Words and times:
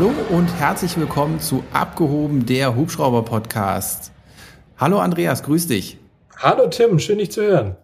Hallo 0.00 0.14
und 0.30 0.46
herzlich 0.58 0.96
willkommen 0.96 1.40
zu 1.40 1.62
Abgehoben, 1.74 2.46
der 2.46 2.74
Hubschrauber-Podcast. 2.74 4.12
Hallo 4.78 4.98
Andreas, 4.98 5.42
grüß 5.42 5.66
dich. 5.66 5.98
Hallo 6.38 6.68
Tim, 6.68 6.98
schön 6.98 7.18
dich 7.18 7.30
zu 7.32 7.42
hören. 7.42 7.76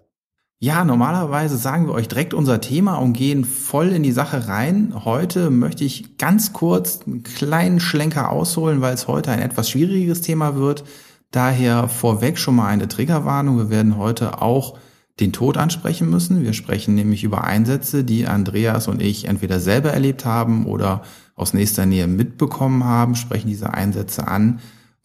Ja, 0.58 0.86
normalerweise 0.86 1.58
sagen 1.58 1.86
wir 1.86 1.92
euch 1.92 2.08
direkt 2.08 2.32
unser 2.32 2.62
Thema 2.62 2.94
und 2.94 3.12
gehen 3.12 3.44
voll 3.44 3.88
in 3.88 4.02
die 4.02 4.12
Sache 4.12 4.48
rein. 4.48 4.94
Heute 5.04 5.50
möchte 5.50 5.84
ich 5.84 6.16
ganz 6.16 6.54
kurz 6.54 7.00
einen 7.06 7.22
kleinen 7.22 7.80
Schlenker 7.80 8.30
ausholen, 8.30 8.80
weil 8.80 8.94
es 8.94 9.08
heute 9.08 9.30
ein 9.30 9.42
etwas 9.42 9.68
schwieriges 9.68 10.22
Thema 10.22 10.56
wird. 10.56 10.84
Daher 11.32 11.86
vorweg 11.86 12.38
schon 12.38 12.56
mal 12.56 12.68
eine 12.68 12.88
Triggerwarnung. 12.88 13.58
Wir 13.58 13.68
werden 13.68 13.98
heute 13.98 14.40
auch 14.40 14.78
den 15.20 15.34
Tod 15.34 15.58
ansprechen 15.58 16.08
müssen. 16.08 16.42
Wir 16.42 16.54
sprechen 16.54 16.94
nämlich 16.94 17.24
über 17.24 17.44
Einsätze, 17.44 18.04
die 18.04 18.26
Andreas 18.26 18.88
und 18.88 19.02
ich 19.02 19.26
entweder 19.26 19.60
selber 19.60 19.90
erlebt 19.90 20.24
haben 20.24 20.64
oder 20.64 21.02
aus 21.36 21.54
nächster 21.54 21.86
Nähe 21.86 22.08
mitbekommen 22.08 22.82
haben, 22.82 23.14
sprechen 23.14 23.48
diese 23.48 23.72
Einsätze 23.72 24.26
an, 24.26 24.58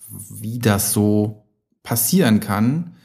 wie 0.09 0.57
das 0.57 0.91
so 0.91 1.45
passieren 1.84 2.40
kann 2.40 2.95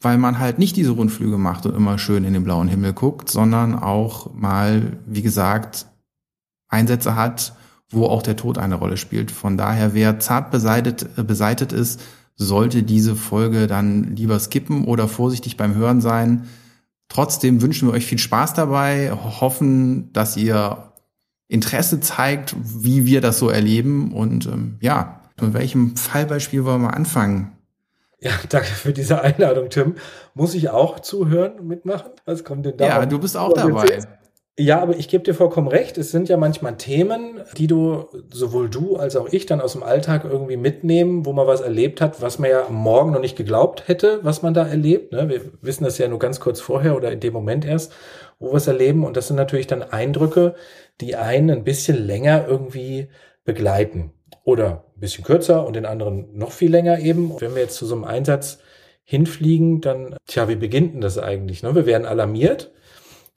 weil 0.00 0.18
man 0.18 0.38
halt 0.38 0.58
nicht 0.58 0.76
diese 0.76 0.90
Rundflüge 0.90 1.38
macht 1.38 1.66
und 1.66 1.74
immer 1.74 1.98
schön 1.98 2.24
in 2.24 2.32
den 2.32 2.44
blauen 2.44 2.68
Himmel 2.68 2.92
guckt, 2.92 3.30
sondern 3.30 3.74
auch 3.74 4.32
mal, 4.34 4.98
wie 5.06 5.22
gesagt, 5.22 5.86
Einsätze 6.68 7.16
hat, 7.16 7.54
wo 7.90 8.06
auch 8.06 8.22
der 8.22 8.36
Tod 8.36 8.58
eine 8.58 8.74
Rolle 8.74 8.96
spielt. 8.96 9.30
Von 9.30 9.56
daher, 9.56 9.94
wer 9.94 10.18
zart 10.18 10.50
beseitet, 10.50 11.08
äh, 11.16 11.22
beseitet 11.22 11.72
ist, 11.72 12.00
sollte 12.34 12.82
diese 12.82 13.16
Folge 13.16 13.66
dann 13.66 14.14
lieber 14.14 14.38
skippen 14.38 14.84
oder 14.84 15.08
vorsichtig 15.08 15.56
beim 15.56 15.74
Hören 15.74 16.00
sein. 16.00 16.44
Trotzdem 17.08 17.62
wünschen 17.62 17.88
wir 17.88 17.94
euch 17.94 18.04
viel 18.04 18.18
Spaß 18.18 18.54
dabei, 18.54 19.10
hoffen, 19.12 20.12
dass 20.12 20.36
ihr 20.36 20.92
Interesse 21.48 22.00
zeigt, 22.00 22.56
wie 22.58 23.06
wir 23.06 23.20
das 23.20 23.38
so 23.38 23.48
erleben 23.48 24.12
und 24.12 24.46
ähm, 24.46 24.78
ja, 24.80 25.20
mit 25.40 25.54
welchem 25.54 25.96
Fallbeispiel 25.96 26.64
wollen 26.64 26.82
wir 26.82 26.94
anfangen? 26.94 27.52
Ja, 28.20 28.32
danke 28.48 28.68
für 28.68 28.92
diese 28.92 29.20
Einladung, 29.20 29.68
Tim. 29.68 29.94
Muss 30.34 30.54
ich 30.54 30.70
auch 30.70 31.00
zuhören 31.00 31.58
und 31.60 31.68
mitmachen? 31.68 32.10
Was 32.24 32.44
kommt 32.44 32.64
denn 32.64 32.76
da? 32.76 32.86
Ja, 32.86 33.06
du 33.06 33.18
bist 33.18 33.36
auch 33.36 33.52
dabei. 33.52 34.00
Ja, 34.58 34.80
aber 34.80 34.96
ich 34.96 35.08
gebe 35.08 35.22
dir 35.22 35.34
vollkommen 35.34 35.68
recht. 35.68 35.98
Es 35.98 36.10
sind 36.10 36.30
ja 36.30 36.38
manchmal 36.38 36.78
Themen, 36.78 37.42
die 37.58 37.66
du, 37.66 38.06
sowohl 38.32 38.70
du 38.70 38.96
als 38.96 39.14
auch 39.14 39.28
ich, 39.30 39.44
dann 39.44 39.60
aus 39.60 39.74
dem 39.74 39.82
Alltag 39.82 40.24
irgendwie 40.24 40.56
mitnehmen, 40.56 41.26
wo 41.26 41.34
man 41.34 41.46
was 41.46 41.60
erlebt 41.60 42.00
hat, 42.00 42.22
was 42.22 42.38
man 42.38 42.48
ja 42.50 42.66
am 42.66 42.74
Morgen 42.74 43.12
noch 43.12 43.20
nicht 43.20 43.36
geglaubt 43.36 43.86
hätte, 43.86 44.20
was 44.22 44.40
man 44.40 44.54
da 44.54 44.66
erlebt. 44.66 45.12
Ne? 45.12 45.28
Wir 45.28 45.42
wissen 45.60 45.84
das 45.84 45.98
ja 45.98 46.08
nur 46.08 46.18
ganz 46.18 46.40
kurz 46.40 46.60
vorher 46.60 46.96
oder 46.96 47.12
in 47.12 47.20
dem 47.20 47.34
Moment 47.34 47.66
erst, 47.66 47.92
wo 48.38 48.52
wir 48.52 48.56
es 48.56 48.66
erleben. 48.66 49.04
Und 49.04 49.18
das 49.18 49.28
sind 49.28 49.36
natürlich 49.36 49.66
dann 49.66 49.82
Eindrücke, 49.82 50.54
die 51.02 51.16
einen 51.16 51.50
ein 51.50 51.64
bisschen 51.64 52.06
länger 52.06 52.46
irgendwie 52.48 53.08
begleiten. 53.44 54.12
Oder 54.42 54.84
ein 54.96 55.00
bisschen 55.00 55.24
kürzer 55.24 55.66
und 55.66 55.76
den 55.76 55.84
anderen 55.84 56.28
noch 56.32 56.52
viel 56.52 56.70
länger 56.70 56.98
eben. 57.00 57.38
Wenn 57.40 57.54
wir 57.54 57.62
jetzt 57.62 57.76
zu 57.76 57.84
so 57.84 57.94
einem 57.94 58.04
Einsatz 58.04 58.60
hinfliegen, 59.04 59.82
dann, 59.82 60.16
tja, 60.26 60.48
wie 60.48 60.56
beginnt 60.56 60.94
denn 60.94 61.00
das 61.02 61.18
eigentlich? 61.18 61.62
Ne? 61.62 61.74
Wir 61.74 61.84
werden 61.84 62.06
alarmiert, 62.06 62.72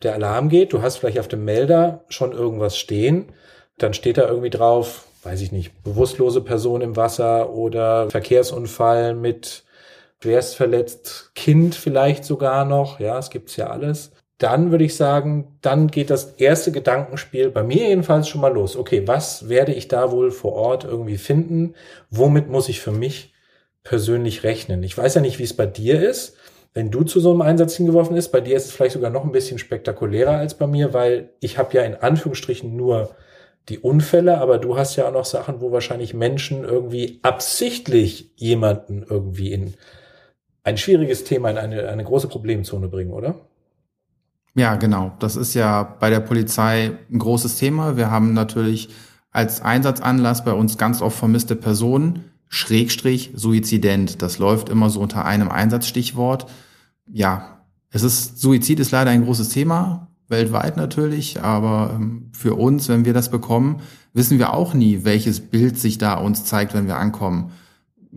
der 0.04 0.14
Alarm 0.14 0.50
geht, 0.50 0.74
du 0.74 0.82
hast 0.82 0.98
vielleicht 0.98 1.20
auf 1.20 1.28
dem 1.28 1.46
Melder 1.46 2.06
schon 2.10 2.32
irgendwas 2.32 2.78
stehen, 2.78 3.32
dann 3.78 3.94
steht 3.94 4.18
da 4.18 4.28
irgendwie 4.28 4.50
drauf, 4.50 5.06
weiß 5.24 5.42
ich 5.42 5.52
nicht, 5.52 5.84
bewusstlose 5.84 6.42
Person 6.42 6.82
im 6.82 6.96
Wasser 6.96 7.52
oder 7.52 8.10
Verkehrsunfall 8.10 9.14
mit 9.14 9.64
schwerst 10.22 10.56
verletzt 10.56 11.32
Kind 11.36 11.76
vielleicht 11.76 12.26
sogar 12.26 12.66
noch, 12.66 13.00
ja, 13.00 13.18
es 13.20 13.30
gibt's 13.30 13.56
ja 13.56 13.70
alles 13.70 14.12
dann 14.40 14.72
würde 14.72 14.86
ich 14.86 14.96
sagen, 14.96 15.58
dann 15.62 15.90
geht 15.90 16.10
das 16.10 16.36
erste 16.38 16.72
Gedankenspiel 16.72 17.52
bei 17.52 17.62
mir 17.62 17.90
jedenfalls 17.90 18.30
schon 18.30 18.42
mal 18.42 18.54
los. 18.54 18.78
Okay, 18.78 19.06
was 19.06 19.50
werde 19.50 19.74
ich 19.74 19.90
da 19.90 20.12
wohl 20.12 20.32
vor 20.32 20.54
Ort 20.54 20.86
irgendwie 20.86 21.18
finden? 21.18 21.76
Womit 22.10 22.48
muss 22.48 22.70
ich 22.70 22.80
für 22.80 22.94
mich 22.94 23.34
persönlich 23.84 24.44
rechnen? 24.44 24.82
Ich 24.84 24.98
weiß 24.98 25.16
ja 25.16 25.22
nicht, 25.22 25.40
wie 25.40 25.44
es 25.44 25.56
bei 25.56 25.66
dir 25.66 26.02
ist. 26.02 26.38
Wenn 26.74 26.92
du 26.92 27.04
zu 27.04 27.20
so 27.20 27.32
einem 27.32 27.42
Einsatz 27.42 27.76
hingeworfen 27.76 28.16
ist, 28.16 28.32
bei 28.32 28.42
dir 28.42 28.56
ist 28.56 28.66
es 28.66 28.72
vielleicht 28.72 28.94
sogar 28.94 29.10
noch 29.10 29.24
ein 29.24 29.32
bisschen 29.32 29.58
spektakulärer 29.58 30.38
als 30.38 30.56
bei 30.56 30.68
mir, 30.68 30.94
weil 30.94 31.32
ich 31.40 31.58
habe 31.58 31.76
ja 31.76 31.84
in 31.84 31.96
Anführungsstrichen 31.96 32.76
nur 32.76 33.16
die 33.70 33.80
Unfälle, 33.80 34.40
aber 34.40 34.58
du 34.58 34.78
hast 34.78 34.96
ja 34.96 35.08
auch 35.08 35.14
noch 35.14 35.26
Sachen, 35.26 35.62
wo 35.62 35.72
wahrscheinlich 35.72 36.14
Menschen 36.14 36.64
irgendwie 36.64 37.20
absichtlich 37.22 38.32
jemanden 38.36 39.06
irgendwie 39.08 39.52
in 39.52 39.74
ein 40.64 40.78
schwieriges 40.78 41.24
Thema, 41.24 41.50
in 41.50 41.58
eine, 41.58 41.88
eine 41.88 42.04
große 42.04 42.28
Problemzone 42.28 42.88
bringen, 42.88 43.12
oder? 43.12 43.36
Ja, 44.56 44.76
genau. 44.76 45.14
Das 45.20 45.36
ist 45.36 45.54
ja 45.54 45.84
bei 46.00 46.10
der 46.10 46.20
Polizei 46.20 46.92
ein 47.12 47.20
großes 47.20 47.58
Thema. 47.58 47.98
Wir 47.98 48.12
haben 48.12 48.34
natürlich 48.34 48.90
als 49.32 49.62
Einsatzanlass 49.62 50.44
bei 50.44 50.54
uns 50.54 50.78
ganz 50.78 51.02
oft 51.02 51.18
vermisste 51.18 51.56
Personen, 51.56 52.32
Schrägstrich 52.50 53.32
Suizident. 53.36 54.22
Das 54.22 54.40
läuft 54.40 54.70
immer 54.70 54.90
so 54.90 55.00
unter 55.00 55.24
einem 55.24 55.50
Einsatzstichwort. 55.50 56.48
Ja, 57.08 57.62
es 57.92 58.04
ist, 58.04 58.40
Suizid 58.40 58.80
ist 58.80 58.92
leider 58.92 59.12
ein 59.12 59.24
großes 59.24 59.50
Thema, 59.50 60.08
weltweit 60.28 60.76
natürlich, 60.76 61.42
aber 61.42 61.92
ähm, 61.96 62.30
für 62.34 62.56
uns, 62.56 62.90
wenn 62.90 63.06
wir 63.06 63.14
das 63.14 63.32
bekommen, 63.32 63.82
wissen 64.14 64.40
wir 64.40 64.54
auch 64.54 64.74
nie, 64.74 65.04
welches 65.04 65.40
Bild 65.40 65.80
sich 65.80 65.98
da 65.98 66.16
uns 66.16 66.44
zeigt, 66.44 66.74
wenn 66.74 66.88
wir 66.88 66.98
ankommen. 66.98 67.52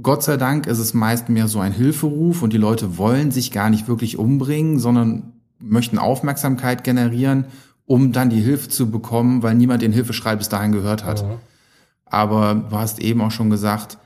Gott 0.00 0.22
sei 0.22 0.38
Dank 0.38 0.66
ist 0.66 0.78
es 0.78 0.94
meist 0.94 1.28
mehr 1.28 1.48
so 1.48 1.60
ein 1.60 1.72
Hilferuf 1.72 2.42
und 2.42 2.54
die 2.54 2.58
Leute 2.58 2.96
wollen 2.96 3.30
sich 3.30 3.52
gar 3.52 3.68
nicht 3.68 3.88
wirklich 3.88 4.18
umbringen, 4.18 4.78
sondern 4.78 5.34
möchten 5.58 5.98
Aufmerksamkeit 5.98 6.84
generieren, 6.84 7.46
um 7.84 8.12
dann 8.12 8.30
die 8.30 8.40
Hilfe 8.40 8.70
zu 8.70 8.90
bekommen, 8.90 9.42
weil 9.42 9.54
niemand 9.54 9.82
den 9.82 9.92
Hilfeschrei 9.92 10.36
bis 10.36 10.48
dahin 10.48 10.72
gehört 10.72 11.04
hat. 11.04 11.22
Mhm. 11.22 11.34
Aber 12.06 12.54
du 12.54 12.76
hast 12.76 13.00
eben 13.00 13.20
auch 13.20 13.30
schon 13.30 13.50
gesagt, 13.50 13.98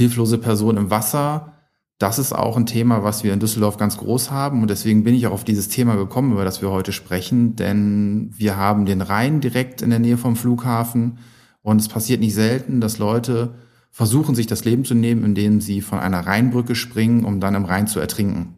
hilflose 0.00 0.38
Person 0.38 0.78
im 0.78 0.90
Wasser, 0.90 1.52
das 1.98 2.18
ist 2.18 2.32
auch 2.32 2.56
ein 2.56 2.64
Thema, 2.64 3.04
was 3.04 3.24
wir 3.24 3.34
in 3.34 3.40
Düsseldorf 3.40 3.76
ganz 3.76 3.98
groß 3.98 4.30
haben. 4.30 4.62
Und 4.62 4.70
deswegen 4.70 5.04
bin 5.04 5.14
ich 5.14 5.26
auch 5.26 5.32
auf 5.32 5.44
dieses 5.44 5.68
Thema 5.68 5.96
gekommen, 5.96 6.32
über 6.32 6.46
das 6.46 6.62
wir 6.62 6.70
heute 6.70 6.92
sprechen. 6.92 7.56
Denn 7.56 8.30
wir 8.34 8.56
haben 8.56 8.86
den 8.86 9.02
Rhein 9.02 9.42
direkt 9.42 9.82
in 9.82 9.90
der 9.90 9.98
Nähe 9.98 10.16
vom 10.16 10.34
Flughafen. 10.34 11.18
Und 11.60 11.78
es 11.78 11.88
passiert 11.88 12.20
nicht 12.20 12.34
selten, 12.34 12.80
dass 12.80 12.96
Leute 12.96 13.52
versuchen, 13.90 14.34
sich 14.34 14.46
das 14.46 14.64
Leben 14.64 14.86
zu 14.86 14.94
nehmen, 14.94 15.24
indem 15.24 15.60
sie 15.60 15.82
von 15.82 15.98
einer 15.98 16.20
Rheinbrücke 16.20 16.74
springen, 16.74 17.26
um 17.26 17.38
dann 17.38 17.54
im 17.54 17.66
Rhein 17.66 17.86
zu 17.86 18.00
ertrinken. 18.00 18.54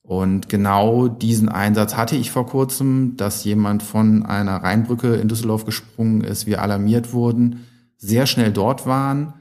Und 0.00 0.48
genau 0.48 1.08
diesen 1.08 1.50
Einsatz 1.50 1.98
hatte 1.98 2.16
ich 2.16 2.30
vor 2.30 2.46
kurzem, 2.46 3.18
dass 3.18 3.44
jemand 3.44 3.82
von 3.82 4.24
einer 4.24 4.56
Rheinbrücke 4.56 5.16
in 5.16 5.28
Düsseldorf 5.28 5.66
gesprungen 5.66 6.22
ist, 6.22 6.46
wir 6.46 6.62
alarmiert 6.62 7.12
wurden, 7.12 7.66
sehr 7.98 8.24
schnell 8.24 8.52
dort 8.52 8.86
waren, 8.86 9.34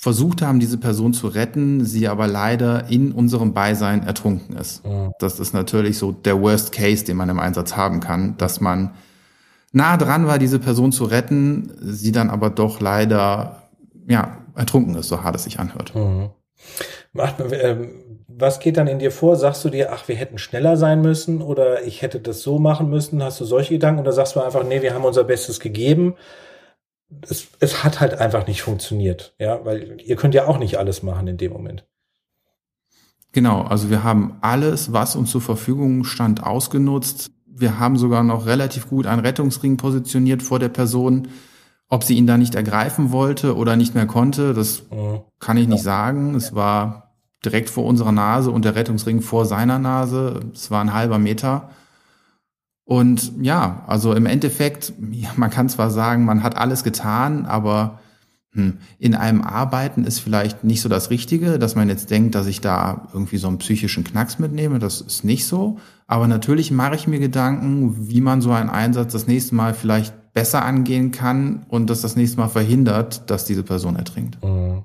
versucht 0.00 0.42
haben, 0.42 0.60
diese 0.60 0.78
Person 0.78 1.12
zu 1.12 1.26
retten, 1.26 1.84
sie 1.84 2.06
aber 2.06 2.28
leider 2.28 2.88
in 2.88 3.10
unserem 3.10 3.52
Beisein 3.52 4.06
ertrunken 4.06 4.56
ist. 4.56 4.84
Ja. 4.84 5.10
Das 5.18 5.40
ist 5.40 5.54
natürlich 5.54 5.98
so 5.98 6.12
der 6.12 6.40
Worst 6.40 6.70
Case, 6.70 7.04
den 7.04 7.16
man 7.16 7.28
im 7.28 7.40
Einsatz 7.40 7.74
haben 7.76 7.98
kann, 7.98 8.36
dass 8.36 8.60
man 8.60 8.94
nah 9.72 9.96
dran 9.96 10.28
war, 10.28 10.38
diese 10.38 10.60
Person 10.60 10.92
zu 10.92 11.04
retten, 11.04 11.72
sie 11.80 12.12
dann 12.12 12.30
aber 12.30 12.48
doch 12.48 12.78
leider 12.78 13.64
ja 14.08 14.38
ertrunken 14.54 14.94
ist, 14.94 15.08
so 15.08 15.24
hart 15.24 15.34
es 15.34 15.42
sich 15.42 15.58
anhört. 15.58 15.92
Mhm. 15.96 16.30
Ähm, 17.50 17.90
was 18.28 18.60
geht 18.60 18.76
dann 18.76 18.86
in 18.86 19.00
dir 19.00 19.10
vor? 19.10 19.34
Sagst 19.34 19.64
du 19.64 19.68
dir, 19.68 19.92
ach, 19.92 20.06
wir 20.06 20.14
hätten 20.14 20.38
schneller 20.38 20.76
sein 20.76 21.00
müssen 21.00 21.42
oder 21.42 21.82
ich 21.82 22.02
hätte 22.02 22.20
das 22.20 22.42
so 22.42 22.60
machen 22.60 22.88
müssen? 22.88 23.20
Hast 23.20 23.40
du 23.40 23.44
solche 23.44 23.74
Gedanken 23.74 24.00
oder 24.00 24.12
sagst 24.12 24.36
du 24.36 24.40
einfach, 24.40 24.62
nee, 24.62 24.80
wir 24.80 24.94
haben 24.94 25.04
unser 25.04 25.24
Bestes 25.24 25.58
gegeben? 25.58 26.14
Es, 27.22 27.48
es 27.60 27.84
hat 27.84 28.00
halt 28.00 28.14
einfach 28.14 28.46
nicht 28.46 28.62
funktioniert, 28.62 29.34
ja, 29.38 29.64
weil 29.64 30.00
ihr 30.00 30.16
könnt 30.16 30.34
ja 30.34 30.46
auch 30.46 30.58
nicht 30.58 30.78
alles 30.78 31.02
machen 31.02 31.26
in 31.26 31.36
dem 31.36 31.52
Moment. 31.52 31.86
Genau, 33.32 33.62
also 33.62 33.90
wir 33.90 34.04
haben 34.04 34.38
alles, 34.40 34.92
was 34.92 35.16
uns 35.16 35.30
zur 35.30 35.40
Verfügung 35.40 36.04
stand, 36.04 36.42
ausgenutzt. 36.42 37.30
Wir 37.46 37.78
haben 37.78 37.96
sogar 37.96 38.22
noch 38.22 38.46
relativ 38.46 38.88
gut 38.88 39.06
einen 39.06 39.20
Rettungsring 39.20 39.76
positioniert 39.76 40.42
vor 40.42 40.58
der 40.58 40.70
Person. 40.70 41.28
Ob 41.90 42.04
sie 42.04 42.16
ihn 42.16 42.26
da 42.26 42.36
nicht 42.36 42.54
ergreifen 42.54 43.12
wollte 43.12 43.56
oder 43.56 43.76
nicht 43.76 43.94
mehr 43.94 44.06
konnte, 44.06 44.52
das 44.52 44.82
mhm. 44.90 45.20
kann 45.40 45.56
ich 45.56 45.68
nicht 45.68 45.82
sagen. 45.82 46.34
Es 46.34 46.54
war 46.54 47.14
direkt 47.44 47.70
vor 47.70 47.84
unserer 47.84 48.12
Nase 48.12 48.50
und 48.50 48.64
der 48.64 48.74
Rettungsring 48.74 49.22
vor 49.22 49.46
seiner 49.46 49.78
Nase. 49.78 50.40
Es 50.52 50.70
war 50.70 50.82
ein 50.82 50.92
halber 50.92 51.18
Meter. 51.18 51.70
Und 52.88 53.32
ja, 53.42 53.84
also 53.86 54.14
im 54.14 54.24
Endeffekt, 54.24 54.94
ja, 55.10 55.28
man 55.36 55.50
kann 55.50 55.68
zwar 55.68 55.90
sagen, 55.90 56.24
man 56.24 56.42
hat 56.42 56.56
alles 56.56 56.84
getan, 56.84 57.44
aber 57.44 57.98
hm, 58.52 58.78
in 58.98 59.14
einem 59.14 59.42
Arbeiten 59.42 60.04
ist 60.04 60.20
vielleicht 60.20 60.64
nicht 60.64 60.80
so 60.80 60.88
das 60.88 61.10
Richtige, 61.10 61.58
dass 61.58 61.74
man 61.74 61.90
jetzt 61.90 62.10
denkt, 62.10 62.34
dass 62.34 62.46
ich 62.46 62.62
da 62.62 63.08
irgendwie 63.12 63.36
so 63.36 63.46
einen 63.46 63.58
psychischen 63.58 64.04
Knacks 64.04 64.38
mitnehme. 64.38 64.78
Das 64.78 65.02
ist 65.02 65.22
nicht 65.22 65.46
so. 65.46 65.76
Aber 66.06 66.28
natürlich 66.28 66.70
mache 66.70 66.94
ich 66.94 67.06
mir 67.06 67.18
Gedanken, 67.18 68.08
wie 68.08 68.22
man 68.22 68.40
so 68.40 68.52
einen 68.52 68.70
Einsatz 68.70 69.12
das 69.12 69.26
nächste 69.26 69.54
Mal 69.54 69.74
vielleicht 69.74 70.32
besser 70.32 70.64
angehen 70.64 71.10
kann 71.10 71.66
und 71.68 71.90
das 71.90 72.00
das 72.00 72.16
nächste 72.16 72.38
Mal 72.38 72.48
verhindert, 72.48 73.30
dass 73.30 73.44
diese 73.44 73.64
Person 73.64 73.96
ertrinkt. 73.96 74.42
Mhm. 74.42 74.84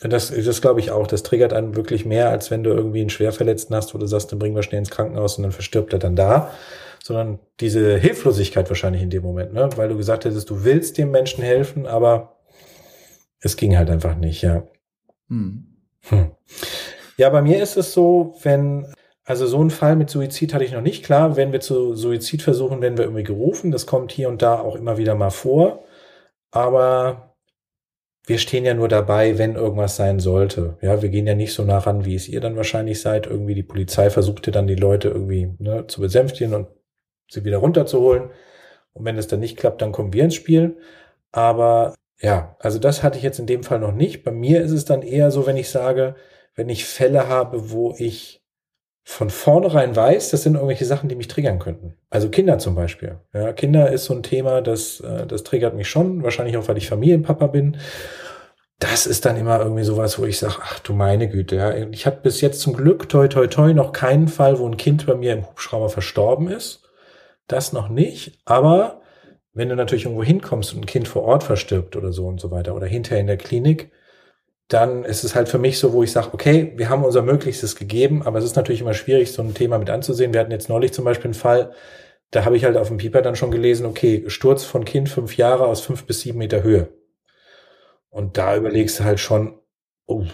Das, 0.00 0.32
das 0.34 0.60
glaube 0.60 0.80
ich 0.80 0.90
auch. 0.90 1.06
Das 1.06 1.22
triggert 1.22 1.52
einen 1.52 1.76
wirklich 1.76 2.04
mehr, 2.04 2.30
als 2.30 2.50
wenn 2.50 2.64
du 2.64 2.70
irgendwie 2.70 3.00
einen 3.00 3.10
Schwerverletzten 3.10 3.76
hast, 3.76 3.94
wo 3.94 3.98
du 3.98 4.06
sagst, 4.06 4.32
dann 4.32 4.40
bringen 4.40 4.56
wir 4.56 4.64
schnell 4.64 4.80
ins 4.80 4.90
Krankenhaus 4.90 5.36
und 5.36 5.44
dann 5.44 5.52
verstirbt 5.52 5.92
er 5.92 6.00
dann 6.00 6.16
da. 6.16 6.50
Sondern 7.02 7.40
diese 7.60 7.96
Hilflosigkeit 7.98 8.68
wahrscheinlich 8.68 9.02
in 9.02 9.10
dem 9.10 9.22
Moment, 9.22 9.52
ne? 9.52 9.68
weil 9.76 9.88
du 9.88 9.96
gesagt 9.96 10.24
hättest, 10.24 10.50
du 10.50 10.64
willst 10.64 10.98
dem 10.98 11.10
Menschen 11.10 11.42
helfen, 11.42 11.86
aber 11.86 12.36
es 13.40 13.56
ging 13.56 13.76
halt 13.76 13.90
einfach 13.90 14.16
nicht, 14.16 14.42
ja. 14.42 14.64
Hm. 15.28 15.66
Hm. 16.08 16.30
Ja, 17.16 17.28
bei 17.30 17.42
mir 17.42 17.62
ist 17.62 17.76
es 17.76 17.92
so, 17.92 18.34
wenn, 18.42 18.86
also 19.24 19.46
so 19.46 19.62
ein 19.62 19.70
Fall 19.70 19.96
mit 19.96 20.10
Suizid 20.10 20.54
hatte 20.54 20.64
ich 20.64 20.72
noch 20.72 20.80
nicht. 20.80 21.04
Klar, 21.04 21.36
wenn 21.36 21.52
wir 21.52 21.60
zu 21.60 21.94
Suizid 21.94 22.42
versuchen, 22.42 22.80
werden 22.80 22.98
wir 22.98 23.04
irgendwie 23.04 23.24
gerufen. 23.24 23.70
Das 23.70 23.86
kommt 23.86 24.12
hier 24.12 24.28
und 24.28 24.42
da 24.42 24.58
auch 24.60 24.76
immer 24.76 24.96
wieder 24.96 25.14
mal 25.14 25.30
vor. 25.30 25.84
Aber 26.50 27.34
wir 28.26 28.38
stehen 28.38 28.64
ja 28.64 28.74
nur 28.74 28.88
dabei, 28.88 29.38
wenn 29.38 29.56
irgendwas 29.56 29.96
sein 29.96 30.20
sollte. 30.20 30.76
Ja, 30.80 31.02
wir 31.02 31.08
gehen 31.08 31.26
ja 31.26 31.34
nicht 31.34 31.52
so 31.52 31.64
nah 31.64 31.78
ran, 31.78 32.04
wie 32.04 32.14
es 32.14 32.28
ihr 32.28 32.40
dann 32.40 32.56
wahrscheinlich 32.56 33.00
seid. 33.00 33.26
Irgendwie 33.26 33.54
die 33.54 33.62
Polizei 33.62 34.10
versuchte 34.10 34.50
dann 34.50 34.66
die 34.66 34.76
Leute 34.76 35.08
irgendwie 35.08 35.54
ne, 35.58 35.86
zu 35.88 36.00
besänftigen 36.00 36.54
und 36.54 36.68
sie 37.32 37.44
wieder 37.44 37.58
runterzuholen. 37.58 38.30
Und 38.94 39.04
wenn 39.04 39.18
es 39.18 39.26
dann 39.26 39.40
nicht 39.40 39.56
klappt, 39.56 39.82
dann 39.82 39.92
kommen 39.92 40.12
wir 40.12 40.24
ins 40.24 40.34
Spiel. 40.34 40.76
Aber 41.32 41.94
ja, 42.20 42.56
also 42.60 42.78
das 42.78 43.02
hatte 43.02 43.18
ich 43.18 43.24
jetzt 43.24 43.38
in 43.38 43.46
dem 43.46 43.62
Fall 43.64 43.78
noch 43.80 43.92
nicht. 43.92 44.22
Bei 44.24 44.30
mir 44.30 44.62
ist 44.62 44.72
es 44.72 44.84
dann 44.84 45.02
eher 45.02 45.30
so, 45.30 45.46
wenn 45.46 45.56
ich 45.56 45.70
sage, 45.70 46.14
wenn 46.54 46.68
ich 46.68 46.84
Fälle 46.84 47.28
habe, 47.28 47.70
wo 47.70 47.94
ich 47.98 48.42
von 49.04 49.30
vornherein 49.30 49.96
weiß, 49.96 50.30
das 50.30 50.44
sind 50.44 50.54
irgendwelche 50.54 50.84
Sachen, 50.84 51.08
die 51.08 51.16
mich 51.16 51.26
triggern 51.26 51.58
könnten. 51.58 51.94
Also 52.10 52.28
Kinder 52.28 52.58
zum 52.58 52.76
Beispiel. 52.76 53.18
Ja, 53.34 53.52
Kinder 53.52 53.90
ist 53.90 54.04
so 54.04 54.14
ein 54.14 54.22
Thema, 54.22 54.60
das, 54.60 55.00
äh, 55.00 55.26
das 55.26 55.42
triggert 55.42 55.74
mich 55.74 55.88
schon, 55.88 56.22
wahrscheinlich 56.22 56.56
auch, 56.56 56.68
weil 56.68 56.78
ich 56.78 56.88
Familienpapa 56.88 57.48
bin. 57.48 57.78
Das 58.78 59.06
ist 59.06 59.24
dann 59.24 59.36
immer 59.36 59.60
irgendwie 59.60 59.84
sowas, 59.84 60.18
wo 60.18 60.24
ich 60.24 60.38
sage, 60.38 60.56
ach 60.60 60.78
du 60.80 60.92
meine 60.92 61.28
Güte, 61.28 61.56
ja. 61.56 61.74
Ich 61.90 62.06
hatte 62.06 62.20
bis 62.22 62.40
jetzt 62.40 62.60
zum 62.60 62.74
Glück, 62.74 63.08
toi 63.08 63.28
toi 63.28 63.46
toi, 63.46 63.72
noch 63.74 63.92
keinen 63.92 64.28
Fall, 64.28 64.58
wo 64.58 64.66
ein 64.66 64.76
Kind 64.76 65.06
bei 65.06 65.14
mir 65.14 65.32
im 65.32 65.46
Hubschrauber 65.48 65.88
verstorben 65.88 66.48
ist. 66.48 66.81
Das 67.52 67.72
noch 67.72 67.88
nicht, 67.88 68.38
aber 68.44 69.02
wenn 69.52 69.68
du 69.68 69.76
natürlich 69.76 70.04
irgendwo 70.04 70.24
hinkommst 70.24 70.72
und 70.72 70.80
ein 70.80 70.86
Kind 70.86 71.06
vor 71.06 71.22
Ort 71.24 71.42
verstirbt 71.42 71.96
oder 71.96 72.12
so 72.12 72.26
und 72.26 72.40
so 72.40 72.50
weiter 72.50 72.74
oder 72.74 72.86
hinterher 72.86 73.20
in 73.20 73.26
der 73.26 73.36
Klinik, 73.36 73.90
dann 74.68 75.04
ist 75.04 75.22
es 75.22 75.34
halt 75.34 75.50
für 75.50 75.58
mich 75.58 75.78
so, 75.78 75.92
wo 75.92 76.02
ich 76.02 76.12
sage, 76.12 76.30
okay, 76.32 76.72
wir 76.76 76.88
haben 76.88 77.04
unser 77.04 77.20
Möglichstes 77.20 77.76
gegeben, 77.76 78.22
aber 78.22 78.38
es 78.38 78.44
ist 78.46 78.56
natürlich 78.56 78.80
immer 78.80 78.94
schwierig, 78.94 79.32
so 79.32 79.42
ein 79.42 79.52
Thema 79.52 79.78
mit 79.78 79.90
anzusehen. 79.90 80.32
Wir 80.32 80.40
hatten 80.40 80.50
jetzt 80.50 80.70
neulich 80.70 80.94
zum 80.94 81.04
Beispiel 81.04 81.26
einen 81.26 81.34
Fall, 81.34 81.72
da 82.30 82.46
habe 82.46 82.56
ich 82.56 82.64
halt 82.64 82.78
auf 82.78 82.88
dem 82.88 82.96
Pieper 82.96 83.20
dann 83.20 83.36
schon 83.36 83.50
gelesen, 83.50 83.84
okay, 83.84 84.24
Sturz 84.28 84.64
von 84.64 84.86
Kind 84.86 85.10
fünf 85.10 85.36
Jahre 85.36 85.66
aus 85.66 85.82
fünf 85.82 86.06
bis 86.06 86.22
sieben 86.22 86.38
Meter 86.38 86.62
Höhe. 86.62 86.88
Und 88.08 88.38
da 88.38 88.56
überlegst 88.56 88.98
du 88.98 89.04
halt 89.04 89.20
schon, 89.20 89.58
oh, 90.06 90.24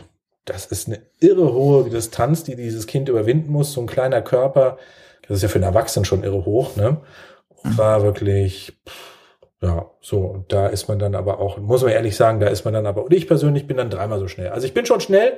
das 0.45 0.67
ist 0.67 0.87
eine 0.87 1.03
irre 1.19 1.53
hohe 1.53 1.91
Distanz, 1.91 2.45
die 2.45 2.55
dieses 2.55 2.87
Kind 2.87 3.09
überwinden 3.09 3.51
muss. 3.51 3.73
So 3.73 3.81
ein 3.81 3.89
kleiner 3.89 4.23
Körper, 4.23 4.79
das 5.29 5.37
ist 5.37 5.43
ja 5.43 5.49
für 5.49 5.57
einen 5.57 5.65
Erwachsenen 5.65 6.05
schon 6.05 6.25
irre 6.25 6.45
hoch, 6.45 6.77
ne? 6.77 6.99
Und 7.63 7.77
war 7.77 8.03
wirklich, 8.03 8.79
pff, 8.89 9.19
ja, 9.61 9.91
so, 10.01 10.19
und 10.21 10.53
da 10.53 10.69
ist 10.69 10.89
man 10.89 10.99
dann 10.99 11.17
aber 11.17 11.41
auch, 11.41 11.59
muss 11.59 11.83
man 11.83 11.91
ehrlich 11.91 12.15
sagen, 12.17 12.39
da 12.39 12.47
ist 12.47 12.65
man 12.65 12.75
dann 12.75 12.87
aber, 12.87 13.05
und 13.05 13.13
ich 13.13 13.27
persönlich 13.27 13.67
bin 13.67 13.77
dann 13.77 13.91
dreimal 13.91 14.21
so 14.21 14.29
schnell. 14.29 14.51
Also 14.51 14.67
ich 14.67 14.75
bin 14.75 14.87
schon 14.87 15.01
schnell, 15.01 15.35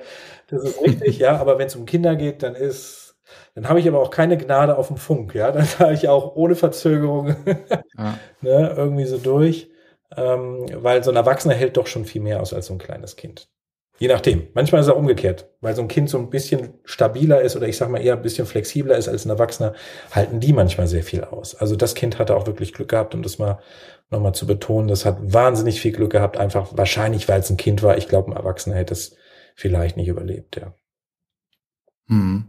das 0.48 0.62
ist 0.62 0.82
richtig, 0.82 1.18
ja, 1.18 1.38
aber 1.38 1.58
wenn 1.58 1.68
es 1.68 1.76
um 1.76 1.86
Kinder 1.86 2.16
geht, 2.16 2.42
dann 2.42 2.54
ist, 2.54 3.16
dann 3.54 3.68
habe 3.68 3.80
ich 3.80 3.88
aber 3.88 4.00
auch 4.00 4.10
keine 4.10 4.36
Gnade 4.36 4.76
auf 4.76 4.88
dem 4.88 4.98
Funk, 4.98 5.34
ja, 5.34 5.50
dann 5.52 5.64
fahre 5.64 5.94
ich 5.94 6.08
auch 6.08 6.36
ohne 6.36 6.54
Verzögerung 6.54 7.34
ja. 7.98 8.18
ne, 8.42 8.74
irgendwie 8.76 9.06
so 9.06 9.16
durch, 9.16 9.70
ähm, 10.16 10.66
weil 10.74 11.02
so 11.02 11.10
ein 11.10 11.16
Erwachsener 11.16 11.54
hält 11.54 11.78
doch 11.78 11.86
schon 11.86 12.04
viel 12.04 12.20
mehr 12.20 12.42
aus 12.42 12.52
als 12.52 12.66
so 12.66 12.74
ein 12.74 12.78
kleines 12.78 13.16
Kind. 13.16 13.48
Je 14.00 14.08
nachdem. 14.08 14.48
Manchmal 14.54 14.80
ist 14.80 14.86
es 14.86 14.92
auch 14.92 14.98
umgekehrt, 14.98 15.50
weil 15.60 15.76
so 15.76 15.82
ein 15.82 15.88
Kind 15.88 16.08
so 16.08 16.16
ein 16.16 16.30
bisschen 16.30 16.72
stabiler 16.84 17.42
ist 17.42 17.54
oder 17.54 17.68
ich 17.68 17.76
sag 17.76 17.90
mal 17.90 18.00
eher 18.00 18.14
ein 18.14 18.22
bisschen 18.22 18.46
flexibler 18.46 18.96
ist 18.96 19.08
als 19.08 19.26
ein 19.26 19.30
Erwachsener, 19.30 19.74
halten 20.10 20.40
die 20.40 20.54
manchmal 20.54 20.86
sehr 20.86 21.02
viel 21.02 21.22
aus. 21.22 21.54
Also 21.54 21.76
das 21.76 21.94
Kind 21.94 22.18
hatte 22.18 22.34
auch 22.34 22.46
wirklich 22.46 22.72
Glück 22.72 22.88
gehabt, 22.88 23.14
um 23.14 23.22
das 23.22 23.38
mal 23.38 23.60
nochmal 24.08 24.34
zu 24.34 24.46
betonen. 24.46 24.88
Das 24.88 25.04
hat 25.04 25.18
wahnsinnig 25.20 25.82
viel 25.82 25.92
Glück 25.92 26.12
gehabt, 26.12 26.38
einfach 26.38 26.70
wahrscheinlich, 26.74 27.28
weil 27.28 27.40
es 27.40 27.50
ein 27.50 27.58
Kind 27.58 27.82
war. 27.82 27.98
Ich 27.98 28.08
glaube, 28.08 28.30
ein 28.30 28.36
Erwachsener 28.36 28.76
hätte 28.76 28.94
es 28.94 29.16
vielleicht 29.54 29.98
nicht 29.98 30.08
überlebt, 30.08 30.56
ja. 30.56 30.74
Hm. 32.10 32.44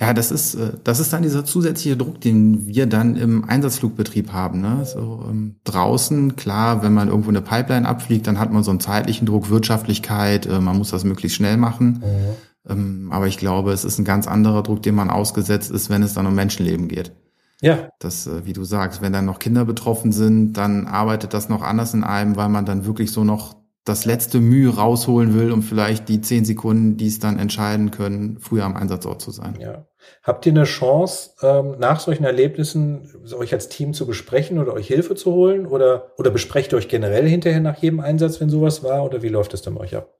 Ja, 0.00 0.14
das 0.14 0.30
ist, 0.30 0.54
äh, 0.54 0.72
das 0.84 1.00
ist 1.00 1.12
dann 1.12 1.22
dieser 1.22 1.44
zusätzliche 1.44 1.96
Druck, 1.96 2.20
den 2.20 2.66
wir 2.66 2.86
dann 2.86 3.16
im 3.16 3.44
Einsatzflugbetrieb 3.44 4.32
haben. 4.32 4.60
Ne? 4.60 4.84
So 4.84 5.24
ähm, 5.28 5.56
draußen, 5.64 6.36
klar, 6.36 6.82
wenn 6.82 6.94
man 6.94 7.08
irgendwo 7.08 7.30
eine 7.30 7.40
Pipeline 7.40 7.88
abfliegt, 7.88 8.26
dann 8.26 8.38
hat 8.38 8.52
man 8.52 8.62
so 8.62 8.70
einen 8.70 8.80
zeitlichen 8.80 9.26
Druck, 9.26 9.50
Wirtschaftlichkeit, 9.50 10.46
äh, 10.46 10.60
man 10.60 10.78
muss 10.78 10.90
das 10.90 11.04
möglichst 11.04 11.36
schnell 11.36 11.56
machen. 11.56 12.02
Mhm. 12.04 12.70
Ähm, 12.70 13.08
aber 13.10 13.26
ich 13.26 13.38
glaube, 13.38 13.72
es 13.72 13.84
ist 13.84 13.98
ein 13.98 14.04
ganz 14.04 14.26
anderer 14.26 14.62
Druck, 14.62 14.82
dem 14.82 14.94
man 14.94 15.10
ausgesetzt 15.10 15.70
ist, 15.70 15.90
wenn 15.90 16.02
es 16.02 16.14
dann 16.14 16.26
um 16.26 16.34
Menschenleben 16.34 16.88
geht. 16.88 17.12
Ja. 17.60 17.88
Das, 17.98 18.26
äh, 18.26 18.46
wie 18.46 18.52
du 18.52 18.64
sagst, 18.64 19.02
wenn 19.02 19.12
dann 19.12 19.26
noch 19.26 19.38
Kinder 19.38 19.64
betroffen 19.64 20.12
sind, 20.12 20.54
dann 20.54 20.86
arbeitet 20.86 21.34
das 21.34 21.48
noch 21.48 21.62
anders 21.62 21.94
in 21.94 22.04
einem, 22.04 22.36
weil 22.36 22.48
man 22.48 22.66
dann 22.66 22.84
wirklich 22.84 23.10
so 23.10 23.24
noch 23.24 23.56
das 23.84 24.06
letzte 24.06 24.40
Mühe 24.40 24.74
rausholen 24.74 25.34
will, 25.34 25.52
um 25.52 25.62
vielleicht 25.62 26.08
die 26.08 26.22
zehn 26.22 26.46
Sekunden, 26.46 26.96
die 26.96 27.06
es 27.06 27.18
dann 27.18 27.38
entscheiden 27.38 27.90
können, 27.90 28.38
früher 28.38 28.64
am 28.64 28.76
Einsatzort 28.76 29.20
zu 29.20 29.30
sein. 29.30 29.58
Ja. 29.60 29.86
Habt 30.22 30.46
ihr 30.46 30.52
eine 30.52 30.64
Chance, 30.64 31.30
ähm, 31.42 31.76
nach 31.78 32.00
solchen 32.00 32.24
Erlebnissen 32.24 33.10
euch 33.36 33.52
als 33.52 33.68
Team 33.68 33.92
zu 33.92 34.06
besprechen 34.06 34.58
oder 34.58 34.72
euch 34.72 34.86
Hilfe 34.86 35.14
zu 35.14 35.32
holen? 35.32 35.66
Oder, 35.66 36.12
oder 36.16 36.30
besprecht 36.30 36.72
ihr 36.72 36.78
euch 36.78 36.88
generell 36.88 37.28
hinterher 37.28 37.60
nach 37.60 37.76
jedem 37.78 38.00
Einsatz, 38.00 38.40
wenn 38.40 38.48
sowas 38.48 38.82
war? 38.82 39.04
Oder 39.04 39.22
wie 39.22 39.28
läuft 39.28 39.52
das 39.52 39.62
dann 39.62 39.74
bei 39.74 39.82
euch 39.82 39.96
ab? 39.96 40.14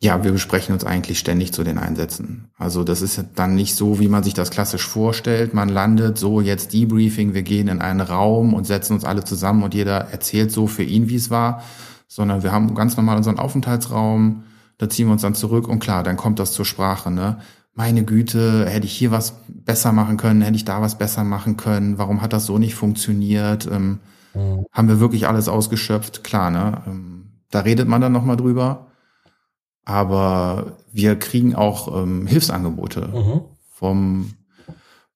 Ja, 0.00 0.22
wir 0.22 0.30
besprechen 0.30 0.74
uns 0.74 0.84
eigentlich 0.84 1.18
ständig 1.18 1.52
zu 1.52 1.64
den 1.64 1.76
Einsätzen. 1.76 2.52
Also 2.56 2.84
das 2.84 3.02
ist 3.02 3.20
dann 3.34 3.56
nicht 3.56 3.74
so, 3.74 3.98
wie 3.98 4.06
man 4.08 4.22
sich 4.22 4.34
das 4.34 4.50
klassisch 4.50 4.86
vorstellt. 4.86 5.54
Man 5.54 5.68
landet 5.68 6.18
so 6.18 6.40
jetzt 6.40 6.72
Debriefing, 6.72 7.34
wir 7.34 7.42
gehen 7.42 7.66
in 7.66 7.80
einen 7.80 8.00
Raum 8.00 8.54
und 8.54 8.64
setzen 8.64 8.92
uns 8.92 9.04
alle 9.04 9.24
zusammen 9.24 9.64
und 9.64 9.74
jeder 9.74 9.96
erzählt 10.12 10.52
so 10.52 10.68
für 10.68 10.84
ihn, 10.84 11.08
wie 11.08 11.16
es 11.16 11.30
war, 11.30 11.64
sondern 12.08 12.42
wir 12.42 12.50
haben 12.50 12.74
ganz 12.74 12.96
normal 12.96 13.18
unseren 13.18 13.38
Aufenthaltsraum, 13.38 14.44
da 14.78 14.88
ziehen 14.88 15.06
wir 15.06 15.12
uns 15.12 15.22
dann 15.22 15.34
zurück 15.34 15.68
und 15.68 15.78
klar, 15.78 16.02
dann 16.02 16.16
kommt 16.16 16.38
das 16.38 16.52
zur 16.52 16.64
Sprache, 16.64 17.10
ne? 17.10 17.38
Meine 17.74 18.04
Güte, 18.04 18.66
hätte 18.66 18.86
ich 18.86 18.92
hier 18.92 19.12
was 19.12 19.40
besser 19.46 19.92
machen 19.92 20.16
können, 20.16 20.42
hätte 20.42 20.56
ich 20.56 20.64
da 20.64 20.82
was 20.82 20.98
besser 20.98 21.22
machen 21.22 21.56
können, 21.56 21.96
warum 21.96 22.22
hat 22.22 22.32
das 22.32 22.46
so 22.46 22.58
nicht 22.58 22.74
funktioniert? 22.74 23.68
Ähm, 23.70 24.00
mhm. 24.34 24.66
Haben 24.72 24.88
wir 24.88 24.98
wirklich 24.98 25.28
alles 25.28 25.48
ausgeschöpft? 25.48 26.24
Klar, 26.24 26.50
ne? 26.50 26.82
Ähm, 26.88 27.18
da 27.50 27.60
redet 27.60 27.86
man 27.86 28.00
dann 28.00 28.12
nochmal 28.12 28.36
drüber. 28.36 28.88
Aber 29.84 30.78
wir 30.92 31.16
kriegen 31.16 31.54
auch 31.54 32.02
ähm, 32.02 32.26
Hilfsangebote 32.26 33.08
mhm. 33.14 33.40
vom 33.70 34.32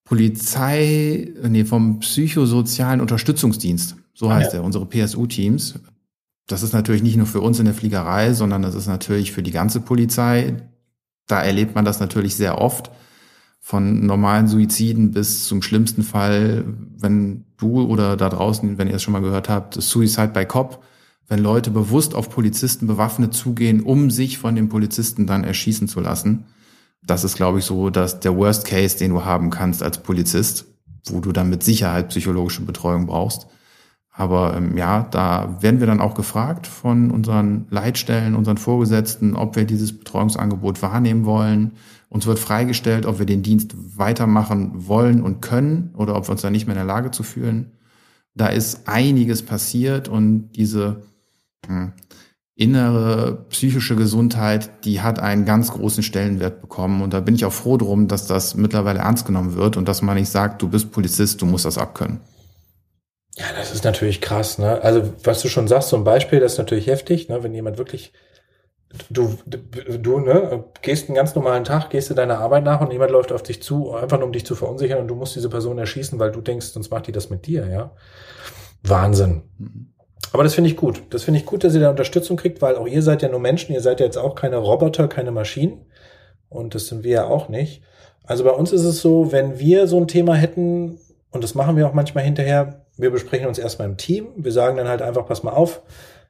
Polizei, 0.05 1.33
nee, 1.43 1.65
vom 1.65 1.99
psychosozialen 1.99 3.01
Unterstützungsdienst. 3.01 3.97
So 4.15 4.29
ah, 4.29 4.35
heißt 4.35 4.53
ja. 4.53 4.61
er, 4.61 4.65
unsere 4.65 4.87
PSU-Teams 4.87 5.81
das 6.47 6.63
ist 6.63 6.73
natürlich 6.73 7.03
nicht 7.03 7.17
nur 7.17 7.27
für 7.27 7.41
uns 7.41 7.59
in 7.59 7.65
der 7.65 7.75
Fliegerei, 7.75 8.35
sondern 8.35 8.63
das 8.63 8.75
ist 8.75 8.87
natürlich 8.87 9.33
für 9.33 9.43
die 9.43 9.53
ganze 9.53 9.81
Polizei. 9.81 10.57
Da 11.27 11.43
erlebt 11.43 11.75
man 11.75 11.85
das 11.85 12.01
natürlich 12.01 12.35
sehr 12.37 12.59
oft. 12.61 12.91
Von 13.61 14.07
normalen 14.07 14.49
Suiziden 14.49 15.13
bis 15.13 15.47
zum 15.47 15.63
schlimmsten 15.63 16.03
Fall, 16.03 16.65
wenn 16.99 17.45
du 17.59 17.83
oder 17.83 18.17
da 18.17 18.29
draußen, 18.29 18.77
wenn 18.77 18.89
ihr 18.89 18.97
es 18.97 19.03
schon 19.03 19.13
mal 19.13 19.23
gehört 19.23 19.49
habt, 19.49 19.81
Suicide 19.81 20.29
by 20.29 20.45
Cop, 20.47 20.83
wenn 21.29 21.39
Leute 21.39 21.71
bewusst 21.71 22.15
auf 22.17 22.29
Polizisten 22.29 22.89
bewaffnet 22.89 23.35
zugehen, 23.35 23.81
um 23.83 24.11
sich 24.11 24.39
von 24.39 24.57
den 24.57 24.69
Polizisten 24.69 25.29
dann 25.29 25.45
erschießen 25.45 25.87
zu 25.87 26.01
lassen. 26.01 26.47
Das 27.05 27.23
ist, 27.23 27.37
glaube 27.37 27.61
ich, 27.61 27.65
so, 27.65 27.91
dass 27.91 28.19
der 28.19 28.37
Worst 28.37 28.65
Case, 28.65 28.99
den 28.99 29.13
du 29.13 29.25
haben 29.25 29.51
kannst 29.51 29.83
als 29.83 30.03
Polizist, 30.03 30.67
wo 31.07 31.21
du 31.21 31.31
dann 31.31 31.49
mit 31.49 31.63
Sicherheit 31.63 32.09
psychologische 32.09 32.63
Betreuung 32.63 33.07
brauchst. 33.07 33.47
Aber 34.13 34.55
ähm, 34.57 34.77
ja, 34.77 35.07
da 35.11 35.57
werden 35.61 35.81
wir 35.81 35.87
dann 35.87 36.01
auch 36.01 36.15
gefragt 36.15 36.67
von 36.67 37.11
unseren 37.11 37.67
Leitstellen, 37.71 38.35
unseren 38.35 38.59
Vorgesetzten, 38.59 39.35
ob 39.35 39.57
wir 39.57 39.65
dieses 39.65 39.97
Betreuungsangebot 39.99 40.83
wahrnehmen 40.83 41.25
wollen. 41.25 41.73
Uns 42.11 42.27
wird 42.27 42.39
freigestellt, 42.39 43.07
ob 43.07 43.19
wir 43.19 43.27
den 43.27 43.43
Dienst 43.43 43.75
weitermachen 43.97 44.87
wollen 44.87 45.23
und 45.23 45.41
können 45.41 45.95
oder 45.97 46.15
ob 46.15 46.29
wir 46.29 46.33
uns 46.33 46.43
da 46.43 46.51
nicht 46.51 46.67
mehr 46.67 46.77
in 46.77 46.87
der 46.87 46.95
Lage 46.95 47.11
zu 47.11 47.23
fühlen. 47.23 47.73
Da 48.35 48.49
ist 48.49 48.87
einiges 48.87 49.43
passiert 49.43 50.09
und 50.09 50.51
diese 50.53 51.03
hm, 51.67 51.93
innere 52.55 53.47
psychische 53.49 53.97
Gesundheit, 53.97 54.85
die 54.85 55.01
hat 55.01 55.21
einen 55.21 55.47
ganz 55.47 55.73
großen 55.73 56.03
Stellenwert 56.03 56.61
bekommen. 56.61 57.01
Und 57.01 57.15
da 57.15 57.21
bin 57.21 57.35
ich 57.35 57.47
auch 57.47 57.53
froh 57.53 57.79
drum, 57.79 58.09
dass 58.09 58.27
das 58.27 58.57
mittlerweile 58.57 58.99
ernst 58.99 59.25
genommen 59.25 59.55
wird 59.55 59.79
und 59.79 59.89
dass 59.89 60.03
man 60.03 60.17
nicht 60.17 60.29
sagt, 60.29 60.61
du 60.61 60.69
bist 60.69 60.93
Polizist, 60.93 61.41
du 61.41 61.47
musst 61.47 61.65
das 61.65 61.79
abkönnen. 61.79 62.21
Ja, 63.37 63.47
das 63.57 63.73
ist 63.73 63.85
natürlich 63.85 64.21
krass, 64.21 64.59
ne? 64.59 64.83
Also, 64.83 65.15
was 65.25 65.41
du 65.41 65.49
schon 65.49 65.69
sagst, 65.69 65.89
so 65.89 65.97
ein 65.97 66.05
Beispiel, 66.05 66.41
das 66.41 66.53
ist 66.53 66.59
natürlich 66.59 66.87
heftig, 66.87 67.29
ne? 67.29 67.43
Wenn 67.43 67.55
jemand 67.55 67.79
wirklich, 67.79 68.13
du, 69.09 69.39
du, 69.47 70.21
ne, 70.21 70.65
gehst 70.83 71.09
einen 71.09 71.17
ganz 71.17 71.35
normalen 71.35 71.65
Tag, 71.65 71.89
gehst 71.91 72.11
du 72.11 72.15
deiner 72.15 72.41
Arbeit 72.41 72.65
nach 72.65 72.83
und 72.83 72.93
jemand 72.93 73.11
läuft 73.11 73.33
auf 73.33 73.43
dich 73.43 73.63
zu, 73.63 73.95
einfach 73.95 74.19
nur 74.19 74.27
um 74.27 74.33
dich 74.33 74.45
zu 74.45 74.55
verunsichern 74.55 75.01
und 75.01 75.09
du 75.09 75.15
musst 75.15 75.35
diese 75.35 75.49
Person 75.49 75.79
erschießen, 75.79 76.19
weil 76.19 76.31
du 76.31 76.43
denkst, 76.43 76.67
sonst 76.67 76.91
macht 76.91 77.07
die 77.07 77.13
das 77.13 77.31
mit 77.31 77.47
dir, 77.47 77.67
ja? 77.69 77.93
Wahnsinn. 78.83 79.43
Aber 80.33 80.45
das 80.45 80.55
finde 80.55 80.69
ich 80.69 80.77
gut. 80.77 81.03
Das 81.11 81.25
finde 81.25 81.41
ich 81.41 81.47
gut, 81.47 81.65
dass 81.65 81.75
ihr 81.75 81.81
da 81.81 81.91
Unterstützung 81.91 82.37
kriegt, 82.37 82.61
weil 82.61 82.77
auch 82.77 82.87
ihr 82.87 83.03
seid 83.03 83.23
ja 83.23 83.29
nur 83.29 83.41
Menschen, 83.41 83.73
ihr 83.75 83.81
seid 83.81 84.01
ja 84.01 84.07
jetzt 84.07 84.19
auch 84.19 84.35
keine 84.35 84.57
Roboter, 84.57 85.09
keine 85.09 85.31
Maschinen. 85.31 85.87
Und 86.49 86.75
das 86.75 86.87
sind 86.87 87.03
wir 87.03 87.13
ja 87.13 87.25
auch 87.27 87.49
nicht. 87.49 87.83
Also 88.25 88.45
bei 88.45 88.51
uns 88.51 88.73
ist 88.73 88.85
es 88.85 89.01
so, 89.01 89.33
wenn 89.33 89.59
wir 89.59 89.87
so 89.87 89.99
ein 89.99 90.09
Thema 90.09 90.35
hätten, 90.35 90.99
und 91.31 91.43
das 91.43 91.55
machen 91.55 91.77
wir 91.77 91.87
auch 91.89 91.95
manchmal 91.95 92.25
hinterher, 92.25 92.82
wir 92.97 93.11
besprechen 93.11 93.47
uns 93.47 93.59
erstmal 93.59 93.89
im 93.89 93.97
Team. 93.97 94.29
Wir 94.37 94.53
sagen 94.53 94.77
dann 94.77 94.89
halt 94.89 95.03
einfach, 95.03 95.27
pass 95.27 95.43
mal 95.43 95.53
auf, 95.53 95.83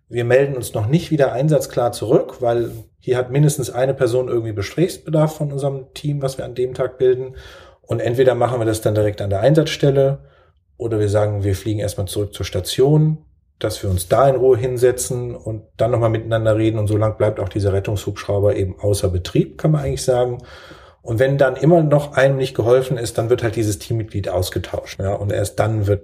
wir 0.09 0.25
melden 0.25 0.57
uns 0.57 0.75
noch 0.75 0.87
nicht 0.87 1.11
wieder 1.11 1.33
einsatzklar 1.33 1.93
zurück, 1.93 2.37
weil 2.41 2.71
hier 2.99 3.17
hat 3.17 3.31
mindestens 3.31 3.71
eine 3.71 3.95
Person 3.95 4.29
irgendwie 4.29 4.55
Gesprächsbedarf 4.55 5.37
von 5.37 5.51
unserem 5.53 5.93
Team, 5.95 6.23
was 6.23 6.39
wir 6.39 6.45
an 6.45 6.55
dem 6.55 6.75
Tag 6.75 6.99
bilden. 6.99 7.37
Und 7.81 8.01
entweder 8.01 8.35
machen 8.35 8.61
wir 8.61 8.67
das 8.67 8.81
dann 8.81 8.95
direkt 8.95 9.21
an 9.23 9.31
der 9.31 9.41
Einsatzstelle 9.41 10.19
oder 10.77 10.99
wir 10.99 11.09
sagen, 11.09 11.45
wir 11.45 11.55
fliegen 11.55 11.81
erstmal 11.81 12.07
zurück 12.07 12.35
zur 12.35 12.47
Station, 12.47 13.25
dass 13.59 13.83
wir 13.83 13.91
uns 13.91 14.09
da 14.09 14.29
in 14.29 14.37
Ruhe 14.37 14.57
hinsetzen 14.57 15.35
und 15.35 15.63
dann 15.77 15.91
nochmal 15.93 16.11
miteinander 16.11 16.57
reden. 16.57 16.79
Und 16.79 16.89
so 16.89 16.97
lang 16.97 17.17
bleibt 17.17 17.41
auch 17.41 17.49
dieser 17.49 17.73
Rettungshubschrauber 17.73 18.57
eben 18.57 18.79
außer 18.79 19.09
Betrieb, 19.09 19.59
kann 19.59 19.71
man 19.71 19.83
eigentlich 19.83 20.05
sagen. 20.05 20.39
Und 21.01 21.19
wenn 21.19 21.39
dann 21.39 21.57
immer 21.57 21.83
noch 21.83 22.13
einem 22.13 22.37
nicht 22.37 22.55
geholfen 22.55 22.97
ist, 22.97 23.19
dann 23.19 23.31
wird 23.31 23.43
halt 23.43 23.57
dieses 23.57 23.79
Teammitglied 23.79 24.29
ausgetauscht. 24.29 25.01
Ja, 25.01 25.15
und 25.15 25.33
erst 25.33 25.59
dann 25.59 25.87
wird, 25.87 26.03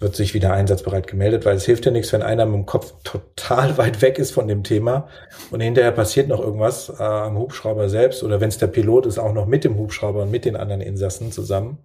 wird 0.00 0.16
sich 0.16 0.34
wieder 0.34 0.52
einsatzbereit 0.52 1.06
gemeldet, 1.06 1.44
weil 1.44 1.56
es 1.56 1.66
hilft 1.66 1.84
ja 1.86 1.92
nichts, 1.92 2.12
wenn 2.12 2.22
einer 2.22 2.46
mit 2.46 2.54
dem 2.54 2.66
Kopf 2.66 2.94
total 3.04 3.76
weit 3.78 4.02
weg 4.02 4.18
ist 4.18 4.32
von 4.32 4.48
dem 4.48 4.64
Thema 4.64 5.08
und 5.50 5.60
hinterher 5.60 5.92
passiert 5.92 6.28
noch 6.28 6.40
irgendwas 6.40 6.88
äh, 6.98 7.02
am 7.02 7.38
Hubschrauber 7.38 7.88
selbst 7.88 8.22
oder 8.22 8.40
wenn 8.40 8.48
es 8.48 8.58
der 8.58 8.66
Pilot 8.66 9.06
ist, 9.06 9.18
auch 9.18 9.32
noch 9.32 9.46
mit 9.46 9.62
dem 9.64 9.76
Hubschrauber 9.76 10.22
und 10.22 10.30
mit 10.30 10.44
den 10.44 10.56
anderen 10.56 10.80
Insassen 10.80 11.30
zusammen. 11.30 11.78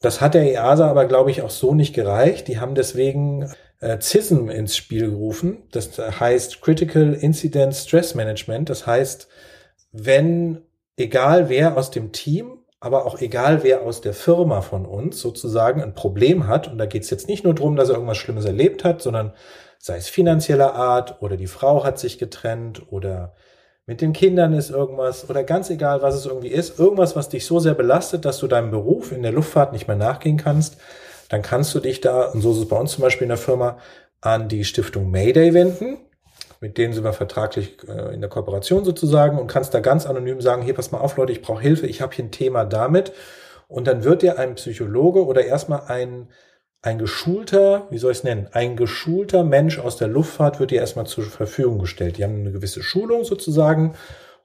Das 0.00 0.20
hat 0.20 0.34
der 0.34 0.42
EASA 0.42 0.88
aber, 0.88 1.06
glaube 1.06 1.30
ich, 1.30 1.42
auch 1.42 1.50
so 1.50 1.74
nicht 1.74 1.94
gereicht. 1.94 2.48
Die 2.48 2.58
haben 2.58 2.74
deswegen 2.74 3.48
äh, 3.80 3.98
CISM 4.00 4.50
ins 4.50 4.76
Spiel 4.76 5.10
gerufen. 5.10 5.62
Das 5.70 5.96
heißt 5.96 6.60
Critical 6.60 7.14
Incident 7.14 7.74
Stress 7.74 8.16
Management. 8.16 8.68
Das 8.68 8.86
heißt, 8.86 9.28
wenn 9.92 10.62
egal 10.96 11.48
wer 11.48 11.76
aus 11.76 11.92
dem 11.92 12.10
Team, 12.10 12.61
aber 12.82 13.06
auch 13.06 13.20
egal 13.20 13.62
wer 13.62 13.82
aus 13.82 14.00
der 14.00 14.12
Firma 14.12 14.60
von 14.60 14.86
uns 14.86 15.20
sozusagen 15.20 15.80
ein 15.80 15.94
Problem 15.94 16.48
hat, 16.48 16.66
und 16.66 16.78
da 16.78 16.86
geht 16.86 17.04
es 17.04 17.10
jetzt 17.10 17.28
nicht 17.28 17.44
nur 17.44 17.54
darum, 17.54 17.76
dass 17.76 17.88
er 17.88 17.94
irgendwas 17.94 18.16
Schlimmes 18.16 18.44
erlebt 18.44 18.82
hat, 18.82 19.00
sondern 19.00 19.34
sei 19.78 19.98
es 19.98 20.08
finanzieller 20.08 20.74
Art 20.74 21.22
oder 21.22 21.36
die 21.36 21.46
Frau 21.46 21.84
hat 21.84 22.00
sich 22.00 22.18
getrennt 22.18 22.82
oder 22.90 23.34
mit 23.86 24.00
den 24.00 24.12
Kindern 24.12 24.52
ist 24.52 24.70
irgendwas 24.70 25.30
oder 25.30 25.44
ganz 25.44 25.70
egal, 25.70 26.02
was 26.02 26.16
es 26.16 26.26
irgendwie 26.26 26.48
ist, 26.48 26.80
irgendwas, 26.80 27.14
was 27.14 27.28
dich 27.28 27.46
so 27.46 27.60
sehr 27.60 27.74
belastet, 27.74 28.24
dass 28.24 28.38
du 28.38 28.48
deinem 28.48 28.72
Beruf 28.72 29.12
in 29.12 29.22
der 29.22 29.32
Luftfahrt 29.32 29.72
nicht 29.72 29.86
mehr 29.86 29.96
nachgehen 29.96 30.36
kannst, 30.36 30.76
dann 31.28 31.42
kannst 31.42 31.72
du 31.76 31.78
dich 31.78 32.00
da, 32.00 32.32
und 32.32 32.40
so 32.40 32.50
ist 32.50 32.58
es 32.58 32.68
bei 32.68 32.76
uns 32.76 32.90
zum 32.90 33.02
Beispiel 33.02 33.26
in 33.26 33.30
der 33.30 33.38
Firma, 33.38 33.78
an 34.20 34.48
die 34.48 34.64
Stiftung 34.64 35.08
Mayday 35.08 35.54
wenden 35.54 35.98
mit 36.62 36.78
denen 36.78 36.94
sind 36.94 37.02
wir 37.02 37.12
vertraglich 37.12 37.76
äh, 37.88 38.14
in 38.14 38.20
der 38.20 38.30
Kooperation 38.30 38.84
sozusagen 38.84 39.36
und 39.36 39.48
kannst 39.48 39.74
da 39.74 39.80
ganz 39.80 40.06
anonym 40.06 40.40
sagen, 40.40 40.62
hier 40.62 40.74
pass 40.74 40.92
mal 40.92 41.00
auf 41.00 41.16
Leute, 41.16 41.32
ich 41.32 41.42
brauche 41.42 41.60
Hilfe, 41.60 41.88
ich 41.88 42.00
habe 42.00 42.14
hier 42.14 42.24
ein 42.24 42.30
Thema 42.30 42.64
damit. 42.64 43.12
Und 43.66 43.88
dann 43.88 44.04
wird 44.04 44.22
dir 44.22 44.38
ein 44.38 44.54
Psychologe 44.54 45.26
oder 45.26 45.44
erstmal 45.44 45.82
ein, 45.88 46.28
ein 46.80 46.98
geschulter, 46.98 47.88
wie 47.90 47.98
soll 47.98 48.12
ich 48.12 48.18
es 48.18 48.24
nennen, 48.24 48.48
ein 48.52 48.76
geschulter 48.76 49.42
Mensch 49.42 49.80
aus 49.80 49.96
der 49.96 50.06
Luftfahrt 50.06 50.60
wird 50.60 50.70
dir 50.70 50.80
erstmal 50.80 51.06
zur 51.06 51.24
Verfügung 51.24 51.80
gestellt. 51.80 52.16
Die 52.16 52.22
haben 52.22 52.40
eine 52.40 52.52
gewisse 52.52 52.82
Schulung 52.82 53.24
sozusagen 53.24 53.94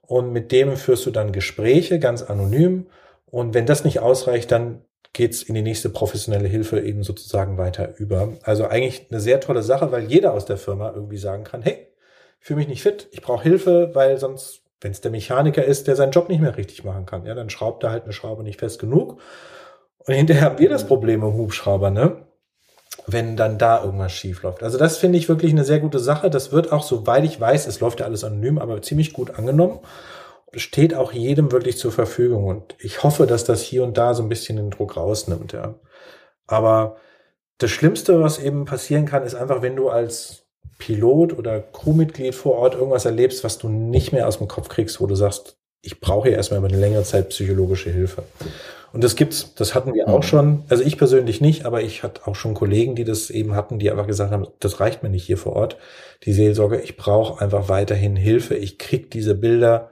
und 0.02 0.32
mit 0.32 0.50
dem 0.50 0.76
führst 0.76 1.06
du 1.06 1.12
dann 1.12 1.30
Gespräche 1.30 2.00
ganz 2.00 2.22
anonym. 2.22 2.86
Und 3.26 3.54
wenn 3.54 3.66
das 3.66 3.84
nicht 3.84 4.00
ausreicht, 4.00 4.50
dann 4.50 4.82
geht's 5.12 5.42
in 5.42 5.54
die 5.54 5.62
nächste 5.62 5.88
professionelle 5.88 6.48
Hilfe 6.48 6.80
eben 6.80 7.04
sozusagen 7.04 7.58
weiter 7.58 7.94
über. 7.98 8.32
Also 8.42 8.66
eigentlich 8.66 9.06
eine 9.10 9.20
sehr 9.20 9.40
tolle 9.40 9.62
Sache, 9.62 9.92
weil 9.92 10.04
jeder 10.10 10.32
aus 10.32 10.46
der 10.46 10.56
Firma 10.56 10.92
irgendwie 10.92 11.18
sagen 11.18 11.44
kann, 11.44 11.62
hey, 11.62 11.88
fühle 12.40 12.58
mich 12.58 12.68
nicht 12.68 12.82
fit, 12.82 13.08
ich 13.10 13.22
brauche 13.22 13.42
Hilfe, 13.42 13.90
weil 13.94 14.18
sonst, 14.18 14.62
wenn 14.80 14.92
es 14.92 15.00
der 15.00 15.10
Mechaniker 15.10 15.64
ist, 15.64 15.86
der 15.86 15.96
seinen 15.96 16.12
Job 16.12 16.28
nicht 16.28 16.40
mehr 16.40 16.56
richtig 16.56 16.84
machen 16.84 17.06
kann, 17.06 17.26
ja, 17.26 17.34
dann 17.34 17.50
schraubt 17.50 17.84
er 17.84 17.90
halt 17.90 18.04
eine 18.04 18.12
Schraube 18.12 18.42
nicht 18.42 18.60
fest 18.60 18.78
genug. 18.78 19.20
Und 19.98 20.14
hinterher 20.14 20.44
haben 20.44 20.58
wir 20.58 20.68
das 20.68 20.86
Problem 20.86 21.22
im 21.22 21.34
Hubschrauber, 21.34 21.90
ne? 21.90 22.24
Wenn 23.06 23.36
dann 23.36 23.58
da 23.58 23.84
irgendwas 23.84 24.12
schief 24.12 24.42
läuft. 24.42 24.62
Also 24.62 24.78
das 24.78 24.96
finde 24.96 25.18
ich 25.18 25.28
wirklich 25.28 25.52
eine 25.52 25.64
sehr 25.64 25.80
gute 25.80 25.98
Sache. 25.98 26.30
Das 26.30 26.52
wird 26.52 26.72
auch, 26.72 26.82
soweit 26.82 27.24
ich 27.24 27.40
weiß, 27.40 27.66
es 27.66 27.80
läuft 27.80 28.00
ja 28.00 28.06
alles 28.06 28.24
anonym, 28.24 28.58
aber 28.58 28.80
ziemlich 28.82 29.12
gut 29.12 29.38
angenommen. 29.38 29.80
Steht 30.54 30.94
auch 30.94 31.12
jedem 31.12 31.52
wirklich 31.52 31.78
zur 31.78 31.92
Verfügung. 31.92 32.44
Und 32.44 32.74
ich 32.78 33.02
hoffe, 33.02 33.26
dass 33.26 33.44
das 33.44 33.62
hier 33.62 33.84
und 33.84 33.98
da 33.98 34.14
so 34.14 34.22
ein 34.22 34.28
bisschen 34.28 34.56
den 34.56 34.70
Druck 34.70 34.96
rausnimmt, 34.96 35.52
ja. 35.52 35.74
Aber 36.46 36.96
das 37.58 37.70
Schlimmste, 37.70 38.22
was 38.22 38.38
eben 38.38 38.64
passieren 38.64 39.04
kann, 39.04 39.24
ist 39.24 39.34
einfach, 39.34 39.62
wenn 39.62 39.76
du 39.76 39.90
als 39.90 40.47
Pilot 40.78 41.36
oder 41.36 41.60
Crewmitglied 41.60 42.34
vor 42.34 42.54
Ort 42.54 42.74
irgendwas 42.74 43.04
erlebst, 43.04 43.44
was 43.44 43.58
du 43.58 43.68
nicht 43.68 44.12
mehr 44.12 44.28
aus 44.28 44.38
dem 44.38 44.48
Kopf 44.48 44.68
kriegst, 44.68 45.00
wo 45.00 45.06
du 45.06 45.14
sagst, 45.14 45.58
ich 45.82 46.00
brauche 46.00 46.28
hier 46.28 46.36
erstmal 46.36 46.58
über 46.58 46.68
eine 46.68 46.78
längere 46.78 47.02
Zeit 47.02 47.28
psychologische 47.28 47.90
Hilfe. 47.90 48.24
Und 48.92 49.04
das 49.04 49.16
gibt's, 49.16 49.54
das 49.54 49.74
hatten 49.74 49.94
wir 49.94 50.08
auch 50.08 50.18
mhm. 50.18 50.22
schon. 50.22 50.64
Also 50.68 50.82
ich 50.82 50.96
persönlich 50.96 51.40
nicht, 51.40 51.66
aber 51.66 51.82
ich 51.82 52.02
hatte 52.02 52.26
auch 52.26 52.34
schon 52.34 52.54
Kollegen, 52.54 52.94
die 52.94 53.04
das 53.04 53.30
eben 53.30 53.54
hatten, 53.54 53.78
die 53.78 53.90
einfach 53.90 54.06
gesagt 54.06 54.32
haben, 54.32 54.46
das 54.60 54.80
reicht 54.80 55.02
mir 55.02 55.10
nicht 55.10 55.24
hier 55.24 55.36
vor 55.36 55.54
Ort. 55.54 55.76
Die 56.24 56.32
Seelsorge, 56.32 56.80
ich 56.80 56.96
brauche 56.96 57.42
einfach 57.42 57.68
weiterhin 57.68 58.16
Hilfe. 58.16 58.54
Ich 58.54 58.78
krieg 58.78 59.10
diese 59.10 59.34
Bilder 59.34 59.90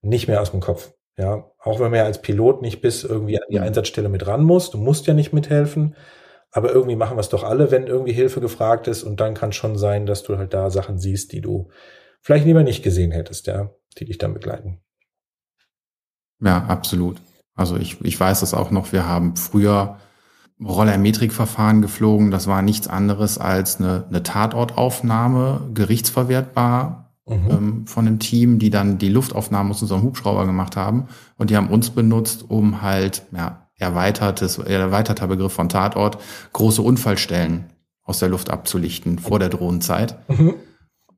nicht 0.00 0.28
mehr 0.28 0.40
aus 0.40 0.50
dem 0.50 0.60
Kopf. 0.60 0.92
Ja, 1.18 1.50
auch 1.58 1.80
wenn 1.80 1.90
man 1.90 1.98
ja 1.98 2.04
als 2.04 2.22
Pilot 2.22 2.62
nicht 2.62 2.80
bis 2.80 3.02
irgendwie 3.04 3.38
an 3.38 3.48
die 3.50 3.58
mhm. 3.58 3.64
Einsatzstelle 3.64 4.08
mit 4.08 4.26
ran 4.26 4.44
muss. 4.44 4.70
Du 4.70 4.78
musst 4.78 5.06
ja 5.06 5.14
nicht 5.14 5.32
mithelfen. 5.32 5.94
Aber 6.50 6.72
irgendwie 6.72 6.96
machen 6.96 7.16
wir 7.16 7.20
es 7.20 7.28
doch 7.28 7.44
alle, 7.44 7.70
wenn 7.70 7.86
irgendwie 7.86 8.12
Hilfe 8.12 8.40
gefragt 8.40 8.88
ist. 8.88 9.02
Und 9.02 9.20
dann 9.20 9.34
kann 9.34 9.52
schon 9.52 9.76
sein, 9.76 10.06
dass 10.06 10.22
du 10.22 10.38
halt 10.38 10.54
da 10.54 10.70
Sachen 10.70 10.98
siehst, 10.98 11.32
die 11.32 11.40
du 11.40 11.68
vielleicht 12.20 12.46
lieber 12.46 12.62
nicht 12.62 12.82
gesehen 12.82 13.12
hättest, 13.12 13.46
ja, 13.46 13.70
die 13.98 14.06
dich 14.06 14.18
dann 14.18 14.34
begleiten. 14.34 14.80
Ja, 16.40 16.64
absolut. 16.64 17.20
Also 17.54 17.76
ich, 17.76 18.00
ich 18.02 18.18
weiß 18.18 18.40
das 18.40 18.54
auch 18.54 18.70
noch. 18.70 18.92
Wir 18.92 19.06
haben 19.06 19.36
früher 19.36 19.98
Rollermetrikverfahren 20.60 21.82
geflogen. 21.82 22.30
Das 22.30 22.46
war 22.46 22.62
nichts 22.62 22.88
anderes 22.88 23.38
als 23.38 23.78
eine, 23.78 24.06
eine 24.08 24.22
Tatortaufnahme, 24.22 25.68
gerichtsverwertbar 25.74 27.14
mhm. 27.26 27.50
ähm, 27.50 27.86
von 27.86 28.06
einem 28.06 28.18
Team, 28.18 28.58
die 28.58 28.70
dann 28.70 28.98
die 28.98 29.08
Luftaufnahmen 29.08 29.72
aus 29.72 29.82
unserem 29.82 30.02
Hubschrauber 30.02 30.46
gemacht 30.46 30.76
haben. 30.76 31.08
Und 31.36 31.50
die 31.50 31.56
haben 31.56 31.70
uns 31.70 31.90
benutzt, 31.90 32.44
um 32.48 32.82
halt, 32.82 33.22
ja, 33.32 33.67
erweitertes, 33.78 34.58
erweiterter 34.58 35.26
Begriff 35.26 35.52
von 35.52 35.68
Tatort, 35.68 36.18
große 36.52 36.82
Unfallstellen 36.82 37.70
aus 38.02 38.18
der 38.18 38.28
Luft 38.28 38.50
abzulichten 38.50 39.18
vor 39.18 39.38
der 39.38 39.48
Drohnenzeit. 39.48 40.18
Mhm. 40.28 40.54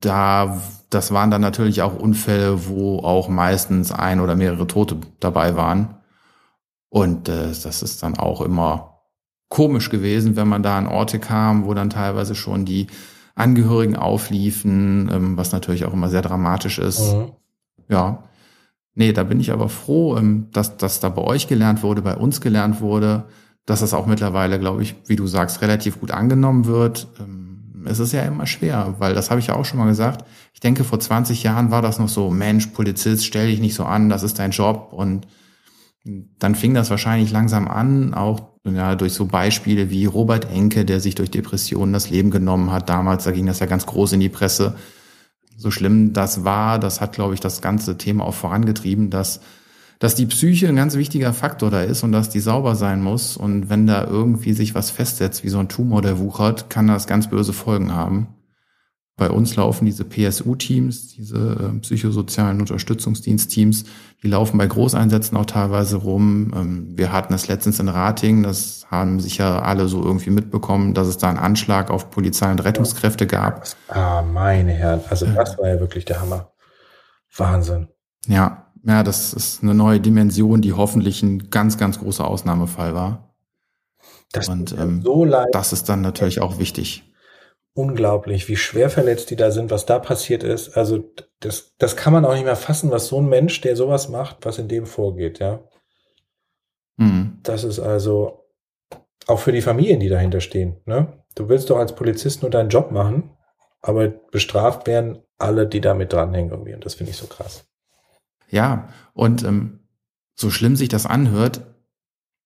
Da, 0.01 0.61
das 0.89 1.13
waren 1.13 1.31
dann 1.31 1.41
natürlich 1.41 1.83
auch 1.83 1.95
Unfälle, 1.95 2.67
wo 2.67 3.01
auch 3.01 3.29
meistens 3.29 3.93
ein 3.93 4.21
oder 4.21 4.35
mehrere 4.35 4.67
Tote 4.67 4.97
dabei 5.21 5.57
waren. 5.57 5.97
Und 6.89 7.29
äh, 7.29 7.49
das 7.49 7.83
ist 7.83 8.03
dann 8.03 8.19
auch 8.19 8.41
immer 8.41 9.01
komisch 9.49 9.91
gewesen, 9.91 10.37
wenn 10.37 10.49
man 10.49 10.63
da 10.63 10.79
an 10.79 10.87
Orte 10.87 11.19
kam, 11.19 11.65
wo 11.67 11.75
dann 11.75 11.91
teilweise 11.91 12.35
schon 12.35 12.65
die 12.65 12.87
Angehörigen 13.35 13.97
aufliefen, 13.97 15.11
ähm, 15.13 15.37
was 15.37 15.53
natürlich 15.53 15.85
auch 15.85 15.93
immer 15.93 16.09
sehr 16.09 16.23
dramatisch 16.23 16.79
ist. 16.79 17.15
Mhm. 17.15 17.33
Ja, 17.89 18.25
Nee, 18.95 19.13
da 19.13 19.23
bin 19.23 19.41
ich 19.41 19.53
aber 19.53 19.69
froh, 19.69 20.17
ähm, 20.17 20.49
dass 20.53 20.77
das 20.77 21.01
da 21.01 21.09
bei 21.09 21.23
euch 21.23 21.49
gelernt 21.49 21.83
wurde, 21.83 22.03
bei 22.03 22.17
uns 22.17 22.41
gelernt 22.41 22.81
wurde, 22.81 23.25
dass 23.67 23.81
das 23.81 23.95
auch 23.95 24.07
mittlerweile, 24.07 24.59
glaube 24.59 24.83
ich, 24.83 24.97
wie 25.07 25.17
du 25.17 25.27
sagst, 25.27 25.63
relativ 25.63 26.01
gut 26.01 26.11
angenommen 26.11 26.67
wird. 26.67 27.09
Ähm, 27.19 27.85
es 27.87 27.99
ist 27.99 28.13
ja 28.13 28.23
immer 28.23 28.47
schwer, 28.47 28.97
weil 28.99 29.15
das 29.15 29.31
habe 29.31 29.41
ich 29.41 29.47
ja 29.47 29.55
auch 29.55 29.65
schon 29.65 29.79
mal 29.79 29.87
gesagt. 29.87 30.25
Ich 30.53 30.61
denke, 30.61 30.85
vor 30.85 31.01
20 31.01 31.43
Jahren 31.43 31.71
war 31.71 31.83
das 31.83 31.99
noch 31.99 32.09
so, 32.09 32.31
Mensch, 32.31 32.67
Polizist, 32.67 33.25
stell 33.25 33.47
dich 33.47 33.61
nicht 33.61 33.75
so 33.75 33.85
an, 33.85 34.09
das 34.09 34.23
ist 34.23 34.39
dein 34.39 34.51
Job. 34.51 34.93
Und 34.93 35.27
dann 36.39 36.55
fing 36.55 36.75
das 36.75 36.91
wahrscheinlich 36.91 37.31
langsam 37.31 37.69
an, 37.69 38.13
auch 38.15 38.41
ja, 38.65 38.95
durch 38.95 39.15
so 39.15 39.27
Beispiele 39.27 39.89
wie 39.91 40.05
Robert 40.05 40.51
Enke, 40.51 40.85
der 40.85 41.01
sich 41.01 41.15
durch 41.15 41.31
Depressionen 41.31 41.93
das 41.93 42.11
Leben 42.11 42.31
genommen 42.31 42.71
hat. 42.71 42.89
Damals, 42.89 43.25
da 43.25 43.31
ging 43.31 43.47
das 43.47 43.61
ja 43.61 43.67
ganz 43.67 43.87
groß 43.87 44.13
in 44.13 44.21
die 44.21 44.29
Presse 44.29 44.77
so 45.61 45.71
schlimm 45.71 46.15
das 46.15 46.43
war, 46.43 46.79
das 46.79 47.03
hat, 47.03 47.13
glaube 47.13 47.35
ich, 47.35 47.41
das 47.41 47.61
ganze 47.61 47.99
Thema 47.99 48.25
auch 48.25 48.35
vorangetrieben, 48.35 49.11
dass, 49.11 49.41
dass 49.99 50.15
die 50.15 50.25
Psyche 50.25 50.69
ein 50.69 50.77
ganz 50.77 50.97
wichtiger 50.97 51.35
Faktor 51.35 51.71
da 51.71 51.83
ist 51.83 52.03
und 52.03 52.13
dass 52.13 52.31
die 52.31 52.41
sauber 52.41 52.77
sein 52.77 53.03
muss. 53.03 53.37
Und 53.37 53.69
wenn 53.69 53.87
da 53.87 54.05
irgendwie 54.05 54.55
sich 54.55 54.75
was 54.75 54.91
festsetzt, 54.91 55.45
wie 55.45 55.51
so 55.51 55.59
ein 55.59 55.69
Tumor, 55.69 56.01
der 56.01 56.19
wuchert, 56.19 56.71
kann 56.71 56.87
das 56.87 57.07
ganz 57.07 57.29
böse 57.29 57.53
Folgen 57.53 57.93
haben. 57.93 58.29
Bei 59.21 59.31
uns 59.31 59.55
laufen 59.55 59.85
diese 59.85 60.05
PSU-Teams, 60.05 61.09
diese 61.09 61.37
äh, 61.37 61.79
psychosozialen 61.81 62.59
Unterstützungsdienstteams, 62.59 63.85
die 64.23 64.29
laufen 64.29 64.57
bei 64.57 64.67
Großeinsätzen 64.67 65.37
auch 65.37 65.45
teilweise 65.45 65.97
rum. 65.97 66.55
Ähm, 66.57 66.93
wir 66.97 67.13
hatten 67.13 67.35
es 67.35 67.47
letztens 67.47 67.81
in 67.81 67.91
Rating, 67.91 68.43
das 68.43 68.87
haben 68.91 69.21
sicher 69.21 69.67
alle 69.67 69.89
so 69.89 70.03
irgendwie 70.03 70.31
mitbekommen, 70.31 70.95
dass 70.95 71.07
es 71.07 71.19
da 71.19 71.29
einen 71.29 71.37
Anschlag 71.37 71.91
auf 71.91 72.09
Polizei 72.09 72.51
und 72.51 72.65
Rettungskräfte 72.65 73.27
gab. 73.27 73.67
Ah, 73.89 74.23
meine 74.23 74.73
Herren, 74.73 75.03
also 75.11 75.27
das 75.27 75.59
war 75.59 75.69
ja 75.69 75.79
wirklich 75.79 76.07
der 76.07 76.23
Hammer. 76.23 76.53
Wahnsinn. 77.37 77.89
Ja, 78.27 78.69
ja, 78.85 79.03
das 79.03 79.35
ist 79.35 79.63
eine 79.63 79.75
neue 79.75 80.01
Dimension, 80.01 80.63
die 80.63 80.73
hoffentlich 80.73 81.23
ein 81.23 81.51
ganz, 81.51 81.77
ganz 81.77 81.99
großer 81.99 82.27
Ausnahmefall 82.27 82.95
war. 82.95 83.35
Das 84.33 84.49
und 84.49 84.73
ähm, 84.73 85.03
so 85.03 85.27
leid. 85.27 85.49
das 85.53 85.75
ist 85.75 85.91
dann 85.91 86.01
natürlich 86.01 86.41
auch 86.41 86.59
wichtig 86.59 87.05
unglaublich, 87.75 88.49
wie 88.49 88.57
schwer 88.57 88.91
verletzt 88.91 89.31
die 89.31 89.37
da 89.37 89.51
sind, 89.51 89.71
was 89.71 89.87
da 89.87 89.99
passiert 89.99 90.43
ist. 90.43 90.77
Also 90.77 91.05
das, 91.41 91.75
das 91.79 91.97
kann 91.97 92.13
man 92.13 92.25
auch 92.25 92.35
nicht 92.35 92.45
mehr 92.45 92.57
fassen, 92.57 92.91
was 92.91 93.07
so 93.07 93.21
ein 93.21 93.29
Mensch, 93.29 93.61
der 93.61 93.77
sowas 93.77 94.09
macht, 94.09 94.39
was 94.43 94.59
in 94.59 94.69
dem 94.69 94.87
vorgeht, 94.87 95.39
ja. 95.39 95.61
Mhm. 96.97 97.39
Das 97.43 97.65
ist 97.65 97.79
also 97.79 98.47
auch 99.27 99.39
für 99.39 99.53
die 99.53 99.63
Familien, 99.63 100.01
die 100.01 100.09
dahinter 100.09 100.41
stehen. 100.41 100.81
Ne? 100.85 101.25
Du 101.35 101.49
willst 101.49 101.71
doch 101.71 101.79
als 101.79 101.95
Polizist 101.95 102.43
nur 102.43 102.51
deinen 102.51 102.69
Job 102.69 102.91
machen, 102.91 103.31
aber 103.81 104.09
bestraft 104.09 104.87
werden 104.87 105.23
alle, 105.39 105.67
die 105.67 105.81
damit 105.81 106.13
dranhängen 106.13 106.51
irgendwie. 106.51 106.75
Und 106.75 106.85
das 106.85 106.95
finde 106.95 107.13
ich 107.13 107.17
so 107.17 107.27
krass. 107.27 107.65
Ja, 108.49 108.89
und 109.15 109.45
ähm, 109.45 109.81
so 110.35 110.51
schlimm 110.51 110.77
sich 110.77 110.89
das 110.89 111.07
anhört, 111.07 111.63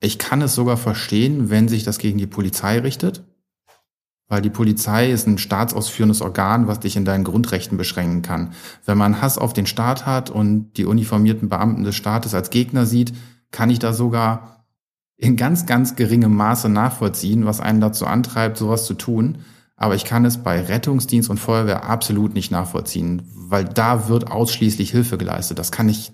ich 0.00 0.18
kann 0.18 0.42
es 0.42 0.54
sogar 0.54 0.76
verstehen, 0.76 1.48
wenn 1.48 1.66
sich 1.68 1.82
das 1.82 1.98
gegen 1.98 2.18
die 2.18 2.26
Polizei 2.26 2.78
richtet, 2.78 3.24
weil 4.28 4.42
die 4.42 4.50
Polizei 4.50 5.10
ist 5.10 5.26
ein 5.26 5.38
staatsausführendes 5.38 6.22
Organ, 6.22 6.66
was 6.66 6.80
dich 6.80 6.96
in 6.96 7.04
deinen 7.04 7.24
Grundrechten 7.24 7.76
beschränken 7.76 8.22
kann. 8.22 8.52
Wenn 8.84 8.98
man 8.98 9.20
Hass 9.20 9.38
auf 9.38 9.52
den 9.52 9.66
Staat 9.66 10.06
hat 10.06 10.30
und 10.30 10.72
die 10.74 10.86
uniformierten 10.86 11.48
Beamten 11.48 11.84
des 11.84 11.94
Staates 11.94 12.34
als 12.34 12.50
Gegner 12.50 12.86
sieht, 12.86 13.12
kann 13.50 13.70
ich 13.70 13.78
da 13.78 13.92
sogar 13.92 14.66
in 15.16 15.36
ganz, 15.36 15.66
ganz 15.66 15.94
geringem 15.94 16.34
Maße 16.34 16.68
nachvollziehen, 16.68 17.46
was 17.46 17.60
einen 17.60 17.80
dazu 17.80 18.06
antreibt, 18.06 18.56
sowas 18.56 18.86
zu 18.86 18.94
tun. 18.94 19.38
Aber 19.76 19.94
ich 19.94 20.04
kann 20.04 20.24
es 20.24 20.38
bei 20.38 20.60
Rettungsdienst 20.60 21.30
und 21.30 21.38
Feuerwehr 21.38 21.84
absolut 21.84 22.34
nicht 22.34 22.50
nachvollziehen, 22.50 23.22
weil 23.34 23.64
da 23.64 24.08
wird 24.08 24.30
ausschließlich 24.30 24.90
Hilfe 24.90 25.18
geleistet. 25.18 25.58
Das 25.58 25.72
kann 25.72 25.88
ich, 25.88 26.12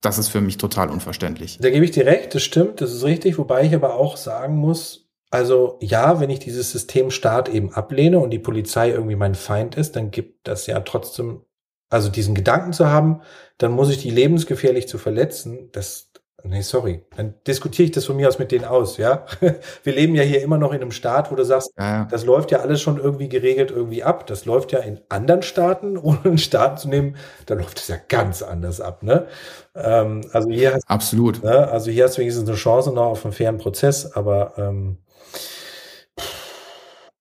das 0.00 0.18
ist 0.18 0.28
für 0.28 0.40
mich 0.40 0.58
total 0.58 0.90
unverständlich. 0.90 1.58
Da 1.60 1.70
gebe 1.70 1.84
ich 1.84 1.90
dir 1.90 2.06
recht, 2.06 2.34
das 2.34 2.42
stimmt, 2.42 2.80
das 2.80 2.92
ist 2.92 3.04
richtig, 3.04 3.36
wobei 3.38 3.64
ich 3.64 3.74
aber 3.74 3.94
auch 3.94 4.16
sagen 4.16 4.56
muss, 4.56 5.09
also 5.30 5.78
ja, 5.80 6.20
wenn 6.20 6.30
ich 6.30 6.40
dieses 6.40 6.72
System 6.72 7.10
Staat 7.10 7.48
eben 7.48 7.72
ablehne 7.72 8.18
und 8.18 8.30
die 8.30 8.38
Polizei 8.38 8.90
irgendwie 8.90 9.16
mein 9.16 9.34
Feind 9.34 9.76
ist, 9.76 9.96
dann 9.96 10.10
gibt 10.10 10.48
das 10.48 10.66
ja 10.66 10.80
trotzdem, 10.80 11.44
also 11.88 12.08
diesen 12.08 12.34
Gedanken 12.34 12.72
zu 12.72 12.88
haben, 12.88 13.22
dann 13.58 13.72
muss 13.72 13.90
ich 13.90 13.98
die 13.98 14.10
lebensgefährlich 14.10 14.88
zu 14.88 14.98
verletzen, 14.98 15.70
das, 15.72 16.10
Nee, 16.42 16.62
sorry. 16.62 17.04
Dann 17.16 17.34
diskutiere 17.46 17.86
ich 17.86 17.90
das 17.90 18.06
von 18.06 18.16
mir 18.16 18.28
aus 18.28 18.38
mit 18.38 18.50
denen 18.50 18.64
aus, 18.64 18.96
ja. 18.96 19.26
Wir 19.82 19.92
leben 19.92 20.14
ja 20.14 20.22
hier 20.22 20.42
immer 20.42 20.58
noch 20.58 20.72
in 20.72 20.80
einem 20.80 20.90
Staat, 20.90 21.30
wo 21.30 21.34
du 21.34 21.44
sagst, 21.44 21.72
ja, 21.76 21.84
ja. 21.84 22.08
das 22.10 22.24
läuft 22.24 22.50
ja 22.50 22.60
alles 22.60 22.80
schon 22.80 22.98
irgendwie 22.98 23.28
geregelt 23.28 23.70
irgendwie 23.70 24.02
ab. 24.02 24.26
Das 24.26 24.46
läuft 24.46 24.72
ja 24.72 24.78
in 24.78 25.00
anderen 25.08 25.42
Staaten, 25.42 25.98
ohne 26.02 26.20
einen 26.24 26.38
Staat 26.38 26.80
zu 26.80 26.88
nehmen, 26.88 27.16
da 27.46 27.54
läuft 27.54 27.78
es 27.78 27.88
ja 27.88 27.96
ganz 28.08 28.42
anders 28.42 28.80
ab, 28.80 29.02
ne? 29.02 29.26
Ähm, 29.74 30.22
also 30.32 30.48
hier 30.48 30.74
hast, 30.74 30.88
Absolut. 30.88 31.42
Ne? 31.42 31.68
Also 31.68 31.90
hier 31.90 32.04
hast 32.04 32.16
du 32.16 32.22
wenigstens 32.22 32.48
eine 32.48 32.56
Chance 32.56 32.92
noch 32.92 33.06
auf 33.06 33.24
einen 33.24 33.34
fairen 33.34 33.58
Prozess, 33.58 34.12
aber 34.12 34.54
ähm, 34.56 34.98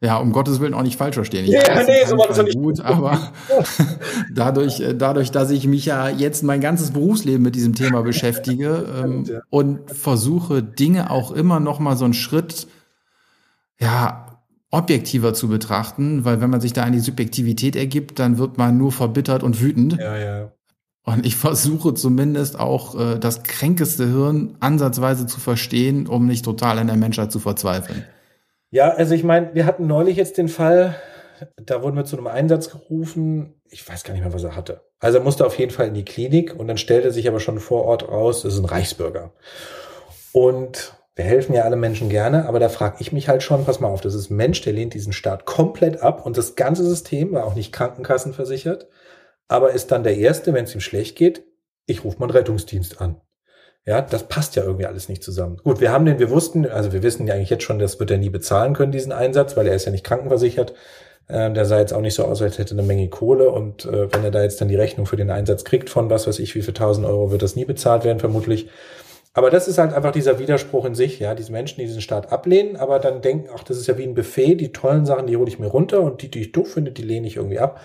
ja, 0.01 0.17
um 0.17 0.31
Gottes 0.31 0.61
Willen 0.61 0.73
auch 0.73 0.83
nicht 0.83 0.97
falsch 0.97 1.15
verstehen. 1.15 1.45
Ich 1.45 1.51
ja, 1.51 1.83
nee, 1.83 2.05
so 2.05 2.17
war 2.17 2.27
das 2.27 2.41
nicht 2.41 2.57
gut, 2.57 2.79
aber 2.79 3.33
dadurch, 4.33 4.79
äh, 4.79 4.95
dadurch, 4.95 5.31
dass 5.31 5.51
ich 5.51 5.67
mich 5.67 5.85
ja 5.85 6.07
jetzt 6.07 6.41
mein 6.41 6.61
ganzes 6.61 6.91
Berufsleben 6.91 7.41
mit 7.41 7.55
diesem 7.55 7.75
Thema 7.75 8.01
beschäftige 8.01 8.85
ähm, 9.03 9.25
ja. 9.25 9.41
und 9.49 9.91
versuche 9.91 10.63
Dinge 10.63 11.11
auch 11.11 11.31
immer 11.31 11.59
noch 11.59 11.79
mal 11.79 11.97
so 11.97 12.05
einen 12.05 12.13
Schritt, 12.13 12.67
ja, 13.79 14.25
objektiver 14.71 15.33
zu 15.33 15.49
betrachten, 15.49 16.23
weil 16.23 16.41
wenn 16.41 16.49
man 16.49 16.61
sich 16.61 16.73
da 16.73 16.85
in 16.85 16.93
die 16.93 16.99
Subjektivität 16.99 17.75
ergibt, 17.75 18.19
dann 18.19 18.37
wird 18.37 18.57
man 18.57 18.77
nur 18.77 18.91
verbittert 18.91 19.43
und 19.43 19.61
wütend. 19.61 19.97
Ja, 19.99 20.17
ja. 20.17 20.51
Und 21.09 21.25
ich 21.25 21.35
versuche 21.35 21.95
zumindest 21.95 22.59
auch 22.59 22.93
äh, 22.93 23.17
das 23.17 23.41
kränkeste 23.41 24.05
Hirn 24.05 24.55
ansatzweise 24.59 25.25
zu 25.25 25.39
verstehen, 25.39 26.05
um 26.05 26.27
nicht 26.27 26.45
total 26.45 26.77
an 26.77 26.85
der 26.85 26.97
Menschheit 26.97 27.31
zu 27.31 27.39
verzweifeln. 27.39 28.05
Ja, 28.69 28.89
also 28.89 29.15
ich 29.15 29.23
meine, 29.23 29.55
wir 29.55 29.65
hatten 29.65 29.87
neulich 29.87 30.17
jetzt 30.17 30.37
den 30.37 30.49
Fall, 30.49 30.95
da 31.55 31.81
wurden 31.81 31.95
wir 31.95 32.05
zu 32.05 32.15
einem 32.15 32.27
Einsatz 32.27 32.69
gerufen. 32.69 33.55
Ich 33.71 33.89
weiß 33.89 34.03
gar 34.03 34.13
nicht 34.13 34.21
mehr, 34.21 34.33
was 34.35 34.43
er 34.43 34.55
hatte. 34.55 34.81
Also 34.99 35.17
er 35.17 35.23
musste 35.23 35.47
auf 35.47 35.57
jeden 35.57 35.71
Fall 35.71 35.87
in 35.87 35.95
die 35.95 36.05
Klinik 36.05 36.55
und 36.55 36.67
dann 36.67 36.77
stellte 36.77 37.11
sich 37.11 37.27
aber 37.27 37.39
schon 37.39 37.57
vor 37.57 37.85
Ort 37.85 38.07
raus, 38.07 38.43
das 38.43 38.53
ist 38.53 38.59
ein 38.59 38.65
Reichsbürger. 38.65 39.31
Und 40.31 40.93
wir 41.15 41.25
helfen 41.25 41.55
ja 41.55 41.63
alle 41.63 41.75
Menschen 41.75 42.09
gerne, 42.09 42.47
aber 42.47 42.59
da 42.59 42.69
frage 42.69 42.97
ich 42.99 43.11
mich 43.11 43.29
halt 43.29 43.41
schon, 43.41 43.65
pass 43.65 43.79
mal 43.79 43.87
auf, 43.87 44.01
das 44.01 44.13
ist 44.13 44.29
ein 44.29 44.35
Mensch, 44.35 44.61
der 44.61 44.73
lehnt 44.73 44.93
diesen 44.93 45.13
Staat 45.13 45.45
komplett 45.45 46.03
ab 46.03 46.23
und 46.23 46.37
das 46.37 46.55
ganze 46.55 46.83
System 46.85 47.31
war 47.31 47.45
auch 47.45 47.55
nicht 47.55 47.73
krankenkassenversichert, 47.73 48.87
aber 49.49 49.71
ist 49.71 49.91
dann 49.91 50.03
der 50.03 50.15
Erste, 50.15 50.53
wenn 50.53 50.63
es 50.63 50.73
ihm 50.73 50.79
schlecht 50.79 51.17
geht, 51.17 51.43
ich 51.85 52.05
rufe 52.05 52.19
mal 52.19 52.25
einen 52.25 52.37
Rettungsdienst 52.37 53.01
an. 53.01 53.19
Ja, 53.85 54.01
das 54.01 54.27
passt 54.27 54.55
ja 54.55 54.63
irgendwie 54.63 54.85
alles 54.85 55.09
nicht 55.09 55.23
zusammen. 55.23 55.57
Gut, 55.63 55.81
wir 55.81 55.91
haben 55.91 56.05
den, 56.05 56.19
wir 56.19 56.29
wussten, 56.29 56.65
also 56.67 56.93
wir 56.93 57.01
wissen 57.01 57.27
ja 57.27 57.33
eigentlich 57.33 57.49
jetzt 57.49 57.63
schon, 57.63 57.79
das 57.79 57.99
wird 57.99 58.11
er 58.11 58.17
nie 58.17 58.29
bezahlen 58.29 58.73
können, 58.73 58.91
diesen 58.91 59.11
Einsatz, 59.11 59.57
weil 59.57 59.67
er 59.67 59.75
ist 59.75 59.85
ja 59.85 59.91
nicht 59.91 60.05
krankenversichert. 60.05 60.73
Äh, 61.27 61.51
der 61.51 61.65
sah 61.65 61.79
jetzt 61.79 61.93
auch 61.93 62.01
nicht 62.01 62.13
so 62.13 62.25
aus, 62.25 62.41
als 62.41 62.59
hätte 62.59 62.75
eine 62.75 62.83
Menge 62.83 63.09
Kohle 63.09 63.49
und 63.49 63.85
äh, 63.85 64.13
wenn 64.13 64.23
er 64.23 64.31
da 64.31 64.43
jetzt 64.43 64.61
dann 64.61 64.67
die 64.67 64.75
Rechnung 64.75 65.07
für 65.07 65.15
den 65.15 65.31
Einsatz 65.31 65.63
kriegt 65.63 65.89
von 65.89 66.09
was 66.09 66.27
weiß 66.27 66.39
ich, 66.39 66.53
wie 66.53 66.61
viel 66.61 66.73
tausend 66.73 67.07
Euro, 67.07 67.31
wird 67.31 67.41
das 67.41 67.55
nie 67.55 67.65
bezahlt 67.65 68.03
werden, 68.03 68.19
vermutlich. 68.19 68.69
Aber 69.39 69.49
das 69.49 69.69
ist 69.69 69.77
halt 69.77 69.93
einfach 69.93 70.11
dieser 70.11 70.37
Widerspruch 70.37 70.83
in 70.83 70.95
sich, 70.95 71.17
ja, 71.17 71.33
diese 71.33 71.53
Menschen, 71.53 71.79
die 71.79 71.85
diesen 71.85 72.01
Staat 72.01 72.29
ablehnen, 72.29 72.75
aber 72.75 72.99
dann 72.99 73.21
denken, 73.21 73.47
ach, 73.55 73.63
das 73.63 73.77
ist 73.77 73.87
ja 73.87 73.97
wie 73.97 74.03
ein 74.03 74.13
Buffet, 74.13 74.55
die 74.55 74.73
tollen 74.73 75.05
Sachen, 75.05 75.27
die 75.27 75.37
hole 75.37 75.47
ich 75.47 75.59
mir 75.59 75.67
runter 75.67 76.01
und 76.01 76.21
die, 76.21 76.29
die 76.29 76.41
ich 76.41 76.51
doof 76.51 76.73
finde, 76.73 76.91
die 76.91 77.03
lehne 77.03 77.25
ich 77.25 77.37
irgendwie 77.37 77.59
ab. 77.59 77.79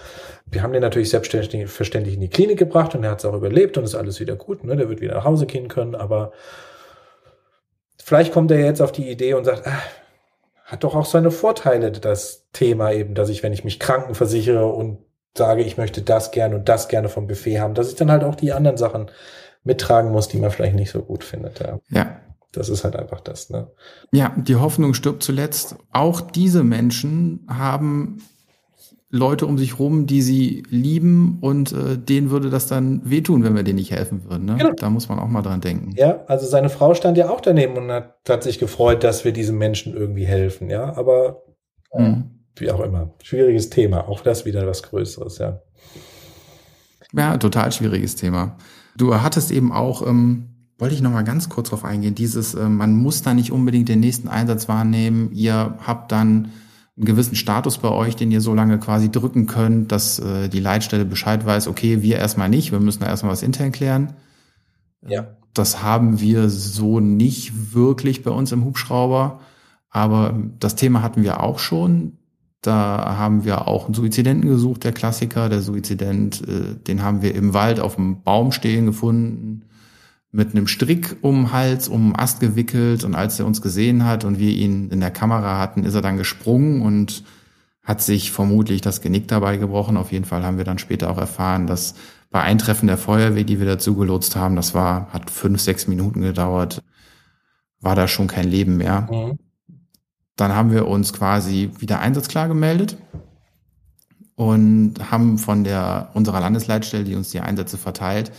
Wir 0.46 0.64
haben 0.64 0.72
den 0.72 0.82
natürlich 0.82 1.10
selbstverständlich 1.10 2.14
in 2.14 2.20
die 2.20 2.28
Klinik 2.28 2.58
gebracht 2.58 2.96
und 2.96 3.04
er 3.04 3.12
hat 3.12 3.20
es 3.20 3.24
auch 3.24 3.34
überlebt 3.34 3.78
und 3.78 3.84
ist 3.84 3.94
alles 3.94 4.18
wieder 4.18 4.34
gut, 4.34 4.64
ne, 4.64 4.74
der 4.74 4.88
wird 4.88 5.00
wieder 5.00 5.14
nach 5.14 5.24
Hause 5.24 5.46
gehen 5.46 5.68
können, 5.68 5.94
aber 5.94 6.32
vielleicht 8.02 8.32
kommt 8.32 8.50
er 8.50 8.58
jetzt 8.58 8.82
auf 8.82 8.90
die 8.90 9.08
Idee 9.08 9.34
und 9.34 9.44
sagt, 9.44 9.62
ach, 9.64 9.84
hat 10.64 10.82
doch 10.82 10.96
auch 10.96 11.06
seine 11.06 11.30
Vorteile, 11.30 11.92
das 11.92 12.48
Thema 12.52 12.90
eben, 12.90 13.14
dass 13.14 13.28
ich, 13.28 13.44
wenn 13.44 13.52
ich 13.52 13.62
mich 13.62 13.78
krankenversichere 13.78 14.66
und 14.66 14.98
sage, 15.38 15.62
ich 15.62 15.76
möchte 15.76 16.02
das 16.02 16.32
gerne 16.32 16.56
und 16.56 16.68
das 16.68 16.88
gerne 16.88 17.08
vom 17.08 17.28
Buffet 17.28 17.60
haben, 17.60 17.74
dass 17.74 17.90
ich 17.90 17.94
dann 17.94 18.10
halt 18.10 18.24
auch 18.24 18.34
die 18.34 18.52
anderen 18.52 18.76
Sachen 18.76 19.08
mittragen 19.64 20.12
muss, 20.12 20.28
die 20.28 20.38
man 20.38 20.50
vielleicht 20.50 20.76
nicht 20.76 20.90
so 20.90 21.02
gut 21.02 21.24
findet. 21.24 21.60
Ja. 21.60 21.78
ja. 21.90 22.20
Das 22.52 22.68
ist 22.68 22.84
halt 22.84 22.94
einfach 22.94 23.20
das, 23.20 23.50
ne? 23.50 23.66
Ja, 24.12 24.32
die 24.36 24.56
Hoffnung 24.56 24.94
stirbt 24.94 25.24
zuletzt. 25.24 25.76
Auch 25.90 26.20
diese 26.20 26.62
Menschen 26.62 27.46
haben 27.48 28.18
Leute 29.14 29.46
um 29.46 29.58
sich 29.58 29.78
rum, 29.78 30.06
die 30.06 30.22
sie 30.22 30.64
lieben 30.70 31.38
und 31.40 31.72
äh, 31.72 31.96
denen 31.96 32.30
würde 32.30 32.50
das 32.50 32.66
dann 32.66 33.00
wehtun, 33.04 33.44
wenn 33.44 33.54
wir 33.54 33.62
denen 33.62 33.78
nicht 33.78 33.92
helfen 33.92 34.24
würden. 34.28 34.44
Ne? 34.44 34.56
Genau. 34.58 34.72
Da 34.72 34.90
muss 34.90 35.08
man 35.08 35.20
auch 35.20 35.28
mal 35.28 35.42
dran 35.42 35.60
denken. 35.60 35.92
Ja, 35.96 36.24
also 36.26 36.46
seine 36.46 36.68
Frau 36.68 36.94
stand 36.94 37.16
ja 37.16 37.30
auch 37.30 37.40
daneben 37.40 37.76
und 37.76 37.92
hat, 37.92 38.16
hat 38.28 38.42
sich 38.42 38.58
gefreut, 38.58 39.04
dass 39.04 39.24
wir 39.24 39.32
diesen 39.32 39.56
Menschen 39.56 39.94
irgendwie 39.94 40.26
helfen, 40.26 40.68
ja. 40.68 40.96
Aber 40.96 41.44
mhm. 41.92 42.40
wie 42.56 42.72
auch 42.72 42.80
immer, 42.80 43.14
schwieriges 43.22 43.70
Thema. 43.70 44.08
Auch 44.08 44.20
das 44.20 44.46
wieder 44.46 44.66
was 44.66 44.82
Größeres, 44.82 45.38
ja. 45.38 45.60
Ja, 47.16 47.36
total 47.36 47.72
schwieriges 47.72 48.16
Thema. 48.16 48.56
Du 48.96 49.14
hattest 49.14 49.50
eben 49.50 49.72
auch, 49.72 50.06
ähm, 50.06 50.48
wollte 50.78 50.94
ich 50.94 51.02
noch 51.02 51.12
mal 51.12 51.22
ganz 51.22 51.48
kurz 51.48 51.70
drauf 51.70 51.84
eingehen, 51.84 52.14
dieses, 52.14 52.54
äh, 52.54 52.68
man 52.68 52.96
muss 52.96 53.22
da 53.22 53.34
nicht 53.34 53.52
unbedingt 53.52 53.88
den 53.88 54.00
nächsten 54.00 54.28
Einsatz 54.28 54.68
wahrnehmen. 54.68 55.30
Ihr 55.32 55.78
habt 55.86 56.12
dann 56.12 56.50
einen 56.96 57.06
gewissen 57.06 57.34
Status 57.34 57.78
bei 57.78 57.88
euch, 57.88 58.16
den 58.16 58.30
ihr 58.30 58.40
so 58.40 58.54
lange 58.54 58.78
quasi 58.78 59.10
drücken 59.10 59.46
könnt, 59.46 59.90
dass 59.90 60.18
äh, 60.18 60.48
die 60.48 60.60
Leitstelle 60.60 61.04
Bescheid 61.04 61.44
weiß, 61.44 61.68
okay, 61.68 62.02
wir 62.02 62.18
erstmal 62.18 62.48
nicht, 62.48 62.72
wir 62.72 62.80
müssen 62.80 63.00
da 63.00 63.06
erstmal 63.06 63.32
was 63.32 63.42
intern 63.42 63.72
klären. 63.72 64.14
Ja. 65.06 65.36
Das 65.52 65.82
haben 65.82 66.20
wir 66.20 66.48
so 66.48 67.00
nicht 67.00 67.74
wirklich 67.74 68.22
bei 68.22 68.30
uns 68.30 68.52
im 68.52 68.64
Hubschrauber, 68.64 69.40
aber 69.90 70.38
das 70.58 70.74
Thema 70.76 71.02
hatten 71.02 71.22
wir 71.22 71.40
auch 71.40 71.58
schon. 71.58 72.18
Da 72.66 73.16
haben 73.18 73.44
wir 73.44 73.68
auch 73.68 73.84
einen 73.84 73.94
Suizidenten 73.94 74.48
gesucht, 74.48 74.84
der 74.84 74.92
Klassiker. 74.92 75.50
Der 75.50 75.60
Suizident, 75.60 76.42
äh, 76.48 76.74
den 76.86 77.02
haben 77.02 77.20
wir 77.20 77.34
im 77.34 77.52
Wald 77.52 77.78
auf 77.78 77.96
dem 77.96 78.22
Baum 78.22 78.52
stehen 78.52 78.86
gefunden, 78.86 79.62
mit 80.32 80.50
einem 80.50 80.66
Strick 80.66 81.16
um 81.20 81.34
den 81.34 81.52
Hals, 81.52 81.88
um 81.88 82.10
den 82.10 82.18
Ast 82.18 82.40
gewickelt. 82.40 83.04
Und 83.04 83.14
als 83.14 83.38
er 83.38 83.46
uns 83.46 83.60
gesehen 83.60 84.06
hat 84.06 84.24
und 84.24 84.38
wir 84.38 84.50
ihn 84.50 84.88
in 84.88 85.00
der 85.00 85.10
Kamera 85.10 85.58
hatten, 85.58 85.84
ist 85.84 85.94
er 85.94 86.00
dann 86.00 86.16
gesprungen 86.16 86.80
und 86.80 87.22
hat 87.82 88.00
sich 88.00 88.32
vermutlich 88.32 88.80
das 88.80 89.02
Genick 89.02 89.28
dabei 89.28 89.58
gebrochen. 89.58 89.98
Auf 89.98 90.10
jeden 90.10 90.24
Fall 90.24 90.42
haben 90.42 90.56
wir 90.56 90.64
dann 90.64 90.78
später 90.78 91.10
auch 91.10 91.18
erfahren, 91.18 91.66
dass 91.66 91.94
bei 92.30 92.40
Eintreffen 92.40 92.86
der 92.86 92.96
Feuerwehr, 92.96 93.44
die 93.44 93.58
wir 93.58 93.66
dazu 93.66 93.94
gelotst 93.94 94.36
haben, 94.36 94.56
das 94.56 94.72
war, 94.72 95.12
hat 95.12 95.30
fünf, 95.30 95.60
sechs 95.60 95.86
Minuten 95.86 96.22
gedauert, 96.22 96.82
war 97.80 97.94
da 97.94 98.08
schon 98.08 98.26
kein 98.26 98.48
Leben 98.48 98.78
mehr. 98.78 99.06
Mhm. 99.10 99.38
Dann 100.36 100.54
haben 100.54 100.72
wir 100.72 100.88
uns 100.88 101.12
quasi 101.12 101.70
wieder 101.78 102.00
einsatzklar 102.00 102.48
gemeldet 102.48 102.96
und 104.34 104.94
haben 105.10 105.38
von 105.38 105.64
der 105.64 106.10
unserer 106.14 106.40
Landesleitstelle, 106.40 107.04
die 107.04 107.14
uns 107.14 107.30
die 107.30 107.40
Einsätze 107.40 107.78
verteilt, 107.78 108.32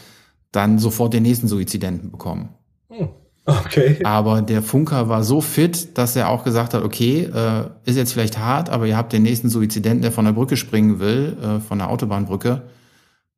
dann 0.51 0.79
sofort 0.79 1.13
den 1.13 1.23
nächsten 1.23 1.47
Suizidenten 1.47 2.11
bekommen. 2.11 2.49
Hm. 2.89 3.09
Okay. 3.47 3.99
Aber 4.03 4.41
der 4.41 4.63
Funker 4.63 5.07
war 5.07 5.23
so 5.23 5.39
fit, 5.39 5.97
dass 5.97 6.15
er 6.15 6.29
auch 6.29 6.43
gesagt 6.43 6.73
hat, 6.73 6.83
okay, 6.83 7.25
äh, 7.25 7.65
ist 7.85 7.95
jetzt 7.95 8.13
vielleicht 8.13 8.39
hart, 8.39 8.69
aber 8.69 8.87
ihr 8.87 8.97
habt 8.97 9.13
den 9.13 9.21
nächsten 9.21 9.49
Suizidenten, 9.49 10.01
der 10.01 10.11
von 10.11 10.25
der 10.25 10.31
Brücke 10.31 10.57
springen 10.57 10.99
will, 10.99 11.37
äh, 11.41 11.59
von 11.59 11.77
der 11.77 11.89
Autobahnbrücke. 11.89 12.63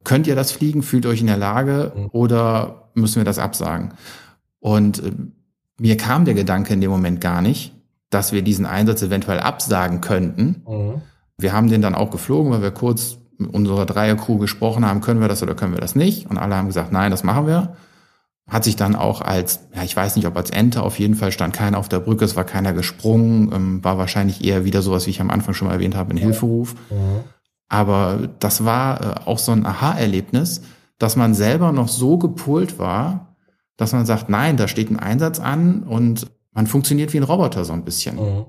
Könnt 0.05 0.27
ihr 0.27 0.35
das 0.35 0.51
fliegen? 0.51 0.81
Fühlt 0.81 1.05
euch 1.05 1.19
in 1.19 1.27
der 1.27 1.37
Lage 1.37 1.91
mhm. 1.93 2.07
oder 2.11 2.89
müssen 2.93 3.17
wir 3.17 3.25
das 3.25 3.37
absagen? 3.37 3.93
Und 4.61 5.03
äh, 5.03 5.11
mir 5.77 5.97
kam 5.97 6.23
der 6.23 6.35
Gedanke 6.35 6.73
in 6.73 6.79
dem 6.79 6.89
Moment 6.89 7.19
gar 7.19 7.41
nicht, 7.41 7.73
dass 8.09 8.31
wir 8.31 8.41
diesen 8.41 8.65
Einsatz 8.65 9.01
eventuell 9.01 9.39
absagen 9.39 10.01
könnten. 10.01 10.63
Mhm. 10.67 11.01
Wir 11.37 11.53
haben 11.53 11.69
den 11.69 11.81
dann 11.81 11.95
auch 11.95 12.09
geflogen, 12.09 12.51
weil 12.51 12.61
wir 12.61 12.71
kurz 12.71 13.17
mit 13.37 13.53
unserer 13.53 13.85
Dreiercrew 13.85 14.37
gesprochen 14.37 14.85
haben, 14.85 15.01
können 15.01 15.21
wir 15.21 15.27
das 15.27 15.43
oder 15.43 15.55
können 15.55 15.73
wir 15.73 15.81
das 15.81 15.95
nicht? 15.95 16.29
Und 16.29 16.37
alle 16.37 16.55
haben 16.55 16.67
gesagt, 16.67 16.91
nein, 16.91 17.11
das 17.11 17.23
machen 17.23 17.45
wir. 17.47 17.75
hat 18.49 18.63
sich 18.63 18.77
dann 18.77 18.95
auch 18.95 19.21
als, 19.21 19.59
ja, 19.75 19.83
ich 19.83 19.95
weiß 19.95 20.15
nicht, 20.15 20.25
ob 20.25 20.35
als 20.37 20.49
Ente, 20.49 20.81
auf 20.81 20.99
jeden 20.99 21.15
Fall 21.15 21.31
stand 21.31 21.53
keiner 21.53 21.77
auf 21.77 21.89
der 21.89 21.99
Brücke, 21.99 22.23
es 22.23 22.37
war 22.37 22.45
keiner 22.45 22.71
gesprungen, 22.73 23.51
ähm, 23.53 23.83
war 23.83 23.97
wahrscheinlich 23.97 24.43
eher 24.43 24.63
wieder 24.63 24.81
sowas, 24.81 25.05
wie 25.05 25.09
ich 25.11 25.21
am 25.21 25.29
Anfang 25.29 25.53
schon 25.53 25.67
mal 25.67 25.73
erwähnt 25.73 25.95
habe, 25.95 26.13
ein 26.13 26.17
Hilferuf. 26.17 26.75
Mhm. 26.89 27.23
Aber 27.67 28.29
das 28.39 28.63
war 28.63 29.01
äh, 29.01 29.19
auch 29.25 29.39
so 29.39 29.51
ein 29.51 29.65
Aha-Erlebnis, 29.65 30.61
dass 30.97 31.17
man 31.17 31.33
selber 31.33 31.73
noch 31.73 31.89
so 31.89 32.17
gepolt 32.17 32.79
war, 32.79 33.35
dass 33.75 33.91
man 33.91 34.05
sagt, 34.05 34.29
nein, 34.29 34.55
da 34.55 34.69
steht 34.69 34.89
ein 34.89 34.99
Einsatz 34.99 35.39
an 35.39 35.83
und 35.83 36.27
man 36.57 36.65
funktioniert 36.65 37.13
wie 37.13 37.17
ein 37.17 37.23
Roboter 37.23 37.65
so 37.65 37.73
ein 37.73 37.85
bisschen. 37.85 38.15
Mhm. 38.15 38.45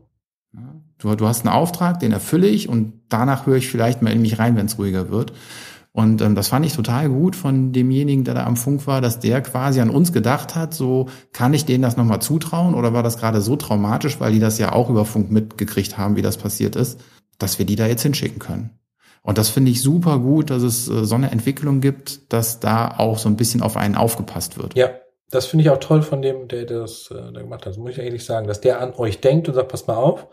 Du, 0.97 1.15
du 1.15 1.29
hast 1.29 1.45
einen 1.45 1.55
Auftrag, 1.55 2.01
den 2.01 2.11
erfülle 2.11 2.47
ich 2.49 2.67
und 2.67 2.95
danach 3.11 3.45
höre 3.45 3.57
ich 3.57 3.69
vielleicht 3.69 4.01
mal 4.01 4.11
in 4.11 4.23
mich 4.23 4.39
rein, 4.39 4.57
wenn 4.57 4.65
es 4.65 4.79
ruhiger 4.79 5.11
wird. 5.11 5.35
Und 5.93 6.23
ähm, 6.23 6.35
das 6.35 6.49
fand 6.49 6.65
ich 6.65 6.73
total 6.73 7.11
gut 7.11 7.37
von 7.37 7.71
demjenigen, 7.75 8.25
der 8.25 8.33
da 8.33 8.47
am 8.47 8.57
Funk 8.57 8.87
war, 8.87 9.03
dass 9.03 9.21
der 9.21 9.43
quasi 9.43 9.83
an 9.83 9.91
uns 9.91 10.15
gedacht 10.15 10.55
hat, 10.55 10.73
so 10.73 11.11
kann 11.35 11.53
ich 11.53 11.67
denen 11.67 11.83
das 11.83 11.99
nochmal 11.99 12.23
zutrauen 12.23 12.75
oder 12.75 12.95
war 12.95 13.03
das 13.03 13.19
gerade 13.19 13.43
so 13.43 13.57
traumatisch, 13.57 14.19
weil 14.21 14.33
die 14.33 14.41
das 14.41 14.59
ja 14.59 14.73
auch 14.73 14.89
über 14.89 15.05
Funk 15.05 15.31
mitgekriegt 15.31 15.99
haben, 15.99 16.17
wie 16.17 16.23
das 16.23 16.39
passiert 16.39 16.77
ist, 16.77 16.99
dass 17.37 17.59
wir 17.59 17.67
die 17.67 17.77
da 17.77 17.87
jetzt 17.87 18.03
hinschicken 18.05 18.39
können. 18.39 18.71
Und 19.21 19.37
das 19.37 19.51
finde 19.51 19.71
ich 19.71 19.83
super 19.83 20.19
gut, 20.19 20.49
dass 20.49 20.63
es 20.63 20.89
äh, 20.89 21.05
so 21.05 21.15
eine 21.15 21.31
Entwicklung 21.31 21.83
gibt, 21.83 22.33
dass 22.33 22.59
da 22.59 22.97
auch 22.97 23.19
so 23.19 23.29
ein 23.29 23.37
bisschen 23.37 23.61
auf 23.61 23.77
einen 23.77 23.97
aufgepasst 23.97 24.57
wird. 24.57 24.79
Ja, 24.79 24.89
das 25.31 25.47
finde 25.47 25.65
ich 25.65 25.71
auch 25.71 25.79
toll 25.79 26.03
von 26.03 26.23
dem, 26.23 26.49
der 26.49 26.65
das 26.65 27.11
äh, 27.11 27.33
der 27.33 27.43
gemacht 27.43 27.61
hat. 27.61 27.73
Das 27.73 27.77
muss 27.77 27.93
ich 27.93 27.99
ehrlich 27.99 28.25
sagen, 28.25 28.47
dass 28.47 28.61
der 28.61 28.81
an 28.81 28.95
euch 28.95 29.21
denkt 29.21 29.49
und 29.49 29.55
sagt, 29.55 29.69
passt 29.69 29.89
mal 29.89 29.97
auf, 29.97 30.27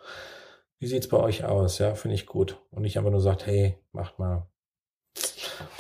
wie 0.79 0.87
sieht's 0.87 1.07
bei 1.07 1.17
euch 1.17 1.43
aus? 1.43 1.79
Ja, 1.79 1.95
finde 1.95 2.15
ich 2.15 2.25
gut. 2.25 2.59
Und 2.71 2.83
nicht 2.83 2.97
einfach 2.97 3.11
nur 3.11 3.21
sagt, 3.21 3.45
hey, 3.45 3.77
macht 3.91 4.19
mal. 4.19 4.47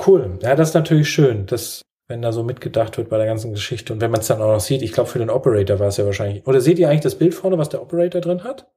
Cool. 0.05 0.39
Ja, 0.41 0.55
das 0.55 0.69
ist 0.69 0.73
natürlich 0.73 1.09
schön, 1.09 1.45
dass, 1.45 1.81
wenn 2.07 2.21
da 2.21 2.31
so 2.31 2.43
mitgedacht 2.43 2.97
wird 2.97 3.09
bei 3.09 3.17
der 3.17 3.25
ganzen 3.25 3.51
Geschichte 3.51 3.93
und 3.93 4.01
wenn 4.01 4.11
man 4.11 4.21
es 4.21 4.27
dann 4.27 4.41
auch 4.41 4.53
noch 4.53 4.59
sieht, 4.59 4.81
ich 4.81 4.93
glaube, 4.93 5.09
für 5.09 5.19
den 5.19 5.29
Operator 5.29 5.79
war 5.79 5.87
es 5.87 5.97
ja 5.97 6.05
wahrscheinlich. 6.05 6.45
Oder 6.47 6.61
seht 6.61 6.79
ihr 6.79 6.89
eigentlich 6.89 7.01
das 7.01 7.17
Bild 7.17 7.33
vorne, 7.33 7.57
was 7.57 7.69
der 7.69 7.81
Operator 7.81 8.21
drin 8.21 8.43
hat? 8.43 8.67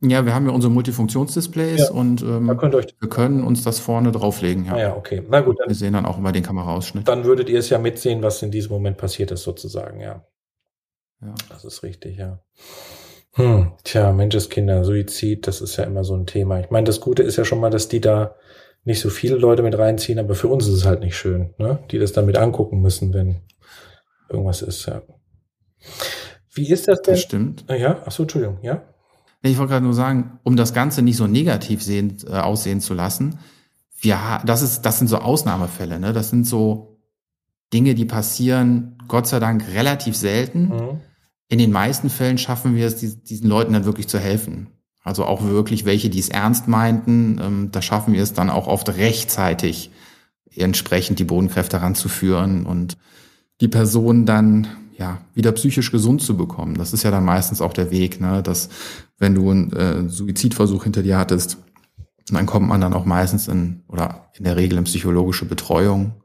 Ja, 0.00 0.24
wir 0.24 0.32
haben 0.34 0.46
ja 0.46 0.52
unsere 0.52 0.72
Multifunktionsdisplays 0.72 1.88
ja, 1.88 1.90
und 1.90 2.22
ähm, 2.22 2.46
wir 2.46 3.08
können 3.08 3.42
uns 3.42 3.64
das 3.64 3.80
vorne 3.80 4.12
drauflegen. 4.12 4.64
Ja, 4.64 4.74
ah 4.74 4.80
ja 4.80 4.96
okay. 4.96 5.24
Na 5.28 5.40
gut. 5.40 5.58
Dann, 5.58 5.68
wir 5.68 5.74
sehen 5.74 5.92
dann 5.92 6.06
auch 6.06 6.18
immer 6.18 6.30
den 6.30 6.44
Kameraausschnitt. 6.44 7.08
Dann 7.08 7.24
würdet 7.24 7.48
ihr 7.48 7.58
es 7.58 7.68
ja 7.68 7.78
mitsehen, 7.78 8.22
was 8.22 8.40
in 8.42 8.52
diesem 8.52 8.70
Moment 8.72 8.96
passiert 8.96 9.32
ist, 9.32 9.42
sozusagen, 9.42 10.00
ja. 10.00 10.24
Ja. 11.20 11.34
Das 11.48 11.64
ist 11.64 11.82
richtig, 11.82 12.16
ja. 12.16 12.38
Hm, 13.32 13.72
tja, 13.82 14.12
Menscheskinder, 14.12 14.84
Suizid, 14.84 15.48
das 15.48 15.60
ist 15.60 15.76
ja 15.76 15.84
immer 15.84 16.04
so 16.04 16.14
ein 16.14 16.26
Thema. 16.26 16.60
Ich 16.60 16.70
meine, 16.70 16.86
das 16.86 17.00
Gute 17.00 17.24
ist 17.24 17.36
ja 17.36 17.44
schon 17.44 17.60
mal, 17.60 17.70
dass 17.70 17.88
die 17.88 18.00
da 18.00 18.36
nicht 18.84 19.00
so 19.00 19.10
viele 19.10 19.36
Leute 19.36 19.62
mit 19.62 19.76
reinziehen, 19.76 20.20
aber 20.20 20.36
für 20.36 20.48
uns 20.48 20.66
ist 20.68 20.74
es 20.74 20.86
halt 20.86 21.00
nicht 21.00 21.16
schön, 21.16 21.54
ne? 21.58 21.80
Die 21.90 21.98
das 21.98 22.12
dann 22.12 22.26
mit 22.26 22.38
angucken 22.38 22.80
müssen, 22.80 23.12
wenn 23.12 23.42
irgendwas 24.28 24.62
ist, 24.62 24.86
ja. 24.86 25.02
Wie 26.52 26.70
ist 26.70 26.86
das 26.86 27.02
denn? 27.02 27.14
Das 27.14 27.22
stimmt. 27.22 27.64
Ah, 27.66 27.74
ja, 27.74 28.02
ach 28.06 28.12
so, 28.12 28.22
Entschuldigung, 28.22 28.58
ja. 28.62 28.82
Ich 29.42 29.58
wollte 29.58 29.72
gerade 29.72 29.84
nur 29.84 29.94
sagen, 29.94 30.38
um 30.42 30.56
das 30.56 30.74
Ganze 30.74 31.02
nicht 31.02 31.16
so 31.16 31.26
negativ 31.26 31.82
sehen, 31.82 32.16
äh, 32.26 32.32
aussehen 32.32 32.80
zu 32.80 32.94
lassen, 32.94 33.38
ja, 34.02 34.42
das 34.44 34.62
ist, 34.62 34.82
das 34.82 34.98
sind 34.98 35.08
so 35.08 35.18
Ausnahmefälle, 35.18 35.98
ne? 35.98 36.12
Das 36.12 36.30
sind 36.30 36.46
so 36.46 36.98
Dinge, 37.72 37.94
die 37.94 38.04
passieren, 38.04 38.96
Gott 39.08 39.26
sei 39.26 39.40
Dank, 39.40 39.64
relativ 39.74 40.16
selten. 40.16 40.68
Mhm. 40.68 41.00
In 41.48 41.58
den 41.58 41.72
meisten 41.72 42.10
Fällen 42.10 42.38
schaffen 42.38 42.76
wir 42.76 42.86
es, 42.86 42.96
diesen 42.96 43.48
Leuten 43.48 43.72
dann 43.72 43.84
wirklich 43.84 44.08
zu 44.08 44.18
helfen. 44.18 44.68
Also 45.02 45.24
auch 45.24 45.42
wirklich 45.42 45.84
welche, 45.84 46.10
die 46.10 46.18
es 46.18 46.28
ernst 46.28 46.68
meinten, 46.68 47.40
ähm, 47.42 47.68
da 47.72 47.82
schaffen 47.82 48.12
wir 48.12 48.22
es 48.22 48.34
dann 48.34 48.50
auch 48.50 48.66
oft 48.66 48.88
rechtzeitig 48.90 49.90
entsprechend 50.54 51.18
die 51.18 51.24
Bodenkräfte 51.24 51.80
ranzuführen 51.80 52.66
und 52.66 52.98
die 53.60 53.68
Person 53.68 54.26
dann 54.26 54.66
ja 54.98 55.20
wieder 55.34 55.52
psychisch 55.52 55.92
gesund 55.92 56.20
zu 56.20 56.36
bekommen. 56.36 56.74
Das 56.74 56.92
ist 56.92 57.04
ja 57.04 57.10
dann 57.10 57.24
meistens 57.24 57.60
auch 57.60 57.72
der 57.72 57.90
Weg, 57.90 58.20
ne? 58.20 58.42
dass 58.42 58.68
wenn 59.18 59.34
du 59.34 59.50
einen 59.50 59.72
äh, 59.72 60.08
Suizidversuch 60.08 60.84
hinter 60.84 61.02
dir 61.02 61.16
hattest, 61.16 61.58
dann 62.30 62.46
kommt 62.46 62.68
man 62.68 62.80
dann 62.80 62.92
auch 62.92 63.04
meistens 63.04 63.48
in 63.48 63.84
oder 63.88 64.30
in 64.34 64.44
der 64.44 64.56
Regel 64.56 64.76
in 64.78 64.84
psychologische 64.84 65.46
Betreuung. 65.46 66.24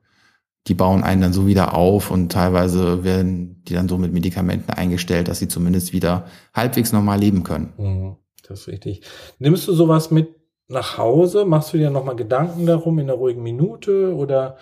Die 0.68 0.74
bauen 0.74 1.04
einen 1.04 1.22
dann 1.22 1.34
so 1.34 1.46
wieder 1.46 1.74
auf 1.76 2.10
und 2.10 2.32
teilweise 2.32 3.04
werden 3.04 3.64
die 3.66 3.74
dann 3.74 3.90
so 3.90 3.98
mit 3.98 4.14
Medikamenten 4.14 4.72
eingestellt, 4.72 5.28
dass 5.28 5.40
sie 5.40 5.48
zumindest 5.48 5.94
wieder 5.94 6.26
halbwegs 6.54 6.94
normal 6.94 7.20
leben 7.20 7.44
können. 7.44 7.74
Mhm, 7.78 8.16
das 8.48 8.62
ist 8.62 8.68
richtig. 8.68 9.02
Nimmst 9.40 9.68
du 9.68 9.74
sowas 9.74 10.10
mit 10.10 10.30
nach 10.68 10.98
Hause? 10.98 11.46
Machst 11.46 11.74
du 11.74 11.78
dir 11.78 11.90
nochmal 11.90 12.16
Gedanken 12.16 12.66
darum 12.66 12.98
in 13.00 13.10
einer 13.10 13.18
ruhigen 13.18 13.44
Minute 13.44 14.16
oder 14.16 14.58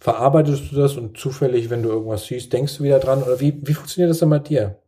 verarbeitest 0.00 0.72
du 0.72 0.76
das 0.76 0.96
und 0.96 1.16
zufällig, 1.16 1.70
wenn 1.70 1.82
du 1.82 1.90
irgendwas 1.90 2.24
siehst, 2.26 2.52
denkst 2.52 2.78
du 2.78 2.84
wieder 2.84 2.98
dran? 2.98 3.22
Oder 3.22 3.38
wie, 3.38 3.60
wie 3.62 3.74
funktioniert 3.74 4.10
das 4.10 4.18
dann 4.18 4.30
bei 4.30 4.38
dir? 4.38 4.78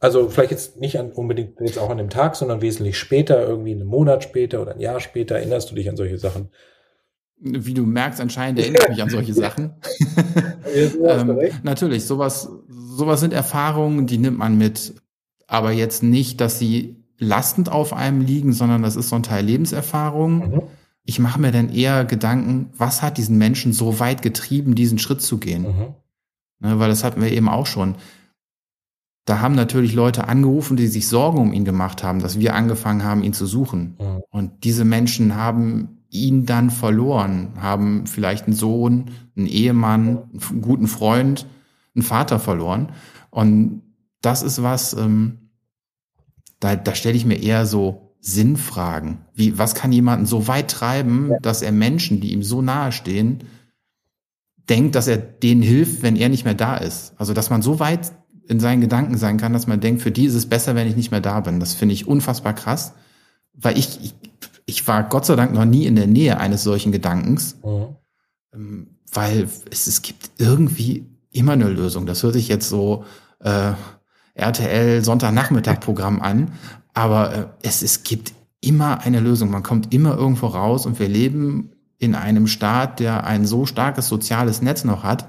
Also 0.00 0.28
vielleicht 0.28 0.50
jetzt 0.50 0.80
nicht 0.80 0.98
an, 0.98 1.12
unbedingt 1.12 1.60
jetzt 1.60 1.78
auch 1.78 1.90
an 1.90 1.98
dem 1.98 2.10
Tag, 2.10 2.36
sondern 2.36 2.60
wesentlich 2.60 2.98
später, 2.98 3.46
irgendwie 3.46 3.72
einen 3.72 3.86
Monat 3.86 4.22
später 4.22 4.60
oder 4.60 4.72
ein 4.72 4.80
Jahr 4.80 5.00
später, 5.00 5.36
erinnerst 5.36 5.70
du 5.70 5.74
dich 5.74 5.88
an 5.88 5.96
solche 5.96 6.18
Sachen? 6.18 6.50
Wie 7.40 7.74
du 7.74 7.82
merkst, 7.84 8.20
anscheinend 8.20 8.58
erinnere 8.58 8.82
ich 8.84 8.88
mich 8.90 9.02
an 9.02 9.10
solche 9.10 9.32
Sachen. 9.32 9.74
ähm, 11.04 11.38
natürlich, 11.62 12.04
sowas, 12.04 12.50
sowas 12.68 13.20
sind 13.20 13.32
Erfahrungen, 13.32 14.08
die 14.08 14.18
nimmt 14.18 14.38
man 14.38 14.58
mit. 14.58 14.94
Aber 15.46 15.70
jetzt 15.70 16.02
nicht, 16.02 16.40
dass 16.40 16.58
sie 16.58 17.04
lastend 17.18 17.70
auf 17.70 17.92
einem 17.92 18.20
liegen, 18.20 18.52
sondern 18.52 18.82
das 18.82 18.96
ist 18.96 19.08
so 19.08 19.16
ein 19.16 19.22
Teil 19.22 19.44
Lebenserfahrung. 19.44 20.50
Mhm. 20.50 20.62
Ich 21.08 21.18
mache 21.18 21.40
mir 21.40 21.52
dann 21.52 21.70
eher 21.70 22.04
Gedanken, 22.04 22.70
was 22.76 23.00
hat 23.00 23.16
diesen 23.16 23.38
Menschen 23.38 23.72
so 23.72 23.98
weit 23.98 24.20
getrieben, 24.20 24.74
diesen 24.74 24.98
Schritt 24.98 25.22
zu 25.22 25.38
gehen? 25.38 25.62
Mhm. 25.62 25.94
Ne, 26.60 26.78
weil 26.78 26.88
das 26.88 27.02
hatten 27.02 27.22
wir 27.22 27.32
eben 27.32 27.48
auch 27.48 27.66
schon 27.66 27.96
da 29.28 29.40
haben 29.40 29.54
natürlich 29.54 29.92
Leute 29.92 30.26
angerufen, 30.26 30.78
die 30.78 30.86
sich 30.86 31.06
Sorgen 31.06 31.38
um 31.38 31.52
ihn 31.52 31.66
gemacht 31.66 32.02
haben, 32.02 32.20
dass 32.20 32.38
wir 32.38 32.54
angefangen 32.54 33.04
haben, 33.04 33.22
ihn 33.22 33.34
zu 33.34 33.44
suchen. 33.44 33.96
Mhm. 34.00 34.22
Und 34.30 34.64
diese 34.64 34.86
Menschen 34.86 35.36
haben 35.36 35.98
ihn 36.08 36.46
dann 36.46 36.70
verloren, 36.70 37.50
haben 37.60 38.06
vielleicht 38.06 38.46
einen 38.46 38.56
Sohn, 38.56 39.10
einen 39.36 39.46
Ehemann, 39.46 40.30
einen 40.50 40.62
guten 40.62 40.86
Freund, 40.86 41.46
einen 41.94 42.02
Vater 42.02 42.40
verloren. 42.40 42.92
Und 43.28 43.82
das 44.22 44.42
ist 44.42 44.62
was, 44.62 44.94
ähm, 44.94 45.50
da, 46.58 46.74
da 46.76 46.94
stelle 46.94 47.16
ich 47.16 47.26
mir 47.26 47.42
eher 47.42 47.66
so 47.66 48.07
Sinnfragen. 48.20 49.18
Wie, 49.34 49.58
was 49.58 49.74
kann 49.74 49.92
jemanden 49.92 50.26
so 50.26 50.48
weit 50.48 50.70
treiben, 50.70 51.30
ja. 51.30 51.38
dass 51.40 51.62
er 51.62 51.72
Menschen, 51.72 52.20
die 52.20 52.32
ihm 52.32 52.42
so 52.42 52.62
nahe 52.62 52.92
stehen, 52.92 53.44
denkt, 54.68 54.94
dass 54.94 55.08
er 55.08 55.16
denen 55.16 55.62
hilft, 55.62 56.02
wenn 56.02 56.16
er 56.16 56.28
nicht 56.28 56.44
mehr 56.44 56.54
da 56.54 56.76
ist. 56.76 57.14
Also, 57.16 57.32
dass 57.32 57.50
man 57.50 57.62
so 57.62 57.80
weit 57.80 58.12
in 58.48 58.60
seinen 58.60 58.80
Gedanken 58.80 59.16
sein 59.16 59.36
kann, 59.36 59.52
dass 59.52 59.66
man 59.66 59.80
denkt, 59.80 60.02
für 60.02 60.10
die 60.10 60.24
ist 60.24 60.34
es 60.34 60.46
besser, 60.46 60.74
wenn 60.74 60.88
ich 60.88 60.96
nicht 60.96 61.10
mehr 61.10 61.20
da 61.20 61.40
bin. 61.40 61.60
Das 61.60 61.74
finde 61.74 61.94
ich 61.94 62.08
unfassbar 62.08 62.54
krass, 62.54 62.94
weil 63.52 63.78
ich, 63.78 64.00
ich, 64.02 64.14
ich 64.66 64.88
war 64.88 65.04
Gott 65.04 65.26
sei 65.26 65.36
Dank 65.36 65.52
noch 65.52 65.64
nie 65.64 65.86
in 65.86 65.96
der 65.96 66.06
Nähe 66.06 66.38
eines 66.38 66.62
solchen 66.62 66.92
Gedankens, 66.92 67.56
mhm. 67.64 67.96
Ähm, 68.54 68.86
weil 69.12 69.46
es, 69.70 69.86
es 69.86 70.00
gibt 70.00 70.30
irgendwie 70.38 71.06
immer 71.30 71.52
eine 71.52 71.68
Lösung. 71.68 72.06
Das 72.06 72.22
hört 72.22 72.32
sich 72.32 72.48
jetzt 72.48 72.70
so 72.70 73.04
äh, 73.40 73.72
RTL 74.34 75.04
Sonntagnachmittag-Programm 75.04 76.22
an, 76.22 76.52
aber 76.98 77.32
äh, 77.32 77.44
es, 77.62 77.82
es 77.82 78.02
gibt 78.02 78.32
immer 78.60 79.02
eine 79.02 79.20
Lösung. 79.20 79.50
Man 79.50 79.62
kommt 79.62 79.94
immer 79.94 80.16
irgendwo 80.16 80.48
raus 80.48 80.84
und 80.84 80.98
wir 80.98 81.08
leben 81.08 81.70
in 81.98 82.16
einem 82.16 82.48
Staat, 82.48 82.98
der 82.98 83.24
ein 83.24 83.46
so 83.46 83.66
starkes 83.66 84.08
soziales 84.08 84.62
Netz 84.62 84.82
noch 84.82 85.04
hat, 85.04 85.28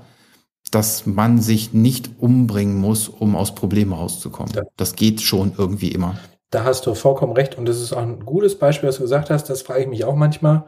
dass 0.72 1.06
man 1.06 1.40
sich 1.40 1.72
nicht 1.72 2.10
umbringen 2.18 2.76
muss, 2.80 3.08
um 3.08 3.36
aus 3.36 3.54
Problemen 3.54 3.94
rauszukommen. 3.94 4.52
Ja. 4.56 4.64
Das 4.78 4.96
geht 4.96 5.22
schon 5.22 5.54
irgendwie 5.58 5.92
immer. 5.92 6.18
Da 6.50 6.64
hast 6.64 6.88
du 6.88 6.96
vollkommen 6.96 7.34
recht. 7.34 7.56
Und 7.56 7.68
das 7.70 7.80
ist 7.80 7.94
auch 7.94 8.02
ein 8.02 8.26
gutes 8.26 8.58
Beispiel, 8.58 8.90
was 8.90 8.96
du 8.96 9.04
gesagt 9.04 9.30
hast. 9.30 9.50
Das 9.50 9.62
frage 9.62 9.82
ich 9.82 9.88
mich 9.88 10.06
auch 10.06 10.16
manchmal. 10.16 10.66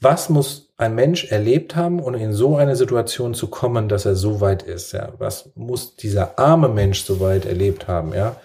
Was 0.00 0.28
muss 0.28 0.74
ein 0.76 0.94
Mensch 0.94 1.30
erlebt 1.30 1.76
haben, 1.76 1.98
um 2.00 2.14
in 2.14 2.34
so 2.34 2.56
eine 2.56 2.76
Situation 2.76 3.32
zu 3.32 3.46
kommen, 3.46 3.88
dass 3.88 4.04
er 4.04 4.16
so 4.16 4.42
weit 4.42 4.62
ist? 4.62 4.92
Ja, 4.92 5.14
was 5.16 5.50
muss 5.54 5.96
dieser 5.96 6.38
arme 6.38 6.68
Mensch 6.68 7.04
so 7.04 7.20
weit 7.20 7.46
erlebt 7.46 7.88
haben? 7.88 8.12
Ja, 8.12 8.36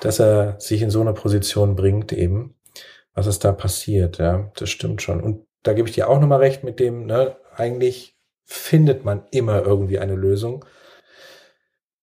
dass 0.00 0.20
er 0.20 0.56
sich 0.58 0.82
in 0.82 0.90
so 0.90 1.00
eine 1.00 1.12
Position 1.12 1.76
bringt 1.76 2.12
eben. 2.12 2.54
Was 3.14 3.26
ist 3.26 3.44
da 3.44 3.52
passiert? 3.52 4.18
Ja, 4.18 4.50
das 4.56 4.70
stimmt 4.70 5.02
schon. 5.02 5.20
Und 5.20 5.44
da 5.62 5.72
gebe 5.72 5.88
ich 5.88 5.94
dir 5.94 6.08
auch 6.08 6.20
nochmal 6.20 6.38
recht 6.38 6.64
mit 6.64 6.78
dem, 6.80 7.06
ne, 7.06 7.36
eigentlich 7.56 8.16
findet 8.44 9.04
man 9.04 9.24
immer 9.30 9.62
irgendwie 9.62 9.98
eine 9.98 10.14
Lösung. 10.14 10.64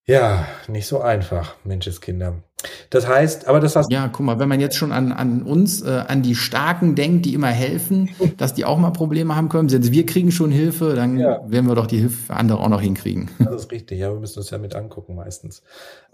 Ja, 0.08 0.46
nicht 0.68 0.86
so 0.86 1.02
einfach, 1.02 1.56
Menscheskinder. 1.64 2.44
Das 2.92 3.08
heißt, 3.08 3.48
aber 3.48 3.60
das 3.60 3.76
hast 3.76 3.92
Ja, 3.92 4.08
guck 4.08 4.26
mal, 4.26 4.40
wenn 4.40 4.50
man 4.50 4.60
jetzt 4.60 4.76
schon 4.76 4.92
an, 4.92 5.12
an 5.12 5.42
uns, 5.42 5.82
äh, 5.82 6.04
an 6.08 6.22
die 6.22 6.36
Starken 6.36 6.96
denkt, 6.96 7.26
die 7.26 7.34
immer 7.34 7.48
helfen, 7.48 8.12
dass 8.38 8.54
die 8.54 8.66
auch 8.66 8.78
mal 8.78 8.92
Probleme 8.92 9.36
haben 9.36 9.50
können, 9.50 9.68
selbst 9.68 9.92
wir 9.92 10.06
kriegen 10.06 10.32
schon 10.32 10.52
Hilfe, 10.52 10.94
dann 10.94 11.18
ja. 11.18 11.42
werden 11.48 11.68
wir 11.68 11.76
doch 11.76 11.88
die 11.88 11.98
Hilfe 11.98 12.18
für 12.18 12.34
andere 12.36 12.60
auch 12.60 12.70
noch 12.70 12.82
hinkriegen. 12.82 13.32
Das 13.40 13.56
ist 13.56 13.72
richtig, 13.72 14.00
ja, 14.00 14.12
wir 14.12 14.20
müssen 14.20 14.40
uns 14.40 14.52
ja 14.52 14.60
mit 14.60 14.76
angucken 14.76 15.16
meistens. 15.16 15.64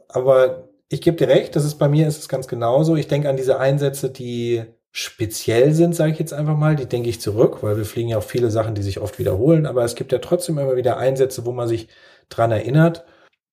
Aber 0.08 0.70
ich 0.91 1.01
gebe 1.01 1.15
dir 1.15 1.30
recht, 1.30 1.56
das 1.56 1.63
ist 1.63 1.75
bei 1.75 1.88
mir 1.88 2.06
ist 2.08 2.19
es 2.19 2.27
ganz 2.27 2.47
genauso. 2.49 2.97
Ich 2.97 3.08
denke 3.08 3.30
an 3.30 3.38
diese 3.38 3.60
Einsätze, 3.60 4.10
die 4.10 4.63
speziell 4.91 5.73
sind, 5.73 5.95
sage 5.95 6.12
ich 6.12 6.19
jetzt 6.19 6.34
einfach 6.34 6.58
mal, 6.58 6.75
die 6.75 6.86
denke 6.86 7.08
ich 7.10 7.21
zurück, 7.21 7.63
weil 7.63 7.77
wir 7.77 7.86
fliegen 7.86 8.10
ja 8.10 8.17
auch 8.17 8.23
viele 8.23 8.51
Sachen, 8.51 8.75
die 8.75 8.82
sich 8.82 8.99
oft 8.99 9.17
wiederholen, 9.17 9.65
aber 9.65 9.86
es 9.86 9.95
gibt 9.95 10.12
ja 10.12 10.19
trotzdem 10.19 10.58
immer 10.58 10.75
wieder 10.75 10.97
Einsätze, 10.97 11.45
wo 11.45 11.54
man 11.54 11.69
sich 11.69 11.88
dran 12.30 12.51
erinnert. 12.51 13.06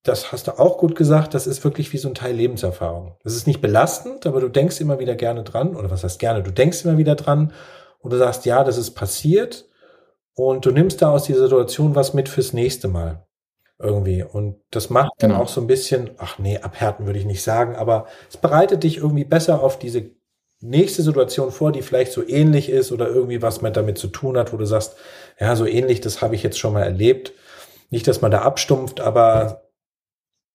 das 0.05 0.33
hast 0.33 0.49
du 0.49 0.59
auch 0.59 0.79
gut 0.79 0.97
gesagt, 0.97 1.35
das 1.35 1.47
ist 1.47 1.65
wirklich 1.65 1.93
wie 1.93 1.99
so 1.99 2.09
ein 2.09 2.15
Teil 2.15 2.35
Lebenserfahrung. 2.35 3.17
Das 3.25 3.35
ist 3.37 3.47
nicht 3.47 3.61
belastend, 3.61 4.27
aber 4.27 4.41
du 4.41 4.49
denkst 4.49 4.81
immer 4.81 4.99
wieder 5.01 5.15
gerne 5.17 5.45
dran, 5.45 5.77
oder 5.77 5.91
was 5.91 6.05
heißt 6.05 6.19
gerne, 6.21 6.43
du 6.43 6.53
denkst 6.53 6.85
immer 6.85 6.99
wieder 6.99 7.15
dran 7.15 7.53
und 8.01 8.13
du 8.13 8.19
sagst, 8.19 8.47
ja, 8.47 8.65
das 8.65 8.79
ist 8.79 8.93
passiert 8.93 9.67
und 10.35 10.67
du 10.67 10.71
nimmst 10.73 11.03
da 11.03 11.11
aus 11.13 11.25
dieser 11.25 11.43
Situation 11.43 11.95
was 11.95 12.15
mit 12.15 12.29
fürs 12.29 12.53
nächste 12.53 12.89
Mal 12.89 13.28
irgendwie. 13.79 14.23
Und 14.23 14.57
das 14.71 14.91
macht 14.91 15.13
genau. 15.19 15.35
dann 15.35 15.43
auch 15.43 15.49
so 15.49 15.61
ein 15.61 15.67
bisschen, 15.67 16.11
ach 16.19 16.39
nee, 16.39 16.59
abhärten 16.59 17.07
würde 17.07 17.19
ich 17.19 17.25
nicht 17.25 17.43
sagen, 17.43 17.77
aber 17.77 18.07
es 18.29 18.37
bereitet 18.37 18.83
dich 18.83 18.99
irgendwie 18.99 19.25
besser 19.25 19.63
auf 19.63 19.79
diese 19.79 20.11
nächste 20.61 21.03
Situation 21.03 21.53
vor, 21.53 21.71
die 21.71 21.83
vielleicht 21.83 22.13
so 22.13 22.27
ähnlich 22.27 22.69
ist 22.69 22.91
oder 22.91 23.09
irgendwie 23.09 23.43
was 23.43 23.63
mit 23.63 23.77
damit 23.77 23.99
zu 23.99 24.09
tun 24.09 24.37
hat, 24.37 24.53
wo 24.53 24.57
du 24.57 24.65
sagst, 24.65 24.97
ja, 25.39 25.55
so 25.55 25.67
ähnlich, 25.67 26.01
das 26.01 26.21
habe 26.21 26.35
ich 26.35 26.43
jetzt 26.43 26.59
schon 26.59 26.73
mal 26.73 26.83
erlebt. 26.83 27.33
Nicht, 27.91 28.09
dass 28.09 28.21
man 28.21 28.33
da 28.33 28.43
abstumpft, 28.43 29.01
aber 29.01 29.69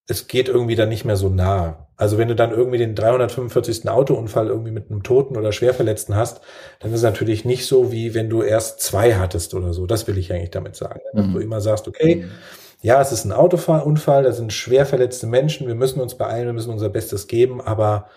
es 0.08 0.28
geht 0.28 0.50
irgendwie 0.50 0.76
dann 0.76 0.90
nicht 0.90 1.06
mehr 1.06 1.16
so 1.16 1.30
nah. 1.30 1.88
Also 1.96 2.18
wenn 2.18 2.28
du 2.28 2.36
dann 2.36 2.52
irgendwie 2.52 2.80
den 2.80 2.96
345. 2.96 3.88
Autounfall 3.88 4.48
irgendwie 4.48 4.72
mit 4.72 4.92
einem 4.92 5.04
Toten 5.04 5.38
oder 5.38 5.54
Schwerverletzten 5.54 6.16
hast, 6.16 6.42
dann 6.80 6.92
ist 6.92 6.98
es 6.98 7.04
natürlich 7.04 7.46
nicht 7.46 7.66
so, 7.66 7.94
wie 7.94 8.14
wenn 8.14 8.30
du 8.30 8.42
erst 8.42 8.82
zwei 8.82 9.16
hattest 9.16 9.54
oder 9.54 9.74
so. 9.74 9.86
Das 9.86 10.06
will 10.08 10.18
ich 10.18 10.34
eigentlich 10.34 10.52
damit 10.52 10.76
sagen. 10.76 11.00
Dass 11.14 11.28
mhm. 11.28 11.34
du 11.34 11.40
immer 11.40 11.62
sagst, 11.62 11.88
okay, 11.88 12.16
mhm. 12.16 12.32
Ja, 12.84 13.02
es 13.02 13.14
ist 13.14 13.24
ein 13.24 13.32
Autounfall, 13.32 14.24
da 14.24 14.34
sind 14.34 14.52
schwer 14.52 14.86
verletzte 14.86 15.26
Menschen, 15.26 15.68
wir 15.68 15.76
müssen 15.76 16.02
uns 16.02 16.16
beeilen, 16.16 16.48
wir 16.48 16.54
müssen 16.54 16.70
unser 16.72 16.90
Bestes 16.90 17.28
geben, 17.28 17.62
aber 17.62 18.10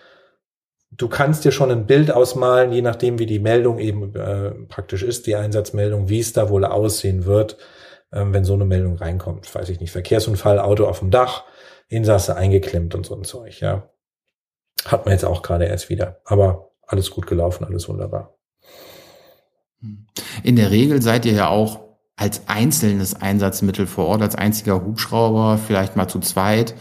du 0.90 1.08
kannst 1.08 1.44
dir 1.44 1.52
schon 1.52 1.70
ein 1.70 1.86
Bild 1.86 2.10
ausmalen, 2.10 2.72
je 2.72 2.82
nachdem, 2.82 3.20
wie 3.20 3.26
die 3.26 3.38
Meldung 3.38 3.78
eben 3.78 4.12
äh, 4.16 4.50
praktisch 4.66 5.04
ist, 5.04 5.28
die 5.28 5.36
Einsatzmeldung, 5.36 6.08
wie 6.08 6.18
es 6.18 6.32
da 6.32 6.50
wohl 6.50 6.64
aussehen 6.64 7.26
wird, 7.26 7.58
äh, 8.10 8.24
wenn 8.26 8.44
so 8.44 8.54
eine 8.54 8.64
Meldung 8.64 8.96
reinkommt. 8.96 9.54
Weiß 9.54 9.68
ich 9.68 9.78
nicht, 9.78 9.92
Verkehrsunfall, 9.92 10.58
Auto 10.58 10.86
auf 10.86 10.98
dem 10.98 11.12
Dach, 11.12 11.44
Insasse 11.86 12.34
eingeklemmt 12.34 12.96
und 12.96 13.06
so 13.06 13.14
ein 13.14 13.22
Zeug, 13.22 13.60
ja. 13.60 13.88
Hat 14.84 15.04
man 15.04 15.12
jetzt 15.12 15.24
auch 15.24 15.42
gerade 15.42 15.66
erst 15.66 15.90
wieder. 15.90 16.20
Aber 16.24 16.72
alles 16.88 17.12
gut 17.12 17.28
gelaufen, 17.28 17.64
alles 17.64 17.88
wunderbar. 17.88 18.36
In 20.42 20.56
der 20.56 20.72
Regel 20.72 21.00
seid 21.02 21.24
ihr 21.24 21.34
ja 21.34 21.48
auch 21.50 21.85
als 22.16 22.48
einzelnes 22.48 23.14
Einsatzmittel 23.14 23.86
vor 23.86 24.06
Ort, 24.06 24.22
als 24.22 24.34
einziger 24.34 24.82
Hubschrauber, 24.84 25.58
vielleicht 25.58 25.96
mal 25.96 26.08
zu 26.08 26.20
zweit 26.20 26.74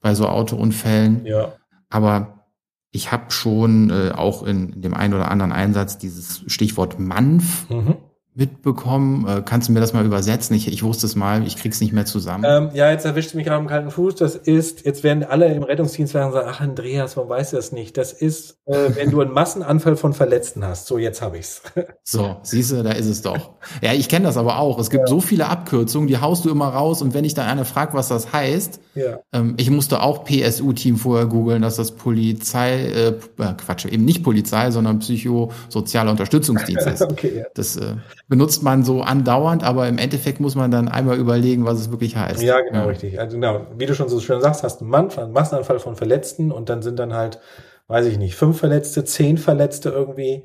bei 0.00 0.14
so 0.14 0.28
Autounfällen. 0.28 1.26
Ja. 1.26 1.52
Aber 1.90 2.46
ich 2.90 3.12
habe 3.12 3.30
schon 3.30 3.90
äh, 3.90 4.12
auch 4.12 4.42
in, 4.42 4.70
in 4.70 4.82
dem 4.82 4.94
einen 4.94 5.14
oder 5.14 5.30
anderen 5.30 5.52
Einsatz 5.52 5.98
dieses 5.98 6.42
Stichwort 6.46 6.98
Manf 6.98 7.68
mhm 7.68 7.96
mitbekommen? 8.38 9.26
Äh, 9.26 9.42
kannst 9.44 9.68
du 9.68 9.72
mir 9.72 9.80
das 9.80 9.92
mal 9.92 10.06
übersetzen? 10.06 10.54
Ich, 10.54 10.68
ich 10.68 10.82
wusste 10.82 11.06
es 11.06 11.16
mal, 11.16 11.44
ich 11.46 11.56
krieg's 11.56 11.80
nicht 11.80 11.92
mehr 11.92 12.06
zusammen. 12.06 12.44
Ähm, 12.46 12.70
ja, 12.72 12.90
jetzt 12.90 13.04
erwischt 13.04 13.34
mich 13.34 13.44
gerade 13.44 13.58
am 13.58 13.66
kalten 13.66 13.90
Fuß. 13.90 14.14
Das 14.14 14.36
ist, 14.36 14.86
jetzt 14.86 15.02
werden 15.02 15.24
alle 15.24 15.52
im 15.52 15.64
Rettungsdienst 15.64 16.12
sagen, 16.12 16.32
ach 16.46 16.60
Andreas, 16.60 17.16
weißt 17.16 17.52
du 17.52 17.56
das 17.56 17.72
nicht? 17.72 17.96
Das 17.96 18.12
ist, 18.12 18.58
äh, 18.66 18.94
wenn 18.94 19.10
du 19.10 19.20
einen 19.20 19.32
Massenanfall 19.32 19.96
von 19.96 20.14
Verletzten 20.14 20.64
hast. 20.64 20.86
So, 20.86 20.98
jetzt 20.98 21.20
habe 21.20 21.38
ich's. 21.38 21.62
so, 22.04 22.36
siehst 22.42 22.70
du, 22.70 22.82
da 22.82 22.92
ist 22.92 23.06
es 23.06 23.22
doch. 23.22 23.56
Ja, 23.82 23.92
ich 23.92 24.08
kenne 24.08 24.26
das 24.26 24.36
aber 24.36 24.58
auch. 24.58 24.78
Es 24.78 24.88
gibt 24.88 25.02
ja. 25.02 25.06
so 25.08 25.20
viele 25.20 25.48
Abkürzungen, 25.48 26.06
die 26.06 26.18
haust 26.18 26.44
du 26.44 26.50
immer 26.50 26.68
raus 26.68 27.02
und 27.02 27.14
wenn 27.14 27.24
ich 27.24 27.34
dann 27.34 27.46
einer 27.46 27.64
fragt, 27.64 27.92
was 27.92 28.06
das 28.06 28.32
heißt, 28.32 28.80
ja. 28.94 29.18
ähm, 29.32 29.54
ich 29.58 29.68
musste 29.70 30.00
auch 30.00 30.24
PSU-Team 30.24 30.96
vorher 30.96 31.26
googeln, 31.26 31.62
dass 31.62 31.76
das 31.76 31.92
Polizei, 31.92 32.84
äh, 32.86 33.08
äh, 33.08 33.54
Quatsch, 33.56 33.86
eben 33.86 34.04
nicht 34.04 34.22
Polizei, 34.22 34.70
sondern 34.70 35.00
psychosozialer 35.00 36.12
Unterstützungsdienst 36.12 36.86
ist. 36.86 37.02
okay, 37.10 37.38
ja. 37.38 37.44
Das 37.54 37.76
äh, 37.76 37.96
benutzt 38.28 38.62
man 38.62 38.84
so 38.84 39.00
andauernd, 39.00 39.64
aber 39.64 39.88
im 39.88 39.98
Endeffekt 39.98 40.38
muss 40.38 40.54
man 40.54 40.70
dann 40.70 40.88
einmal 40.88 41.18
überlegen, 41.18 41.64
was 41.64 41.80
es 41.80 41.90
wirklich 41.90 42.16
heißt. 42.16 42.42
Ja, 42.42 42.60
genau, 42.60 42.80
ja. 42.80 42.84
richtig. 42.84 43.18
Also 43.18 43.36
genau, 43.36 43.66
wie 43.76 43.86
du 43.86 43.94
schon 43.94 44.08
so 44.08 44.20
schön 44.20 44.40
sagst, 44.40 44.62
hast 44.62 44.80
du 44.80 44.84
einen, 44.84 44.90
Mann, 44.90 45.10
einen 45.10 45.32
Massenanfall 45.32 45.78
von 45.78 45.96
Verletzten 45.96 46.52
und 46.52 46.68
dann 46.68 46.82
sind 46.82 46.98
dann 46.98 47.14
halt, 47.14 47.40
weiß 47.88 48.06
ich 48.06 48.18
nicht, 48.18 48.36
fünf 48.36 48.58
Verletzte, 48.58 49.04
zehn 49.04 49.38
Verletzte 49.38 49.88
irgendwie. 49.88 50.44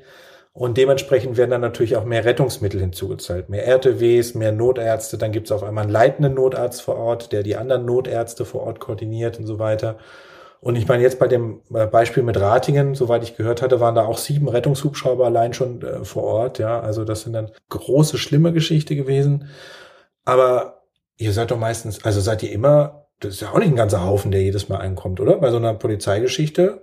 Und 0.54 0.78
dementsprechend 0.78 1.36
werden 1.36 1.50
dann 1.50 1.60
natürlich 1.60 1.96
auch 1.96 2.04
mehr 2.04 2.24
Rettungsmittel 2.24 2.80
hinzugezahlt. 2.80 3.48
Mehr 3.48 3.66
RTWs, 3.66 4.34
mehr 4.34 4.52
Notärzte, 4.52 5.18
dann 5.18 5.32
gibt 5.32 5.48
es 5.48 5.52
auf 5.52 5.64
einmal 5.64 5.82
einen 5.82 5.92
leitenden 5.92 6.34
Notarzt 6.34 6.80
vor 6.80 6.96
Ort, 6.96 7.32
der 7.32 7.42
die 7.42 7.56
anderen 7.56 7.84
Notärzte 7.84 8.44
vor 8.44 8.62
Ort 8.62 8.78
koordiniert 8.78 9.38
und 9.38 9.46
so 9.46 9.58
weiter. 9.58 9.98
Und 10.64 10.76
ich 10.76 10.88
meine, 10.88 11.02
jetzt 11.02 11.18
bei 11.18 11.28
dem 11.28 11.60
äh, 11.74 11.86
Beispiel 11.86 12.22
mit 12.22 12.40
Ratingen, 12.40 12.94
soweit 12.94 13.22
ich 13.22 13.36
gehört 13.36 13.60
hatte, 13.60 13.80
waren 13.80 13.94
da 13.94 14.06
auch 14.06 14.16
sieben 14.16 14.48
Rettungshubschrauber 14.48 15.26
allein 15.26 15.52
schon 15.52 15.82
äh, 15.82 16.06
vor 16.06 16.22
Ort. 16.22 16.58
Ja, 16.58 16.80
also 16.80 17.04
das 17.04 17.20
sind 17.20 17.34
dann 17.34 17.50
große, 17.68 18.16
schlimme 18.16 18.50
Geschichte 18.54 18.96
gewesen. 18.96 19.48
Aber 20.24 20.86
ihr 21.18 21.34
seid 21.34 21.50
doch 21.50 21.58
meistens, 21.58 22.02
also 22.02 22.22
seid 22.22 22.42
ihr 22.42 22.50
immer, 22.50 23.08
das 23.20 23.34
ist 23.34 23.40
ja 23.42 23.50
auch 23.50 23.58
nicht 23.58 23.68
ein 23.68 23.76
ganzer 23.76 24.06
Haufen, 24.06 24.30
der 24.30 24.42
jedes 24.42 24.70
Mal 24.70 24.78
einkommt, 24.78 25.20
oder? 25.20 25.36
Bei 25.36 25.50
so 25.50 25.58
einer 25.58 25.74
Polizeigeschichte. 25.74 26.80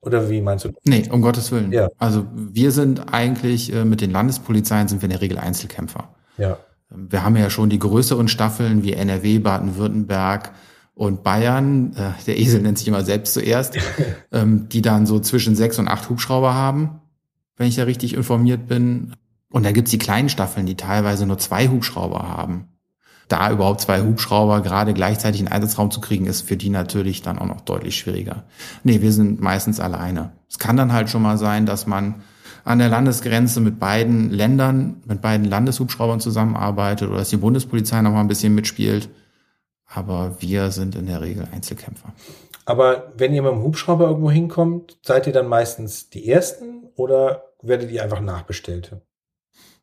Oder 0.00 0.30
wie 0.30 0.40
meinst 0.40 0.66
du? 0.66 0.70
Nee, 0.84 1.08
um 1.10 1.20
Gottes 1.20 1.50
Willen. 1.50 1.72
Ja. 1.72 1.88
Also 1.98 2.24
wir 2.32 2.70
sind 2.70 3.12
eigentlich 3.12 3.74
äh, 3.74 3.84
mit 3.84 4.00
den 4.00 4.12
Landespolizeien 4.12 4.86
sind 4.86 5.02
wir 5.02 5.06
in 5.06 5.10
der 5.10 5.22
Regel 5.22 5.38
Einzelkämpfer. 5.38 6.14
Ja. 6.36 6.56
Wir 6.88 7.24
haben 7.24 7.34
ja 7.34 7.50
schon 7.50 7.68
die 7.68 7.80
größeren 7.80 8.28
Staffeln 8.28 8.84
wie 8.84 8.92
NRW, 8.92 9.40
Baden-Württemberg, 9.40 10.52
und 10.98 11.22
Bayern, 11.22 11.92
äh, 11.94 12.24
der 12.26 12.40
Esel 12.40 12.60
nennt 12.60 12.76
sich 12.76 12.88
immer 12.88 13.04
selbst 13.04 13.32
zuerst, 13.32 13.78
ähm, 14.32 14.68
die 14.68 14.82
dann 14.82 15.06
so 15.06 15.20
zwischen 15.20 15.54
sechs 15.54 15.78
und 15.78 15.86
acht 15.86 16.10
Hubschrauber 16.10 16.54
haben, 16.54 17.00
wenn 17.56 17.68
ich 17.68 17.76
da 17.76 17.84
richtig 17.84 18.14
informiert 18.14 18.66
bin. 18.66 19.14
Und 19.48 19.64
da 19.64 19.70
gibt's 19.70 19.92
die 19.92 19.98
kleinen 19.98 20.28
Staffeln, 20.28 20.66
die 20.66 20.74
teilweise 20.74 21.24
nur 21.24 21.38
zwei 21.38 21.68
Hubschrauber 21.68 22.28
haben. 22.28 22.66
Da 23.28 23.52
überhaupt 23.52 23.80
zwei 23.80 24.02
Hubschrauber 24.02 24.60
gerade 24.60 24.92
gleichzeitig 24.92 25.40
in 25.40 25.46
den 25.46 25.52
Einsatzraum 25.52 25.92
zu 25.92 26.00
kriegen, 26.00 26.26
ist 26.26 26.48
für 26.48 26.56
die 26.56 26.68
natürlich 26.68 27.22
dann 27.22 27.38
auch 27.38 27.46
noch 27.46 27.60
deutlich 27.60 27.96
schwieriger. 27.96 28.42
Nee, 28.82 29.00
wir 29.00 29.12
sind 29.12 29.40
meistens 29.40 29.78
alleine. 29.78 30.32
Es 30.50 30.58
kann 30.58 30.76
dann 30.76 30.92
halt 30.92 31.10
schon 31.10 31.22
mal 31.22 31.38
sein, 31.38 31.64
dass 31.64 31.86
man 31.86 32.16
an 32.64 32.80
der 32.80 32.88
Landesgrenze 32.88 33.60
mit 33.60 33.78
beiden 33.78 34.30
Ländern, 34.30 34.96
mit 35.06 35.22
beiden 35.22 35.46
Landeshubschraubern 35.46 36.18
zusammenarbeitet 36.18 37.08
oder 37.08 37.18
dass 37.18 37.30
die 37.30 37.36
Bundespolizei 37.36 38.02
noch 38.02 38.10
mal 38.10 38.20
ein 38.20 38.28
bisschen 38.28 38.52
mitspielt 38.56 39.08
aber 39.88 40.36
wir 40.40 40.70
sind 40.70 40.94
in 40.94 41.06
der 41.06 41.20
Regel 41.20 41.48
Einzelkämpfer. 41.52 42.12
Aber 42.64 43.12
wenn 43.16 43.32
ihr 43.32 43.42
mit 43.42 43.52
dem 43.52 43.62
Hubschrauber 43.62 44.08
irgendwo 44.08 44.30
hinkommt, 44.30 44.98
seid 45.02 45.26
ihr 45.26 45.32
dann 45.32 45.48
meistens 45.48 46.10
die 46.10 46.28
Ersten 46.28 46.88
oder 46.96 47.44
werdet 47.62 47.90
ihr 47.90 48.02
einfach 48.02 48.20
Nachbestellte? 48.20 49.00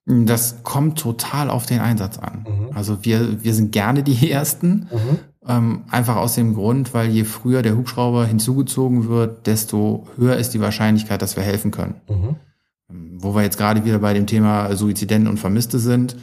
Das 0.06 0.62
kommt 0.62 1.00
total 1.00 1.50
auf 1.50 1.65
den 1.65 1.80
Einsatz 1.80 2.20
an. 2.20 2.46
Mhm. 2.48 2.70
Also 2.76 3.04
wir, 3.04 3.44
wir 3.44 3.56
sind 3.56 3.72
gerne 3.72 4.04
die 4.04 4.30
Ersten, 4.32 4.88
mhm. 4.91 5.20
ähm, 5.48 5.84
einfach 5.89 6.18
aus 6.18 6.36
dem 6.36 6.54
Grund, 6.54 6.94
weil 6.94 7.10
je 7.10 7.24
früher 7.24 7.63
der 7.63 7.76
Hubschrauber 7.76 8.26
hinzugezogen 8.28 9.10
wird, 9.10 9.48
desto 9.48 10.08
höher 10.15 10.38
ist 10.38 10.54
die 10.54 10.62
Wahrscheinlichkeit, 10.62 11.24
dass 11.24 11.36
wir 11.36 11.44
helfen 11.44 11.72
können. 11.72 12.02
Mhm. 12.08 12.36
Ähm, 12.91 13.18
wo 13.20 13.34
wir 13.34 13.41
jetzt 13.41 13.58
gerade 13.58 13.84
wieder 13.84 13.98
bei 13.98 14.13
dem 14.13 14.28
Thema 14.28 14.76
Suizidenten 14.76 15.28
und 15.28 15.39
Vermisste 15.39 15.80
sind. 15.80 16.18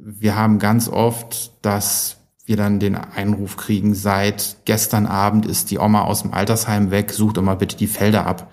Wir 0.00 0.34
haben 0.34 0.58
ganz 0.58 0.88
oft, 0.88 1.52
dass 1.64 2.15
wir 2.46 2.56
dann 2.56 2.80
den 2.80 2.94
Einruf 2.94 3.56
kriegen, 3.56 3.94
seit 3.94 4.58
gestern 4.64 5.06
Abend 5.06 5.46
ist 5.46 5.70
die 5.70 5.78
Oma 5.78 6.02
aus 6.02 6.22
dem 6.22 6.32
Altersheim 6.32 6.90
weg, 6.90 7.12
sucht 7.12 7.36
doch 7.36 7.42
mal 7.42 7.56
bitte 7.56 7.76
die 7.76 7.88
Felder 7.88 8.26
ab. 8.26 8.50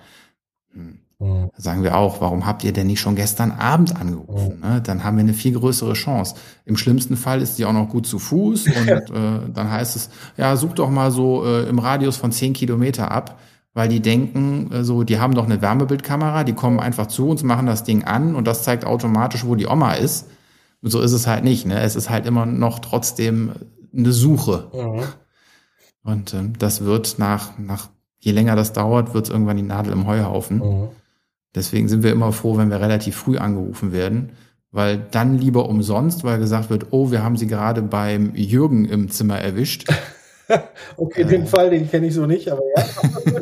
Hm. 0.72 0.98
Mhm. 1.20 1.50
sagen 1.56 1.84
wir 1.84 1.96
auch, 1.96 2.20
warum 2.20 2.44
habt 2.44 2.64
ihr 2.64 2.72
denn 2.72 2.88
nicht 2.88 3.00
schon 3.00 3.14
gestern 3.14 3.52
Abend 3.52 3.96
angerufen? 3.96 4.56
Mhm. 4.56 4.68
Ne? 4.68 4.82
Dann 4.82 5.04
haben 5.04 5.16
wir 5.16 5.22
eine 5.22 5.32
viel 5.32 5.52
größere 5.52 5.92
Chance. 5.92 6.34
Im 6.64 6.76
schlimmsten 6.76 7.16
Fall 7.16 7.40
ist 7.40 7.58
die 7.58 7.64
auch 7.64 7.72
noch 7.72 7.88
gut 7.88 8.06
zu 8.06 8.18
Fuß 8.18 8.66
und 8.66 8.88
äh, 8.88 9.40
dann 9.52 9.70
heißt 9.70 9.94
es, 9.94 10.10
ja, 10.36 10.56
such 10.56 10.74
doch 10.74 10.90
mal 10.90 11.10
so 11.12 11.44
äh, 11.46 11.68
im 11.68 11.78
Radius 11.78 12.16
von 12.16 12.32
zehn 12.32 12.52
Kilometer 12.52 13.12
ab, 13.12 13.38
weil 13.74 13.88
die 13.88 14.00
denken, 14.00 14.72
äh, 14.72 14.84
so, 14.84 15.04
die 15.04 15.20
haben 15.20 15.34
doch 15.34 15.44
eine 15.44 15.62
Wärmebildkamera, 15.62 16.42
die 16.42 16.52
kommen 16.52 16.80
einfach 16.80 17.06
zu 17.06 17.28
uns, 17.28 17.44
machen 17.44 17.66
das 17.66 17.84
Ding 17.84 18.04
an 18.04 18.34
und 18.34 18.46
das 18.46 18.64
zeigt 18.64 18.84
automatisch, 18.84 19.44
wo 19.44 19.54
die 19.54 19.66
Oma 19.66 19.94
ist. 19.94 20.26
Und 20.82 20.90
so 20.90 21.00
ist 21.00 21.12
es 21.12 21.26
halt 21.26 21.44
nicht. 21.44 21.64
Ne? 21.64 21.80
Es 21.80 21.96
ist 21.96 22.10
halt 22.10 22.26
immer 22.26 22.44
noch 22.44 22.80
trotzdem 22.80 23.52
eine 23.96 24.12
Suche. 24.12 24.70
Mhm. 24.72 25.02
Und 26.04 26.34
ähm, 26.34 26.52
das 26.58 26.84
wird 26.84 27.18
nach, 27.18 27.58
nach, 27.58 27.88
je 28.18 28.32
länger 28.32 28.56
das 28.56 28.72
dauert, 28.72 29.14
wird 29.14 29.26
es 29.26 29.30
irgendwann 29.30 29.56
die 29.56 29.62
Nadel 29.62 29.92
im 29.92 30.06
Heuhaufen. 30.06 30.58
Mhm. 30.58 30.88
Deswegen 31.54 31.88
sind 31.88 32.02
wir 32.02 32.12
immer 32.12 32.32
froh, 32.32 32.56
wenn 32.56 32.70
wir 32.70 32.80
relativ 32.80 33.16
früh 33.16 33.38
angerufen 33.38 33.92
werden, 33.92 34.32
weil 34.72 34.98
dann 35.10 35.38
lieber 35.38 35.68
umsonst, 35.68 36.24
weil 36.24 36.38
gesagt 36.38 36.68
wird, 36.68 36.88
oh, 36.90 37.10
wir 37.10 37.22
haben 37.22 37.36
sie 37.36 37.46
gerade 37.46 37.80
beim 37.80 38.34
Jürgen 38.34 38.84
im 38.84 39.10
Zimmer 39.10 39.38
erwischt. 39.38 39.88
okay, 40.96 41.22
äh, 41.22 41.26
den 41.26 41.46
Fall, 41.46 41.70
den 41.70 41.88
kenne 41.88 42.08
ich 42.08 42.14
so 42.14 42.26
nicht, 42.26 42.50
aber 42.50 42.62
ja, 42.76 42.84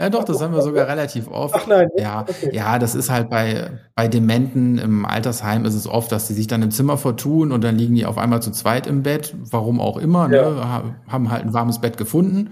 ja, 0.00 0.10
doch, 0.10 0.24
das 0.24 0.40
haben 0.40 0.54
wir 0.54 0.62
sogar 0.62 0.88
relativ 0.88 1.28
oft. 1.28 1.54
Ach 1.54 1.66
nein. 1.66 1.88
Ja, 1.96 2.22
okay. 2.22 2.50
ja, 2.52 2.78
das 2.78 2.94
ist 2.94 3.10
halt 3.10 3.30
bei, 3.30 3.70
bei 3.94 4.08
Dementen 4.08 4.78
im 4.78 5.04
Altersheim 5.04 5.64
ist 5.64 5.74
es 5.74 5.86
oft, 5.86 6.10
dass 6.12 6.26
die 6.26 6.34
sich 6.34 6.46
dann 6.46 6.62
im 6.62 6.70
Zimmer 6.70 6.96
vertun 6.96 7.52
und 7.52 7.62
dann 7.62 7.76
liegen 7.76 7.94
die 7.94 8.06
auf 8.06 8.18
einmal 8.18 8.42
zu 8.42 8.50
zweit 8.50 8.86
im 8.86 9.02
Bett, 9.02 9.34
warum 9.50 9.80
auch 9.80 9.96
immer, 9.96 10.28
ne? 10.28 10.36
ja. 10.36 10.50
ne? 10.50 10.94
haben 11.08 11.30
halt 11.30 11.44
ein 11.44 11.52
warmes 11.52 11.80
Bett 11.80 11.96
gefunden 11.96 12.50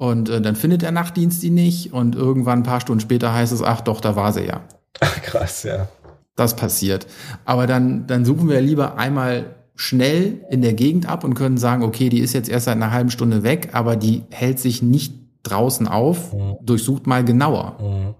und 0.00 0.30
äh, 0.30 0.40
dann 0.40 0.56
findet 0.56 0.80
der 0.82 0.92
Nachtdienst 0.92 1.42
die 1.42 1.50
nicht 1.50 1.92
und 1.92 2.16
irgendwann 2.16 2.60
ein 2.60 2.64
paar 2.64 2.80
Stunden 2.80 3.00
später 3.00 3.34
heißt 3.34 3.52
es, 3.52 3.62
ach 3.62 3.82
doch, 3.82 4.00
da 4.00 4.16
war 4.16 4.32
sie 4.32 4.46
ja. 4.46 4.62
Ach, 5.00 5.22
krass, 5.22 5.62
ja. 5.62 5.88
Das 6.36 6.56
passiert. 6.56 7.06
Aber 7.44 7.66
dann, 7.66 8.06
dann 8.06 8.24
suchen 8.24 8.48
wir 8.48 8.62
lieber 8.62 8.96
einmal 8.96 9.56
schnell 9.76 10.44
in 10.50 10.62
der 10.62 10.72
Gegend 10.72 11.06
ab 11.06 11.22
und 11.22 11.34
können 11.34 11.58
sagen, 11.58 11.82
okay, 11.82 12.08
die 12.08 12.20
ist 12.20 12.32
jetzt 12.32 12.48
erst 12.48 12.64
seit 12.64 12.76
einer 12.76 12.92
halben 12.92 13.10
Stunde 13.10 13.42
weg, 13.42 13.70
aber 13.72 13.96
die 13.96 14.24
hält 14.30 14.58
sich 14.58 14.82
nicht 14.82 15.14
draußen 15.42 15.88
auf, 15.88 16.32
mhm. 16.32 16.56
durchsucht 16.62 17.06
mal 17.06 17.24
genauer. 17.24 17.76
Mhm. 17.80 18.14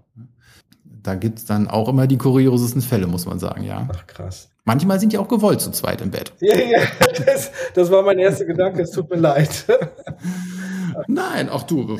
Da 1.03 1.15
gibt's 1.15 1.45
dann 1.45 1.67
auch 1.67 1.89
immer 1.89 2.07
die 2.07 2.17
kuriosesten 2.17 2.81
Fälle, 2.81 3.07
muss 3.07 3.25
man 3.25 3.39
sagen, 3.39 3.63
ja. 3.63 3.87
Ach, 3.91 4.07
krass. 4.07 4.49
Manchmal 4.63 4.99
sind 4.99 5.11
die 5.13 5.17
auch 5.17 5.27
gewollt 5.27 5.59
zu 5.59 5.71
zweit 5.71 6.01
im 6.01 6.11
Bett. 6.11 6.33
Ja, 6.39 6.55
ja, 6.55 6.79
das, 7.25 7.51
das 7.73 7.89
war 7.89 8.03
mein 8.03 8.19
erster 8.19 8.45
Gedanke, 8.45 8.83
es 8.83 8.91
tut 8.91 9.09
mir 9.09 9.17
leid. 9.17 9.65
Nein, 11.07 11.49
auch 11.49 11.63
du. 11.63 11.97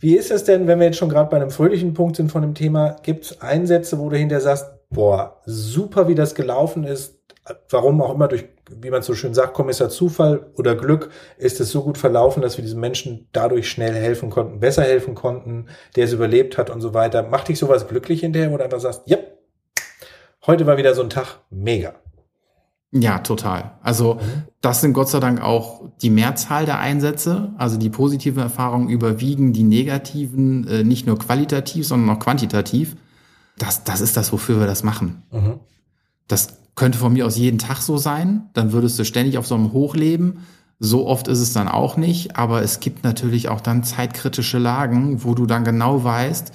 Wie 0.00 0.16
ist 0.16 0.30
es 0.32 0.44
denn, 0.44 0.66
wenn 0.66 0.80
wir 0.80 0.86
jetzt 0.86 0.98
schon 0.98 1.10
gerade 1.10 1.30
bei 1.30 1.36
einem 1.36 1.50
fröhlichen 1.50 1.94
Punkt 1.94 2.16
sind 2.16 2.32
von 2.32 2.42
dem 2.42 2.54
Thema, 2.54 2.96
gibt 3.02 3.26
es 3.26 3.40
Einsätze, 3.40 3.98
wo 3.98 4.08
du 4.08 4.16
hinterher 4.16 4.40
sagst, 4.40 4.66
boah, 4.88 5.40
super, 5.44 6.08
wie 6.08 6.14
das 6.16 6.34
gelaufen 6.34 6.84
ist, 6.84 7.19
warum 7.68 8.00
auch 8.02 8.14
immer 8.14 8.28
durch, 8.28 8.44
wie 8.70 8.90
man 8.90 9.02
so 9.02 9.14
schön 9.14 9.34
sagt, 9.34 9.54
Kommissar 9.54 9.88
Zufall 9.88 10.50
oder 10.56 10.74
Glück, 10.74 11.10
ist 11.38 11.60
es 11.60 11.70
so 11.70 11.82
gut 11.82 11.98
verlaufen, 11.98 12.42
dass 12.42 12.56
wir 12.56 12.62
diesem 12.62 12.80
Menschen 12.80 13.28
dadurch 13.32 13.68
schnell 13.68 13.94
helfen 13.94 14.30
konnten, 14.30 14.60
besser 14.60 14.82
helfen 14.82 15.14
konnten, 15.14 15.66
der 15.96 16.04
es 16.04 16.12
überlebt 16.12 16.58
hat 16.58 16.70
und 16.70 16.80
so 16.80 16.94
weiter. 16.94 17.22
Macht 17.22 17.48
dich 17.48 17.58
sowas 17.58 17.88
glücklich 17.88 18.20
hinterher, 18.20 18.52
wo 18.52 18.56
du 18.56 18.64
einfach 18.64 18.80
sagst, 18.80 19.02
ja, 19.06 19.18
heute 20.46 20.66
war 20.66 20.76
wieder 20.76 20.94
so 20.94 21.02
ein 21.02 21.10
Tag, 21.10 21.40
mega. 21.50 21.94
Ja, 22.92 23.20
total. 23.20 23.78
Also 23.82 24.14
mhm. 24.14 24.44
das 24.60 24.80
sind 24.80 24.94
Gott 24.94 25.08
sei 25.08 25.20
Dank 25.20 25.40
auch 25.40 25.82
die 26.02 26.10
Mehrzahl 26.10 26.66
der 26.66 26.80
Einsätze. 26.80 27.52
Also 27.56 27.76
die 27.76 27.90
positiven 27.90 28.42
Erfahrungen 28.42 28.88
überwiegen 28.88 29.52
die 29.52 29.62
negativen, 29.62 30.66
äh, 30.66 30.82
nicht 30.82 31.06
nur 31.06 31.18
qualitativ, 31.18 31.86
sondern 31.86 32.16
auch 32.16 32.20
quantitativ. 32.20 32.96
Das, 33.58 33.84
das 33.84 34.00
ist 34.00 34.16
das, 34.16 34.32
wofür 34.32 34.58
wir 34.58 34.66
das 34.66 34.82
machen. 34.82 35.22
Mhm. 35.30 35.60
Das 36.26 36.59
könnte 36.80 36.96
von 36.96 37.12
mir 37.12 37.26
aus 37.26 37.36
jeden 37.36 37.58
Tag 37.58 37.82
so 37.82 37.98
sein. 37.98 38.48
Dann 38.54 38.72
würdest 38.72 38.98
du 38.98 39.04
ständig 39.04 39.36
auf 39.36 39.46
so 39.46 39.54
einem 39.54 39.74
Hoch 39.74 39.94
leben. 39.94 40.46
So 40.78 41.06
oft 41.06 41.28
ist 41.28 41.40
es 41.40 41.52
dann 41.52 41.68
auch 41.68 41.98
nicht. 41.98 42.38
Aber 42.38 42.62
es 42.62 42.80
gibt 42.80 43.04
natürlich 43.04 43.50
auch 43.50 43.60
dann 43.60 43.84
zeitkritische 43.84 44.56
Lagen, 44.56 45.22
wo 45.22 45.34
du 45.34 45.44
dann 45.44 45.62
genau 45.62 46.04
weißt, 46.04 46.52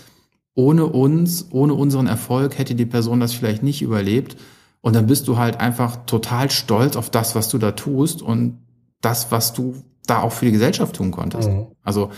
ohne 0.56 0.88
uns, 0.88 1.46
ohne 1.52 1.76
unseren 1.76 2.08
Erfolg 2.08 2.58
hätte 2.58 2.74
die 2.74 2.88
Person 2.88 3.20
das 3.20 3.36
vielleicht 3.36 3.62
nicht 3.62 3.84
überlebt. 3.84 4.36
Und 4.82 4.96
dann 4.96 5.06
bist 5.06 5.28
du 5.28 5.38
halt 5.38 5.60
einfach 5.60 6.08
total 6.08 6.50
stolz 6.50 6.96
auf 6.96 7.12
das, 7.12 7.36
was 7.36 7.50
du 7.50 7.60
da 7.60 7.74
tust 7.74 8.24
und 8.24 8.58
das, 9.02 9.32
was 9.32 9.54
du 9.54 9.76
da 10.08 10.24
auch 10.24 10.32
für 10.32 10.46
die 10.46 10.54
Gesellschaft 10.54 10.96
tun 10.96 11.12
konntest. 11.12 11.50
Mhm. 11.50 11.68
Also 11.84 12.10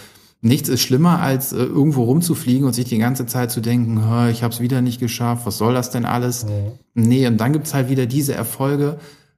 nichts 0.42 0.70
ist 0.70 0.82
schlimmer, 0.82 1.22
als 1.22 1.54
äh, 1.54 1.58
irgendwo 1.58 2.04
rumzufliegen 2.04 2.66
und 2.66 2.74
sich 2.74 2.86
die 2.86 2.98
ganze 2.98 3.26
Zeit 3.26 3.52
zu 3.52 3.62
denken, 3.62 4.02
ich 4.32 4.44
habe 4.44 4.54
es 4.54 4.60
wieder 4.60 4.82
nicht 4.82 5.00
geschafft, 5.00 5.46
was 5.46 5.58
soll 5.58 5.74
das 5.74 5.90
denn 5.90 6.06
alles? 6.06 6.46
Mhm. 6.46 6.72
Nee, 6.94 7.28
und 7.28 7.38
dann 7.38 7.54
gibt's 7.54 7.74
halt 7.74 7.90
wieder 7.90 8.06
diese 8.06 8.34
Erfolge 8.34 8.98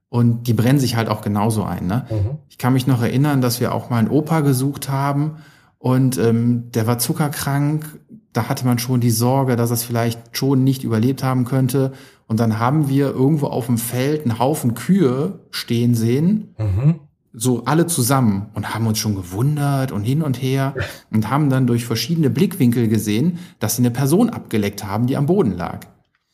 und 0.10 0.48
die 0.48 0.54
brennen 0.54 0.80
sich 0.80 0.96
halt 0.96 1.10
auch 1.10 1.22
genauso 1.22 1.64
ein. 1.64 1.88
Ne? 1.88 2.06
Mhm. 2.10 2.38
Ich 2.50 2.58
kann 2.58 2.74
mich 2.74 2.88
noch 2.88 3.02
erinnern, 3.02 3.42
dass 3.42 3.60
wir 3.60 3.74
auch 3.74 3.90
mal 3.90 3.98
einen 3.98 4.10
Opa 4.10 4.42
gesucht 4.42 4.90
haben 4.90 5.38
und 5.78 6.18
ähm, 6.18 6.72
der 6.72 6.88
war 6.88 7.00
zuckerkrank 7.00 8.00
da 8.34 8.48
hatte 8.48 8.66
man 8.66 8.80
schon 8.80 9.02
die 9.02 9.12
Sorge, 9.12 9.56
dass 9.56 9.72
es 9.72 9.84
vielleicht 9.84 10.38
schon 10.38 10.64
nicht 10.64 10.84
überlebt 10.84 11.24
haben 11.24 11.46
könnte. 11.46 11.94
Und 12.28 12.40
dann 12.40 12.60
haben 12.60 12.90
wir 12.90 13.10
irgendwo 13.10 13.48
auf 13.48 13.66
dem 13.66 13.78
Feld 13.78 14.24
einen 14.24 14.38
Haufen 14.38 14.76
Kühe 14.76 15.40
stehen 15.50 15.96
sehen, 15.96 16.56
mhm. 16.58 17.00
So 17.34 17.64
alle 17.66 17.86
zusammen 17.86 18.48
und 18.54 18.74
haben 18.74 18.88
uns 18.88 18.98
schon 18.98 19.16
gewundert 19.16 19.92
und 19.92 20.04
hin 20.04 20.22
und 20.22 20.42
her 20.42 20.74
und 21.12 21.30
haben 21.30 21.50
dann 21.50 21.68
durch 21.68 21.86
verschiedene 21.86 22.30
Blickwinkel 22.30 22.88
gesehen, 22.88 23.40
dass 23.60 23.76
sie 23.76 23.82
eine 23.82 23.92
Person 23.92 24.30
abgeleckt 24.30 24.84
haben, 24.84 25.08
die 25.08 25.16
am 25.16 25.28
Boden 25.28 25.56
lag. 25.56 25.82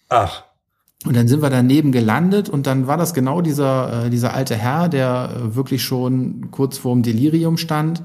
Ach. 0.10 0.44
Und 1.06 1.16
dann 1.16 1.28
sind 1.28 1.42
wir 1.42 1.50
daneben 1.50 1.92
gelandet 1.92 2.50
und 2.50 2.66
dann 2.66 2.88
war 2.88 2.98
das 2.98 3.14
genau 3.14 3.42
dieser, 3.42 4.06
äh, 4.06 4.10
dieser 4.10 4.34
alte 4.34 4.56
Herr, 4.56 4.90
der 4.90 5.30
äh, 5.36 5.56
wirklich 5.56 5.84
schon 5.84 6.50
kurz 6.52 6.78
vorm 6.78 7.04
Delirium 7.04 7.58
stand 7.58 8.02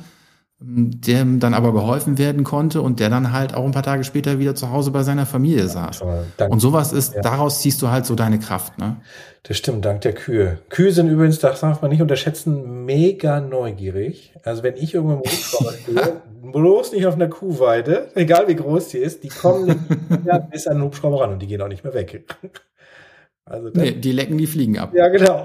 dem 0.63 1.41
dann 1.41 1.55
aber 1.55 1.73
geholfen 1.73 2.19
werden 2.19 2.45
konnte 2.45 2.83
und 2.83 3.01
der 3.01 3.09
dann 3.09 3.33
halt 3.33 3.55
auch 3.55 3.65
ein 3.65 3.71
paar 3.71 3.83
Tage 3.83 4.05
später 4.05 4.39
wieder 4.39 4.55
zu 4.55 4.71
Hause 4.71 4.91
bei 4.91 5.03
seiner 5.03 5.25
Familie 5.25 5.67
saß. 5.67 6.03
und 6.51 6.61
sowas 6.61 6.93
ist, 6.93 7.15
ja. 7.15 7.23
daraus 7.23 7.61
ziehst 7.61 7.81
du 7.81 7.89
halt 7.89 8.05
so 8.05 8.15
deine 8.15 8.39
Kraft, 8.39 8.79
ne? 8.79 8.97
Das 9.45 9.57
stimmt, 9.57 9.87
dank 9.87 10.03
der 10.03 10.13
Kühe. 10.13 10.59
Kühe 10.69 10.93
sind 10.93 11.09
übrigens, 11.09 11.39
das 11.39 11.61
darf 11.61 11.81
man 11.81 11.91
nicht 11.91 12.03
unterschätzen, 12.03 12.85
mega 12.85 13.41
neugierig. 13.41 14.35
Also 14.43 14.63
wenn 14.63 14.77
ich 14.77 14.93
irgendwo 14.93 15.15
im 15.15 15.21
Hubschrauber 15.21 15.73
stehe, 15.83 16.23
bloß 16.43 16.93
nicht 16.93 17.07
auf 17.07 17.15
einer 17.15 17.29
Kuhweide, 17.29 18.09
egal 18.15 18.47
wie 18.49 18.57
groß 18.57 18.89
die 18.89 18.99
ist, 18.99 19.25
die 19.25 19.29
kommen 19.29 19.87
bis 20.51 20.67
an 20.67 20.77
den 20.77 20.85
Hubschrauber 20.85 21.23
ran 21.23 21.33
und 21.33 21.41
die 21.41 21.47
gehen 21.47 21.63
auch 21.63 21.69
nicht 21.69 21.85
mehr 21.85 21.95
weg. 21.95 22.27
Also 23.47 23.69
nee, 23.75 23.91
die 23.91 24.13
lecken 24.13 24.39
die 24.39 24.47
Fliegen 24.47 24.79
ab. 24.79 24.93
Ja, 24.95 25.09
genau. 25.09 25.45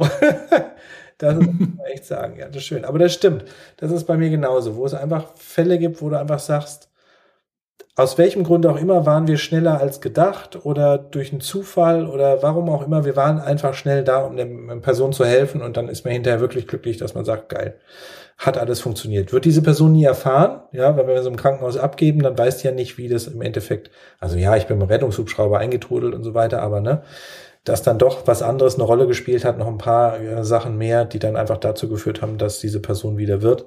Das 1.17 1.35
muss 1.35 1.45
man 1.45 1.79
echt 1.93 2.05
sagen. 2.05 2.37
Ja, 2.37 2.47
das 2.47 2.57
ist 2.57 2.65
schön. 2.65 2.85
Aber 2.85 2.99
das 2.99 3.13
stimmt. 3.13 3.45
Das 3.77 3.91
ist 3.91 4.05
bei 4.05 4.17
mir 4.17 4.29
genauso, 4.29 4.75
wo 4.75 4.85
es 4.85 4.93
einfach 4.93 5.35
Fälle 5.35 5.77
gibt, 5.79 6.01
wo 6.01 6.09
du 6.09 6.19
einfach 6.19 6.39
sagst, 6.39 6.89
aus 7.97 8.17
welchem 8.17 8.43
Grund 8.43 8.65
auch 8.65 8.77
immer 8.77 9.05
waren 9.05 9.27
wir 9.27 9.37
schneller 9.37 9.79
als 9.79 10.01
gedacht 10.01 10.65
oder 10.65 10.97
durch 10.97 11.31
einen 11.31 11.39
Zufall 11.39 12.07
oder 12.07 12.43
warum 12.43 12.69
auch 12.69 12.85
immer, 12.85 13.05
wir 13.05 13.15
waren 13.15 13.39
einfach 13.39 13.73
schnell 13.73 14.03
da, 14.03 14.19
um 14.19 14.35
der 14.35 14.45
Person 14.81 15.13
zu 15.13 15.25
helfen 15.25 15.61
und 15.61 15.77
dann 15.77 15.87
ist 15.87 16.03
man 16.03 16.13
hinterher 16.13 16.41
wirklich 16.41 16.67
glücklich, 16.67 16.97
dass 16.97 17.13
man 17.13 17.23
sagt, 17.23 17.47
geil, 17.47 17.79
hat 18.37 18.57
alles 18.57 18.81
funktioniert. 18.81 19.31
Wird 19.31 19.45
diese 19.45 19.61
Person 19.61 19.93
nie 19.93 20.03
erfahren, 20.03 20.61
ja, 20.71 20.95
weil 20.97 21.07
wenn 21.07 21.15
wir 21.15 21.23
so 21.23 21.29
im 21.29 21.37
Krankenhaus 21.37 21.77
abgeben, 21.77 22.21
dann 22.21 22.37
weiß 22.37 22.57
die 22.57 22.67
ja 22.67 22.73
nicht, 22.73 22.97
wie 22.97 23.07
das 23.07 23.27
im 23.27 23.41
Endeffekt, 23.41 23.91
also 24.19 24.37
ja, 24.37 24.55
ich 24.57 24.67
bin 24.67 24.77
mit 24.77 24.89
Rettungshubschrauber 24.89 25.59
eingetrudelt 25.59 26.13
und 26.13 26.23
so 26.23 26.33
weiter, 26.33 26.61
aber 26.61 26.81
ne, 26.81 27.03
dass 27.63 27.81
dann 27.81 27.97
doch 27.97 28.27
was 28.27 28.41
anderes 28.41 28.75
eine 28.75 28.83
Rolle 28.83 29.07
gespielt 29.07 29.45
hat, 29.45 29.57
noch 29.57 29.67
ein 29.67 29.77
paar 29.77 30.19
äh, 30.19 30.43
Sachen 30.43 30.77
mehr, 30.77 31.05
die 31.05 31.19
dann 31.19 31.35
einfach 31.35 31.57
dazu 31.57 31.89
geführt 31.89 32.21
haben, 32.21 32.37
dass 32.37 32.59
diese 32.59 32.81
Person 32.81 33.17
wieder 33.17 33.41
wird. 33.41 33.65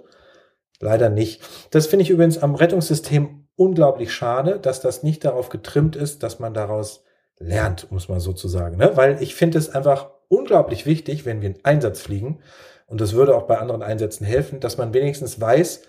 Leider 0.80 1.08
nicht. 1.08 1.42
Das 1.72 1.86
finde 1.88 2.04
ich 2.04 2.10
übrigens 2.10 2.38
am 2.38 2.54
Rettungssystem 2.54 3.48
unglaublich 3.56 4.12
schade, 4.12 4.60
dass 4.60 4.80
das 4.80 5.02
nicht 5.02 5.24
darauf 5.24 5.48
getrimmt 5.48 5.96
ist, 5.96 6.22
dass 6.22 6.38
man 6.38 6.54
daraus 6.54 7.04
lernt, 7.38 7.90
muss 7.90 8.08
man 8.08 8.20
sozusagen. 8.20 8.76
Ne? 8.76 8.92
Weil 8.94 9.20
ich 9.20 9.34
finde 9.34 9.58
es 9.58 9.74
einfach 9.74 10.10
unglaublich 10.28 10.86
wichtig, 10.86 11.26
wenn 11.26 11.42
wir 11.42 11.48
einen 11.48 11.64
Einsatz 11.64 12.00
fliegen, 12.00 12.40
und 12.88 13.00
das 13.00 13.12
würde 13.12 13.36
auch 13.36 13.44
bei 13.44 13.58
anderen 13.58 13.82
Einsätzen 13.82 14.24
helfen, 14.24 14.60
dass 14.60 14.78
man 14.78 14.92
wenigstens 14.92 15.40
weiß, 15.40 15.82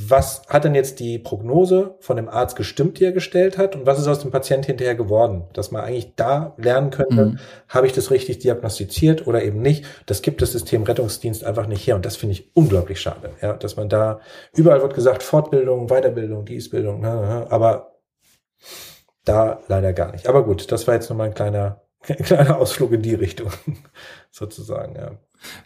was 0.00 0.42
hat 0.48 0.62
denn 0.62 0.76
jetzt 0.76 1.00
die 1.00 1.18
Prognose 1.18 1.96
von 1.98 2.16
dem 2.16 2.28
Arzt 2.28 2.54
gestimmt, 2.54 3.00
die 3.00 3.04
er 3.04 3.10
gestellt 3.10 3.58
hat 3.58 3.74
und 3.74 3.84
was 3.84 3.98
ist 3.98 4.06
aus 4.06 4.20
dem 4.20 4.30
Patient 4.30 4.64
hinterher 4.64 4.94
geworden? 4.94 5.42
Dass 5.54 5.72
man 5.72 5.82
eigentlich 5.82 6.14
da 6.14 6.54
lernen 6.56 6.90
könnte, 6.90 7.26
mhm. 7.26 7.38
habe 7.68 7.88
ich 7.88 7.92
das 7.92 8.12
richtig 8.12 8.38
diagnostiziert 8.38 9.26
oder 9.26 9.42
eben 9.42 9.60
nicht. 9.60 9.84
Das 10.06 10.22
gibt 10.22 10.40
das 10.40 10.52
System 10.52 10.84
Rettungsdienst 10.84 11.42
einfach 11.42 11.66
nicht 11.66 11.84
her 11.84 11.96
und 11.96 12.06
das 12.06 12.16
finde 12.16 12.34
ich 12.34 12.54
unglaublich 12.54 13.00
schade, 13.00 13.30
ja, 13.42 13.54
dass 13.54 13.76
man 13.76 13.88
da 13.88 14.20
überall 14.54 14.82
wird 14.82 14.94
gesagt 14.94 15.24
Fortbildung, 15.24 15.88
Weiterbildung, 15.88 16.44
Diesbildung, 16.44 17.00
ne, 17.00 17.14
ne, 17.16 17.46
aber 17.50 17.98
da 19.24 19.60
leider 19.66 19.92
gar 19.92 20.12
nicht. 20.12 20.28
Aber 20.28 20.44
gut, 20.44 20.70
das 20.70 20.86
war 20.86 20.94
jetzt 20.94 21.10
nochmal 21.10 21.26
ein 21.26 21.34
kleiner, 21.34 21.82
ein 22.08 22.22
kleiner 22.22 22.58
Ausflug 22.58 22.92
in 22.92 23.02
die 23.02 23.14
Richtung, 23.14 23.50
sozusagen, 24.30 24.94
ja. 24.94 25.18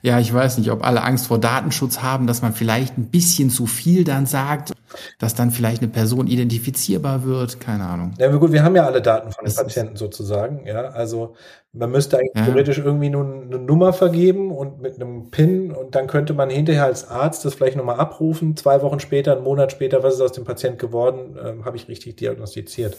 Ja, 0.02 0.18
ich 0.18 0.32
weiß 0.32 0.58
nicht, 0.58 0.70
ob 0.70 0.84
alle 0.84 1.02
Angst 1.02 1.26
vor 1.26 1.38
Datenschutz 1.38 2.02
haben, 2.02 2.26
dass 2.26 2.42
man 2.42 2.52
vielleicht 2.52 2.98
ein 2.98 3.06
bisschen 3.06 3.50
zu 3.50 3.66
viel 3.66 4.04
dann 4.04 4.26
sagt, 4.26 4.72
dass 5.18 5.34
dann 5.34 5.50
vielleicht 5.50 5.82
eine 5.82 5.90
Person 5.90 6.26
identifizierbar 6.26 7.24
wird, 7.24 7.60
keine 7.60 7.84
Ahnung. 7.84 8.14
Ja, 8.18 8.30
gut, 8.36 8.52
wir 8.52 8.62
haben 8.62 8.76
ja 8.76 8.84
alle 8.84 9.00
Daten 9.00 9.32
von 9.32 9.44
den 9.44 9.54
Patienten 9.54 9.96
sozusagen, 9.96 10.66
ja. 10.66 10.88
Also 10.88 11.34
man 11.72 11.90
müsste 11.90 12.18
eigentlich 12.18 12.32
ja. 12.34 12.44
theoretisch 12.44 12.78
irgendwie 12.78 13.08
nur 13.08 13.24
eine 13.24 13.58
Nummer 13.58 13.92
vergeben 13.92 14.50
und 14.52 14.82
mit 14.82 14.96
einem 14.96 15.30
PIN 15.30 15.72
und 15.72 15.94
dann 15.94 16.06
könnte 16.06 16.34
man 16.34 16.50
hinterher 16.50 16.84
als 16.84 17.08
Arzt 17.08 17.44
das 17.44 17.54
vielleicht 17.54 17.76
nochmal 17.76 17.96
abrufen, 17.96 18.56
zwei 18.56 18.82
Wochen 18.82 19.00
später, 19.00 19.32
einen 19.32 19.44
Monat 19.44 19.72
später, 19.72 20.02
was 20.02 20.14
ist 20.14 20.20
aus 20.20 20.32
dem 20.32 20.44
Patient 20.44 20.78
geworden, 20.78 21.38
ähm, 21.42 21.64
habe 21.64 21.76
ich 21.76 21.88
richtig 21.88 22.16
diagnostiziert. 22.16 22.98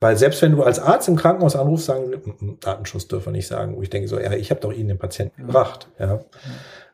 Weil 0.00 0.16
selbst 0.16 0.40
wenn 0.40 0.52
du 0.52 0.62
als 0.62 0.78
Arzt 0.78 1.08
im 1.08 1.16
Krankenhaus 1.16 1.56
anrufst, 1.56 1.86
sagen 1.86 2.06
sie, 2.08 2.56
Datenschutz 2.60 3.06
dürfen 3.06 3.26
wir 3.26 3.32
nicht 3.32 3.46
sagen. 3.46 3.76
Wo 3.76 3.82
ich 3.82 3.90
denke 3.90 4.08
so, 4.08 4.18
ja, 4.18 4.32
ich 4.32 4.50
habe 4.50 4.60
doch 4.60 4.72
Ihnen 4.72 4.88
den 4.88 4.98
Patienten 4.98 5.46
gebracht. 5.46 5.88
Ja. 5.98 6.20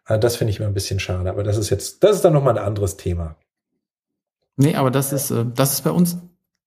Also 0.05 0.21
das 0.21 0.37
finde 0.37 0.51
ich 0.51 0.59
immer 0.59 0.69
ein 0.69 0.75
bisschen 0.75 0.99
schade. 0.99 1.31
Aber 1.31 1.45
das 1.45 1.57
ist 1.57 1.71
jetzt, 1.71 2.03
das 2.03 2.17
ist 2.17 2.25
dann 2.25 2.33
nochmal 2.33 2.59
ein 2.59 2.65
anderes 2.65 2.97
Thema. 2.97 3.37
Nee, 4.57 4.75
aber 4.75 4.91
das 4.91 5.13
ist, 5.13 5.31
äh, 5.31 5.45
das 5.55 5.75
ist 5.75 5.83
bei 5.83 5.91
uns 5.91 6.19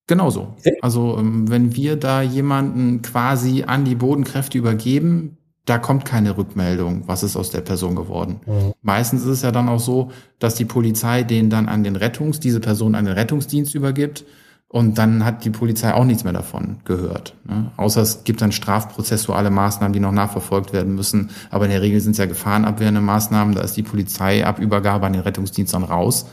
genauso. 0.08 0.56
Also 0.82 1.18
ähm, 1.18 1.50
wenn 1.50 1.76
wir 1.76 1.98
da 1.98 2.22
jemanden 2.22 3.02
quasi 3.02 3.64
an 3.64 3.84
die 3.84 3.96
Bodenkräfte 3.96 4.58
übergeben, 4.58 5.38
da 5.66 5.78
kommt 5.78 6.06
keine 6.06 6.38
Rückmeldung, 6.38 7.04
was 7.06 7.22
ist 7.22 7.36
aus 7.36 7.52
der 7.52 7.62
Person 7.62 7.96
geworden. 7.96 8.40
Mhm. 8.46 8.74
Meistens 8.82 9.22
ist 9.24 9.28
es 9.28 9.42
ja 9.42 9.52
dann 9.52 9.68
auch 9.68 9.80
so, 9.80 10.12
dass 10.40 10.56
die 10.56 10.66
Polizei 10.66 11.24
den 11.24 11.50
dann 11.50 11.68
an 11.68 11.84
den 11.84 11.98
Rettungs, 11.98 12.40
diese 12.40 12.62
Person 12.62 12.96
an 12.96 13.06
den 13.06 13.14
Rettungsdienst 13.14 13.76
übergibt 13.76 14.26
und 14.72 15.00
dann 15.00 15.26
hat 15.26 15.46
die 15.46 15.50
Polizei 15.50 15.96
auch 15.96 16.06
nichts 16.06 16.24
mehr 16.24 16.32
davon 16.34 16.78
gehört. 16.86 17.34
Ne? 17.44 17.72
Außer 17.76 18.04
es 18.04 18.24
gibt 18.24 18.40
dann 18.42 18.52
strafprozessuale 18.52 19.50
Maßnahmen, 19.50 19.94
die 19.94 20.00
noch 20.00 20.12
nachverfolgt 20.12 20.74
werden 20.74 20.94
müssen. 20.94 21.32
Aber 21.50 21.66
in 21.66 21.72
der 21.72 21.82
Regel 21.82 22.00
sind 22.02 22.12
es 22.12 22.20
ja 22.20 22.28
gefahrenabwehrende 22.28 23.02
Maßnahmen. 23.02 23.56
Da 23.56 23.62
ist 23.62 23.76
die 23.78 23.84
Polizei 23.84 24.46
ab 24.46 24.60
Übergabe 24.60 25.08
an 25.08 25.14
den 25.14 25.24
Rettungsdienst 25.24 25.74
dann 25.74 25.84
raus. 25.84 26.28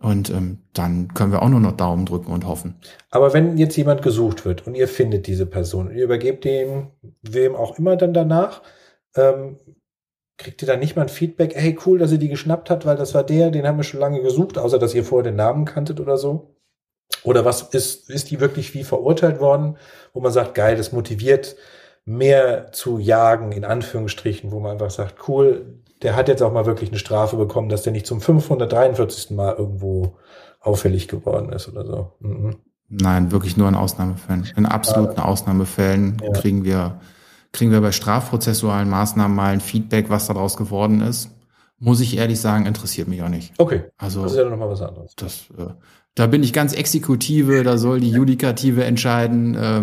Und 0.00 0.30
ähm, 0.30 0.58
dann 0.74 1.08
können 1.14 1.32
wir 1.32 1.42
auch 1.42 1.48
nur 1.48 1.58
noch 1.58 1.72
Daumen 1.72 2.06
drücken 2.06 2.30
und 2.30 2.46
hoffen. 2.46 2.76
Aber 3.10 3.32
wenn 3.32 3.56
jetzt 3.56 3.76
jemand 3.76 4.02
gesucht 4.02 4.44
wird 4.44 4.64
und 4.64 4.76
ihr 4.76 4.86
findet 4.86 5.26
diese 5.26 5.46
Person 5.46 5.88
und 5.88 5.96
ihr 5.96 6.04
übergebt 6.04 6.44
dem, 6.44 6.88
wem 7.22 7.56
auch 7.56 7.78
immer 7.78 7.96
dann 7.96 8.14
danach, 8.14 8.62
ähm, 9.16 9.56
kriegt 10.36 10.62
ihr 10.62 10.68
da 10.68 10.76
nicht 10.76 10.94
mal 10.94 11.02
ein 11.02 11.08
Feedback, 11.08 11.54
hey, 11.56 11.76
cool, 11.84 11.98
dass 11.98 12.12
ihr 12.12 12.18
die 12.18 12.28
geschnappt 12.28 12.70
habt, 12.70 12.86
weil 12.86 12.96
das 12.96 13.12
war 13.14 13.24
der, 13.24 13.50
den 13.50 13.66
haben 13.66 13.78
wir 13.78 13.84
schon 13.84 14.00
lange 14.00 14.22
gesucht, 14.22 14.56
außer 14.56 14.78
dass 14.78 14.94
ihr 14.94 15.04
vorher 15.04 15.32
den 15.32 15.36
Namen 15.36 15.64
kanntet 15.64 15.98
oder 15.98 16.16
so? 16.16 16.53
Oder 17.22 17.44
was 17.44 17.62
ist, 17.62 18.10
ist 18.10 18.30
die 18.30 18.40
wirklich 18.40 18.74
wie 18.74 18.84
verurteilt 18.84 19.40
worden, 19.40 19.76
wo 20.12 20.20
man 20.20 20.32
sagt, 20.32 20.54
geil, 20.54 20.76
das 20.76 20.92
motiviert 20.92 21.56
mehr 22.04 22.70
zu 22.72 22.98
jagen, 22.98 23.52
in 23.52 23.64
Anführungsstrichen, 23.64 24.52
wo 24.52 24.60
man 24.60 24.72
einfach 24.72 24.90
sagt, 24.90 25.28
cool, 25.28 25.80
der 26.02 26.16
hat 26.16 26.28
jetzt 26.28 26.42
auch 26.42 26.52
mal 26.52 26.66
wirklich 26.66 26.90
eine 26.90 26.98
Strafe 26.98 27.36
bekommen, 27.36 27.70
dass 27.70 27.82
der 27.82 27.92
nicht 27.92 28.06
zum 28.06 28.20
543. 28.20 29.30
Mal 29.30 29.54
irgendwo 29.56 30.16
auffällig 30.60 31.08
geworden 31.08 31.50
ist 31.52 31.68
oder 31.68 31.86
so. 31.86 32.12
Mhm. 32.20 32.56
Nein, 32.88 33.32
wirklich 33.32 33.56
nur 33.56 33.68
in 33.68 33.74
Ausnahmefällen. 33.74 34.50
In 34.56 34.66
absoluten 34.66 35.16
ja. 35.16 35.24
Ausnahmefällen 35.24 36.18
ja. 36.22 36.32
kriegen 36.32 36.64
wir 36.64 37.00
kriegen 37.54 37.70
wir 37.70 37.80
bei 37.80 37.92
strafprozessualen 37.92 38.90
Maßnahmen 38.90 39.34
mal 39.34 39.52
ein 39.52 39.60
Feedback, 39.60 40.10
was 40.10 40.26
daraus 40.26 40.56
geworden 40.56 41.00
ist. 41.00 41.30
Muss 41.78 42.00
ich 42.00 42.16
ehrlich 42.16 42.40
sagen, 42.40 42.66
interessiert 42.66 43.08
mich 43.08 43.22
auch 43.22 43.28
nicht. 43.28 43.52
Okay. 43.58 43.84
Also 43.96 44.22
das 44.22 44.32
ist 44.32 44.38
ja 44.38 44.48
nochmal 44.48 44.70
was 44.70 44.80
anderes. 44.80 45.14
Das, 45.16 45.46
äh, 45.58 45.72
da 46.14 46.26
bin 46.26 46.42
ich 46.42 46.52
ganz 46.52 46.72
Exekutive, 46.72 47.62
da 47.64 47.78
soll 47.78 48.00
die 48.00 48.10
Judikative 48.10 48.84
entscheiden. 48.84 49.54
Äh, 49.54 49.82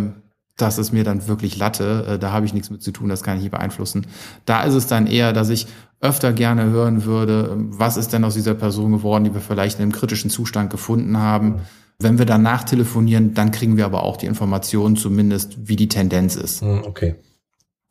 das 0.58 0.78
ist 0.78 0.92
mir 0.92 1.04
dann 1.04 1.28
wirklich 1.28 1.58
Latte. 1.58 2.06
Äh, 2.08 2.20
da 2.20 2.32
habe 2.32 2.46
ich 2.46 2.54
nichts 2.54 2.70
mit 2.70 2.82
zu 2.82 2.92
tun, 2.92 3.10
das 3.10 3.24
kann 3.24 3.38
ich 3.38 3.44
nicht 3.44 3.52
beeinflussen. 3.52 4.08
Da 4.46 4.64
ist 4.64 4.74
es 4.74 4.88
dann 4.88 5.08
eher, 5.08 5.34
dass 5.34 5.50
ich 5.50 5.68
öfter 6.00 6.34
gerne 6.34 6.66
hören 6.66 7.06
würde, 7.06 7.56
was 7.56 7.98
ist 7.98 8.14
denn 8.14 8.24
aus 8.24 8.34
dieser 8.34 8.56
Person 8.56 8.92
geworden, 8.92 9.24
die 9.24 9.34
wir 9.34 9.42
vielleicht 9.42 9.78
in 9.78 9.84
einem 9.84 9.92
kritischen 9.92 10.30
Zustand 10.30 10.70
gefunden 10.70 11.18
haben. 11.18 11.48
Mhm. 11.48 11.60
Wenn 12.00 12.18
wir 12.18 12.26
danach 12.26 12.64
telefonieren, 12.64 13.34
dann 13.36 13.52
kriegen 13.52 13.78
wir 13.78 13.86
aber 13.86 14.04
auch 14.04 14.18
die 14.18 14.26
Informationen 14.26 14.96
zumindest, 14.96 15.68
wie 15.68 15.76
die 15.76 15.88
Tendenz 15.88 16.36
ist. 16.36 16.64
Mhm, 16.64 16.84
okay. 16.86 17.16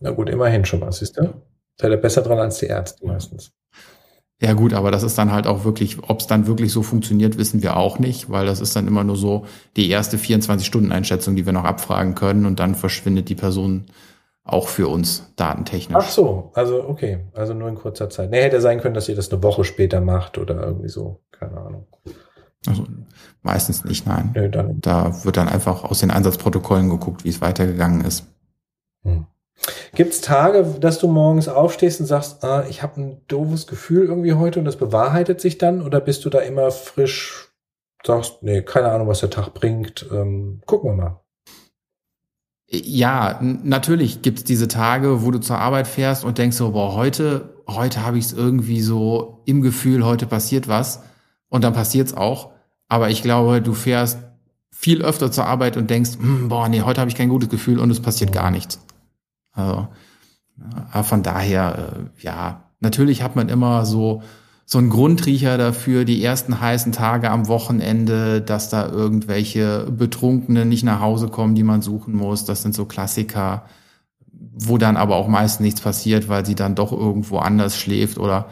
Na 0.00 0.10
gut, 0.10 0.28
immerhin 0.28 0.64
schon 0.64 0.80
was, 0.80 0.98
siehst 0.98 1.16
Seid 1.80 1.90
ihr 1.90 1.96
besser 1.96 2.22
dran 2.22 2.38
als 2.38 2.58
die 2.58 2.66
Ärzte 2.66 3.06
meistens. 3.06 3.52
Ja 4.42 4.52
gut, 4.54 4.72
aber 4.72 4.90
das 4.90 5.02
ist 5.02 5.16
dann 5.18 5.32
halt 5.32 5.46
auch 5.46 5.64
wirklich, 5.64 5.98
ob 6.08 6.20
es 6.20 6.26
dann 6.26 6.46
wirklich 6.46 6.72
so 6.72 6.82
funktioniert, 6.82 7.38
wissen 7.38 7.62
wir 7.62 7.76
auch 7.76 7.98
nicht, 7.98 8.30
weil 8.30 8.46
das 8.46 8.60
ist 8.60 8.76
dann 8.76 8.86
immer 8.86 9.04
nur 9.04 9.16
so 9.16 9.44
die 9.76 9.88
erste 9.90 10.16
24-Stunden-Einschätzung, 10.16 11.36
die 11.36 11.44
wir 11.44 11.52
noch 11.52 11.64
abfragen 11.64 12.14
können 12.14 12.46
und 12.46 12.60
dann 12.60 12.74
verschwindet 12.74 13.28
die 13.28 13.34
Person 13.34 13.86
auch 14.42 14.68
für 14.68 14.88
uns 14.88 15.32
datentechnisch. 15.36 15.96
Ach 15.98 16.10
so, 16.10 16.50
also 16.54 16.84
okay, 16.86 17.26
also 17.34 17.54
nur 17.54 17.68
in 17.68 17.76
kurzer 17.76 18.10
Zeit. 18.10 18.30
Nee, 18.30 18.42
hätte 18.42 18.60
sein 18.60 18.80
können, 18.80 18.94
dass 18.94 19.08
ihr 19.08 19.16
das 19.16 19.30
eine 19.30 19.42
Woche 19.42 19.64
später 19.64 20.00
macht 20.00 20.38
oder 20.38 20.62
irgendwie 20.62 20.88
so, 20.88 21.20
keine 21.30 21.58
Ahnung. 21.58 21.86
Also 22.66 22.84
meistens 23.42 23.84
nicht, 23.84 24.06
nein. 24.06 24.32
Nee, 24.34 24.48
dann. 24.48 24.80
Da 24.80 25.24
wird 25.24 25.36
dann 25.36 25.48
einfach 25.48 25.84
aus 25.84 26.00
den 26.00 26.10
Einsatzprotokollen 26.10 26.90
geguckt, 26.90 27.24
wie 27.24 27.30
es 27.30 27.40
weitergegangen 27.40 28.04
ist. 28.04 28.26
Hm. 29.02 29.26
Gibt 29.94 30.12
es 30.12 30.20
Tage, 30.20 30.64
dass 30.80 30.98
du 30.98 31.08
morgens 31.08 31.48
aufstehst 31.48 32.00
und 32.00 32.06
sagst, 32.06 32.42
ah, 32.44 32.64
ich 32.68 32.82
habe 32.82 33.00
ein 33.00 33.20
doofes 33.28 33.66
Gefühl 33.66 34.06
irgendwie 34.06 34.34
heute 34.34 34.58
und 34.58 34.64
das 34.64 34.76
bewahrheitet 34.76 35.40
sich 35.40 35.58
dann? 35.58 35.82
Oder 35.82 36.00
bist 36.00 36.24
du 36.24 36.30
da 36.30 36.38
immer 36.40 36.70
frisch, 36.70 37.50
sagst, 38.04 38.42
nee, 38.42 38.62
keine 38.62 38.90
Ahnung, 38.90 39.08
was 39.08 39.20
der 39.20 39.30
Tag 39.30 39.52
bringt, 39.52 40.06
ähm, 40.10 40.62
gucken 40.66 40.90
wir 40.90 40.96
mal. 40.96 41.20
Ja, 42.72 43.40
natürlich 43.40 44.22
gibt's 44.22 44.44
diese 44.44 44.68
Tage, 44.68 45.24
wo 45.24 45.32
du 45.32 45.40
zur 45.40 45.58
Arbeit 45.58 45.88
fährst 45.88 46.24
und 46.24 46.38
denkst 46.38 46.56
so, 46.56 46.70
boah, 46.70 46.94
heute, 46.94 47.62
heute 47.66 48.06
habe 48.06 48.16
ich 48.16 48.26
es 48.26 48.32
irgendwie 48.32 48.80
so 48.80 49.42
im 49.44 49.60
Gefühl, 49.60 50.04
heute 50.04 50.26
passiert 50.26 50.68
was. 50.68 51.02
Und 51.48 51.64
dann 51.64 51.72
passiert's 51.72 52.14
auch. 52.14 52.52
Aber 52.88 53.10
ich 53.10 53.22
glaube, 53.22 53.60
du 53.60 53.74
fährst 53.74 54.18
viel 54.70 55.02
öfter 55.02 55.32
zur 55.32 55.46
Arbeit 55.46 55.76
und 55.76 55.90
denkst, 55.90 56.12
hm, 56.20 56.48
boah, 56.48 56.68
nee, 56.68 56.82
heute 56.82 57.00
habe 57.00 57.10
ich 57.10 57.16
kein 57.16 57.28
gutes 57.28 57.48
Gefühl 57.48 57.80
und 57.80 57.90
es 57.90 58.00
passiert 58.00 58.32
gar 58.32 58.52
nichts. 58.52 58.80
Also, 59.52 59.88
von 61.02 61.22
daher, 61.22 61.94
äh, 62.18 62.22
ja, 62.22 62.64
natürlich 62.80 63.22
hat 63.22 63.36
man 63.36 63.48
immer 63.48 63.86
so, 63.86 64.22
so 64.66 64.78
einen 64.78 64.90
Grundriecher 64.90 65.58
dafür, 65.58 66.04
die 66.04 66.22
ersten 66.22 66.60
heißen 66.60 66.92
Tage 66.92 67.30
am 67.30 67.48
Wochenende, 67.48 68.40
dass 68.40 68.68
da 68.68 68.88
irgendwelche 68.88 69.90
Betrunkene 69.90 70.64
nicht 70.64 70.84
nach 70.84 71.00
Hause 71.00 71.28
kommen, 71.28 71.56
die 71.56 71.64
man 71.64 71.82
suchen 71.82 72.14
muss. 72.14 72.44
Das 72.44 72.62
sind 72.62 72.74
so 72.74 72.84
Klassiker, 72.84 73.64
wo 74.32 74.78
dann 74.78 74.96
aber 74.96 75.16
auch 75.16 75.26
meist 75.26 75.60
nichts 75.60 75.80
passiert, 75.80 76.28
weil 76.28 76.46
sie 76.46 76.54
dann 76.54 76.76
doch 76.76 76.92
irgendwo 76.92 77.38
anders 77.38 77.76
schläft 77.76 78.18
oder 78.18 78.46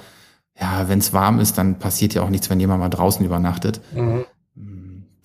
ja, 0.60 0.88
wenn 0.88 0.98
es 0.98 1.12
warm 1.12 1.38
ist, 1.38 1.56
dann 1.56 1.78
passiert 1.78 2.14
ja 2.14 2.22
auch 2.22 2.30
nichts, 2.30 2.50
wenn 2.50 2.58
jemand 2.58 2.80
mal 2.80 2.88
draußen 2.88 3.24
übernachtet. 3.24 3.80
Mhm. 3.94 4.24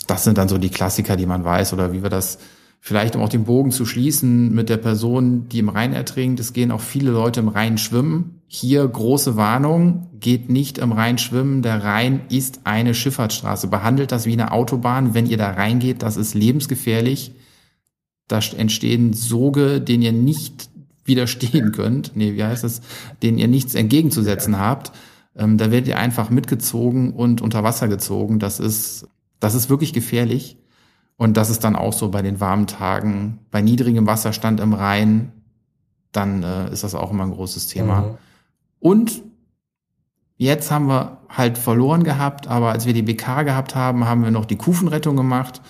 Das 0.05 0.24
sind 0.24 0.38
dann 0.38 0.49
so 0.49 0.57
die 0.57 0.69
Klassiker, 0.69 1.15
die 1.15 1.26
man 1.26 1.43
weiß 1.43 1.74
oder 1.74 1.91
wie 1.91 2.03
wir 2.03 2.09
das 2.09 2.38
Vielleicht, 2.86 3.15
um 3.15 3.21
auch 3.21 3.29
den 3.29 3.45
Bogen 3.45 3.71
zu 3.71 3.86
schließen 3.86 4.53
mit 4.53 4.67
der 4.67 4.75
Person, 4.75 5.47
die 5.47 5.59
im 5.59 5.69
Rhein 5.69 5.93
ertrinkt. 5.93 6.41
Es 6.41 6.51
gehen 6.51 6.69
auch 6.69 6.81
viele 6.81 7.11
Leute 7.11 7.39
im 7.39 7.47
Rhein 7.47 7.77
schwimmen. 7.77 8.41
Hier 8.47 8.86
große 8.86 9.38
Warnung, 9.38 10.09
geht 10.19 10.49
nicht 10.49 10.79
im 10.79 10.91
Rhein 10.91 11.17
schwimmen. 11.17 11.61
Der 11.61 11.81
Rhein 11.81 12.23
ist 12.27 12.59
eine 12.65 12.93
Schifffahrtsstraße. 12.93 13.69
Behandelt 13.69 14.11
das 14.11 14.25
wie 14.25 14.34
eine 14.34 14.51
Autobahn. 14.51 15.13
Wenn 15.13 15.27
ihr 15.27 15.38
da 15.38 15.51
reingeht, 15.51 16.01
das 16.01 16.17
ist 16.17 16.34
lebensgefährlich. 16.34 17.31
Da 18.27 18.41
entstehen 18.57 19.13
Soge, 19.13 19.79
denen 19.79 20.03
ihr 20.03 20.11
nicht 20.11 20.67
widerstehen 21.05 21.71
könnt. 21.71 22.17
Nee, 22.17 22.34
wie 22.34 22.43
heißt 22.43 22.65
es? 22.65 22.81
Denen 23.21 23.38
ihr 23.38 23.47
nichts 23.47 23.75
entgegenzusetzen 23.75 24.59
habt. 24.59 24.91
Ähm, 25.38 25.57
da 25.57 25.71
werdet 25.71 25.88
ihr 25.88 25.99
einfach 25.99 26.29
mitgezogen 26.29 27.13
und 27.13 27.41
unter 27.41 27.63
Wasser 27.63 27.88
gezogen. 27.88 28.39
Das 28.39 28.59
ist, 28.59 29.07
das 29.39 29.55
ist 29.55 29.69
wirklich 29.69 29.93
gefährlich. 29.93 30.57
Und 31.18 31.38
das 31.38 31.49
ist 31.49 31.64
dann 31.64 31.76
auch 31.76 31.93
so 31.93 32.09
bei 32.09 32.22
den 32.22 32.39
warmen 32.39 32.68
Tagen, 32.68 33.39
bei 33.51 33.61
niedrigem 33.61 34.07
Wasserstand 34.07 34.59
im 34.59 34.74
Rhein, 34.74 35.32
dann 36.11 36.43
äh, 36.43 36.72
ist 36.72 36.84
das 36.84 36.95
auch 36.95 37.11
immer 37.11 37.24
ein 37.24 37.32
großes 37.32 37.68
Thema. 37.68 38.01
Mhm. 38.01 38.18
Und 38.80 39.22
jetzt 40.38 40.72
haben 40.72 40.88
wir 40.88 41.18
halt 41.30 41.57
verloren 41.57 42.03
gehabt, 42.03 42.47
aber 42.47 42.72
als 42.72 42.86
wir 42.86 42.93
die 42.93 43.01
BK 43.01 43.43
gehabt 43.43 43.76
haben, 43.76 44.05
haben 44.05 44.24
wir 44.24 44.32
noch 44.32 44.45
die 44.45 44.57
Kufenrettung 44.57 45.16
gemacht. 45.16 45.61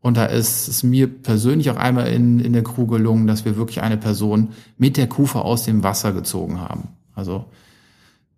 Und 0.00 0.16
da 0.16 0.24
ist 0.24 0.66
es 0.66 0.82
mir 0.82 1.06
persönlich 1.06 1.70
auch 1.70 1.76
einmal 1.76 2.08
in, 2.08 2.40
in 2.40 2.52
der 2.52 2.64
Crew 2.64 2.86
gelungen, 2.86 3.28
dass 3.28 3.44
wir 3.44 3.56
wirklich 3.56 3.82
eine 3.82 3.96
Person 3.96 4.48
mit 4.76 4.96
der 4.96 5.08
Kufe 5.08 5.42
aus 5.42 5.64
dem 5.64 5.84
Wasser 5.84 6.12
gezogen 6.12 6.60
haben. 6.60 6.88
Also 7.14 7.44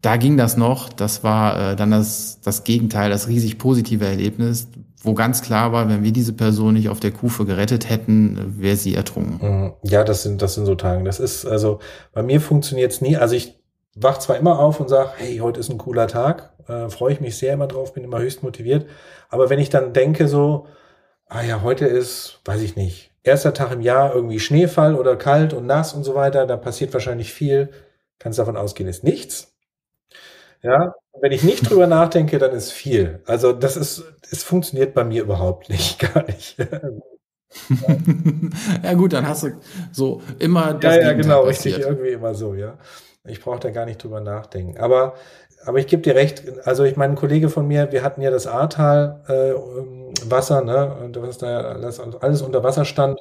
da 0.03 0.19
ging 0.19 0.37
das 0.37 0.59
noch. 0.59 0.91
Das 0.91 1.25
war 1.25 1.71
äh, 1.71 1.77
dann 1.77 1.91
das, 1.91 2.41
das 2.43 2.65
Gegenteil, 2.65 3.09
das 3.09 3.29
riesig 3.29 3.57
positive 3.57 4.05
Erlebnis, 4.05 4.69
wo 5.05 5.15
ganz 5.15 5.43
klar 5.43 5.73
war, 5.73 5.89
wenn 5.89 6.03
wir 6.03 6.13
diese 6.13 6.33
Person 6.33 6.75
nicht 6.75 6.89
auf 6.89 6.99
der 6.99 7.11
Kufe 7.11 7.45
gerettet 7.45 7.89
hätten, 7.91 8.57
wäre 8.59 8.77
sie 8.77 8.95
ertrunken. 8.95 9.39
Mhm. 9.41 9.73
Ja, 9.83 10.03
das 10.03 10.23
sind, 10.23 10.41
das 10.41 10.55
sind 10.55 10.67
so 10.67 10.75
Tage. 10.75 11.05
Das 11.05 11.21
ist, 11.21 11.45
also 11.45 11.79
bei 12.13 12.23
mir 12.23 12.41
funktioniert 12.41 12.93
es 12.93 13.01
nie. 13.01 13.17
Also 13.17 13.35
ich 13.35 13.61
wach 13.95 14.19
zwar 14.19 14.37
immer 14.37 14.59
auf 14.59 14.81
und 14.81 14.89
sage, 14.89 15.11
hey, 15.17 15.39
heute 15.39 15.61
ist 15.61 15.71
ein 15.71 15.79
cooler 15.79 16.09
Tag, 16.09 16.53
äh, 16.69 16.89
freue 16.89 17.13
ich 17.13 17.21
mich 17.21 17.37
sehr 17.37 17.53
immer 17.53 17.67
drauf, 17.67 17.93
bin 17.93 18.03
immer 18.03 18.19
höchst 18.19 18.43
motiviert. 18.43 18.87
Aber 19.29 19.51
wenn 19.51 19.59
ich 19.59 19.69
dann 19.69 19.93
denke 19.93 20.27
so, 20.27 20.67
ah 21.29 21.43
ja, 21.43 21.63
heute 21.63 21.87
ist, 21.87 22.41
weiß 22.45 22.63
ich 22.63 22.77
nicht, 22.77 23.13
erster 23.23 23.53
Tag 23.53 23.73
im 23.73 23.81
Jahr 23.83 24.15
irgendwie 24.15 24.41
Schneefall 24.41 24.95
oder 24.95 25.17
kalt 25.17 25.53
und 25.53 25.67
nass 25.67 25.93
und 25.93 26.05
so 26.05 26.15
weiter, 26.15 26.47
da 26.47 26.57
passiert 26.57 26.93
wahrscheinlich 26.93 27.33
viel, 27.33 27.71
kannst 28.19 28.39
davon 28.39 28.57
ausgehen, 28.57 28.89
ist 28.89 29.05
nichts. 29.05 29.54
Ja, 30.65 30.95
wenn 31.21 31.33
ich 31.33 31.45
nicht 31.45 31.63
drüber 31.71 31.87
nachdenke, 31.87 32.39
dann 32.39 32.53
ist 32.53 32.73
viel. 32.73 33.23
Also 33.27 33.53
das 33.53 33.77
ist, 33.77 34.05
es 34.31 34.43
funktioniert 34.45 34.95
bei 34.95 35.05
mir 35.05 35.23
überhaupt 35.23 35.69
nicht, 35.71 36.01
gar 36.15 36.25
nicht. 36.27 36.57
ja 38.83 38.95
gut, 38.95 39.13
dann 39.13 39.27
hast 39.29 39.45
du 39.45 39.51
so 39.93 40.23
immer 40.39 40.75
das 40.75 40.97
Ja, 40.97 41.03
ja, 41.03 41.13
genau, 41.13 41.45
passiert. 41.45 41.77
richtig, 41.77 41.79
irgendwie 41.79 42.11
immer 42.11 42.35
so, 42.35 42.55
ja. 42.55 42.79
Ich 43.25 43.41
brauche 43.41 43.61
da 43.61 43.71
gar 43.71 43.87
nicht 43.87 44.03
drüber 44.03 44.21
nachdenken. 44.21 44.79
Aber, 44.79 45.15
aber 45.65 45.79
ich 45.79 45.87
gebe 45.87 46.03
dir 46.03 46.15
recht, 46.15 46.45
also 46.67 46.85
ich 46.85 46.97
meine, 46.97 47.15
ein 47.15 47.17
Kollege 47.17 47.49
von 47.49 47.67
mir, 47.67 47.91
wir 47.93 48.03
hatten 48.03 48.21
ja 48.23 48.31
das 48.31 48.47
Ahrtal 48.47 49.23
äh, 49.29 50.31
Wasser, 50.31 50.63
ne, 50.63 50.95
und 50.95 51.21
was 51.23 51.39
da 51.39 51.61
alles, 51.61 52.01
alles 52.01 52.43
unter 52.43 52.63
Wasser 52.63 52.85
stand. 52.85 53.21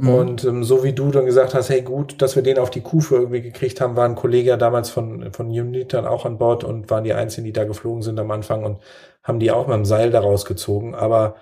Mhm. 0.00 0.14
Und 0.14 0.44
ähm, 0.44 0.64
so 0.64 0.82
wie 0.82 0.92
du 0.92 1.10
dann 1.10 1.26
gesagt 1.26 1.54
hast, 1.54 1.68
hey 1.68 1.82
gut, 1.82 2.22
dass 2.22 2.36
wir 2.36 2.42
den 2.42 2.58
auf 2.58 2.70
die 2.70 2.80
Kufe 2.80 3.16
irgendwie 3.16 3.42
gekriegt 3.42 3.80
haben, 3.80 3.96
war 3.96 4.06
ein 4.06 4.14
Kollege 4.14 4.56
damals 4.58 4.90
von, 4.90 5.32
von 5.32 5.48
Unit 5.48 5.92
dann 5.92 6.06
auch 6.06 6.24
an 6.24 6.38
Bord 6.38 6.64
und 6.64 6.90
waren 6.90 7.04
die 7.04 7.14
Einzigen, 7.14 7.44
die 7.44 7.52
da 7.52 7.64
geflogen 7.64 8.02
sind 8.02 8.18
am 8.18 8.30
Anfang 8.30 8.64
und 8.64 8.80
haben 9.22 9.40
die 9.40 9.50
auch 9.50 9.66
mit 9.66 9.76
dem 9.76 9.84
Seil 9.84 10.10
daraus 10.10 10.44
gezogen. 10.46 10.94
Aber 10.94 11.36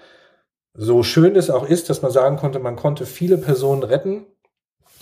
so 0.75 1.03
schön 1.03 1.37
es 1.37 1.51
auch 1.51 1.69
ist, 1.69 1.91
dass 1.91 2.03
man 2.03 2.13
sagen 2.13 2.37
konnte, 2.37 2.59
man 2.59 2.77
konnte 2.77 3.07
viele 3.07 3.39
Personen 3.39 3.83
retten, 3.83 4.27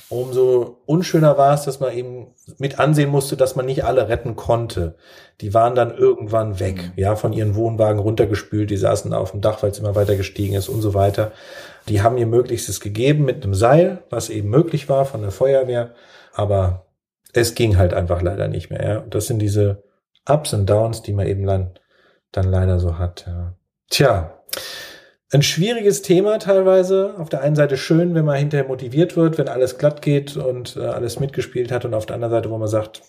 umso 0.09 0.78
unschöner 0.86 1.36
war 1.36 1.54
es, 1.54 1.62
dass 1.62 1.80
man 1.80 1.92
eben 1.92 2.28
mit 2.59 2.78
ansehen 2.78 3.11
musste, 3.11 3.36
dass 3.36 3.57
man 3.57 3.66
nicht 3.66 3.84
alle 3.84 4.09
retten 4.09 4.36
konnte. 4.36 4.96
Die 5.40 5.52
waren 5.52 5.74
dann 5.74 5.96
irgendwann 5.96 6.61
weg, 6.61 6.76
mhm. 6.76 6.92
ja, 6.96 7.16
von 7.16 7.32
ihren 7.32 7.54
Wohnwagen 7.54 8.00
runtergespült, 8.00 8.70
die 8.70 8.76
saßen 8.76 9.12
auf 9.12 9.32
dem 9.32 9.40
Dach, 9.40 9.62
weil 9.62 9.70
es 9.70 9.78
immer 9.78 9.94
weiter 9.94 10.16
gestiegen 10.16 10.54
ist 10.54 10.68
und 10.68 10.80
so 10.80 10.94
weiter. 10.94 11.32
Die 11.88 12.02
haben 12.02 12.18
ihr 12.18 12.26
Möglichstes 12.26 12.80
gegeben 12.80 13.24
mit 13.24 13.42
einem 13.42 13.54
Seil, 13.54 14.02
was 14.11 14.30
eben 14.30 14.48
möglich 14.48 14.88
war 14.88 15.04
von 15.04 15.22
der 15.22 15.32
Feuerwehr, 15.32 15.94
aber 16.32 16.86
es 17.32 17.54
ging 17.54 17.76
halt 17.76 17.92
einfach 17.92 18.22
leider 18.22 18.48
nicht 18.48 18.70
mehr. 18.70 18.88
Ja. 18.88 18.98
Und 19.00 19.14
das 19.14 19.26
sind 19.26 19.40
diese 19.40 19.82
Ups 20.28 20.52
und 20.54 20.68
Downs, 20.68 21.02
die 21.02 21.12
man 21.12 21.26
eben 21.26 21.46
dann, 21.46 21.70
dann 22.32 22.50
leider 22.50 22.78
so 22.78 22.98
hat. 22.98 23.24
Ja. 23.26 23.54
Tja, 23.90 24.42
ein 25.32 25.42
schwieriges 25.42 26.02
Thema 26.02 26.38
teilweise. 26.38 27.14
Auf 27.18 27.28
der 27.28 27.40
einen 27.40 27.56
Seite 27.56 27.76
schön, 27.76 28.14
wenn 28.14 28.24
man 28.24 28.36
hinterher 28.36 28.66
motiviert 28.66 29.16
wird, 29.16 29.38
wenn 29.38 29.48
alles 29.48 29.78
glatt 29.78 30.02
geht 30.02 30.36
und 30.36 30.76
äh, 30.76 30.86
alles 30.86 31.18
mitgespielt 31.18 31.72
hat. 31.72 31.84
Und 31.84 31.94
auf 31.94 32.06
der 32.06 32.14
anderen 32.14 32.32
Seite, 32.32 32.50
wo 32.50 32.58
man 32.58 32.68
sagt, 32.68 33.02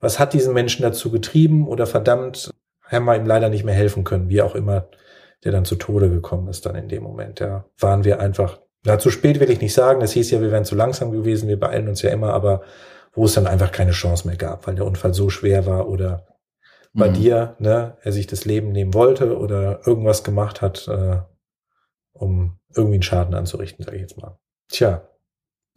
was 0.00 0.18
hat 0.18 0.32
diesen 0.32 0.54
Menschen 0.54 0.82
dazu 0.82 1.10
getrieben 1.10 1.66
oder 1.66 1.86
verdammt, 1.86 2.50
haben 2.84 3.04
wir 3.04 3.16
ihm 3.16 3.26
leider 3.26 3.48
nicht 3.48 3.64
mehr 3.64 3.74
helfen 3.74 4.04
können, 4.04 4.28
wie 4.28 4.42
auch 4.42 4.54
immer 4.54 4.88
der 5.44 5.52
dann 5.52 5.64
zu 5.64 5.76
Tode 5.76 6.10
gekommen 6.10 6.48
ist 6.48 6.66
dann 6.66 6.74
in 6.74 6.88
dem 6.88 7.02
Moment. 7.02 7.40
Ja, 7.40 7.64
waren 7.78 8.04
wir 8.04 8.20
einfach, 8.20 8.60
na, 8.84 8.98
zu 8.98 9.10
spät 9.10 9.40
will 9.40 9.50
ich 9.50 9.60
nicht 9.60 9.74
sagen, 9.74 10.00
das 10.00 10.12
hieß 10.12 10.30
ja, 10.30 10.40
wir 10.40 10.50
wären 10.50 10.64
zu 10.64 10.74
langsam 10.74 11.10
gewesen, 11.10 11.48
wir 11.48 11.58
beeilen 11.58 11.88
uns 11.88 12.02
ja 12.02 12.10
immer, 12.10 12.32
aber 12.32 12.62
wo 13.12 13.24
es 13.24 13.34
dann 13.34 13.46
einfach 13.46 13.72
keine 13.72 13.90
Chance 13.90 14.26
mehr 14.26 14.36
gab, 14.36 14.66
weil 14.66 14.76
der 14.76 14.86
Unfall 14.86 15.14
so 15.14 15.30
schwer 15.30 15.66
war 15.66 15.88
oder 15.88 16.26
bei 16.92 17.08
mhm. 17.08 17.14
dir, 17.14 17.56
ne, 17.58 17.96
er 18.02 18.12
sich 18.12 18.26
das 18.26 18.44
Leben 18.44 18.72
nehmen 18.72 18.94
wollte 18.94 19.38
oder 19.38 19.80
irgendwas 19.86 20.24
gemacht 20.24 20.60
hat, 20.60 20.86
äh, 20.88 21.18
um 22.12 22.58
irgendwie 22.74 22.94
einen 22.94 23.02
Schaden 23.02 23.34
anzurichten, 23.34 23.84
sage 23.84 23.96
ich 23.96 24.02
jetzt 24.02 24.20
mal. 24.20 24.38
Tja. 24.68 25.02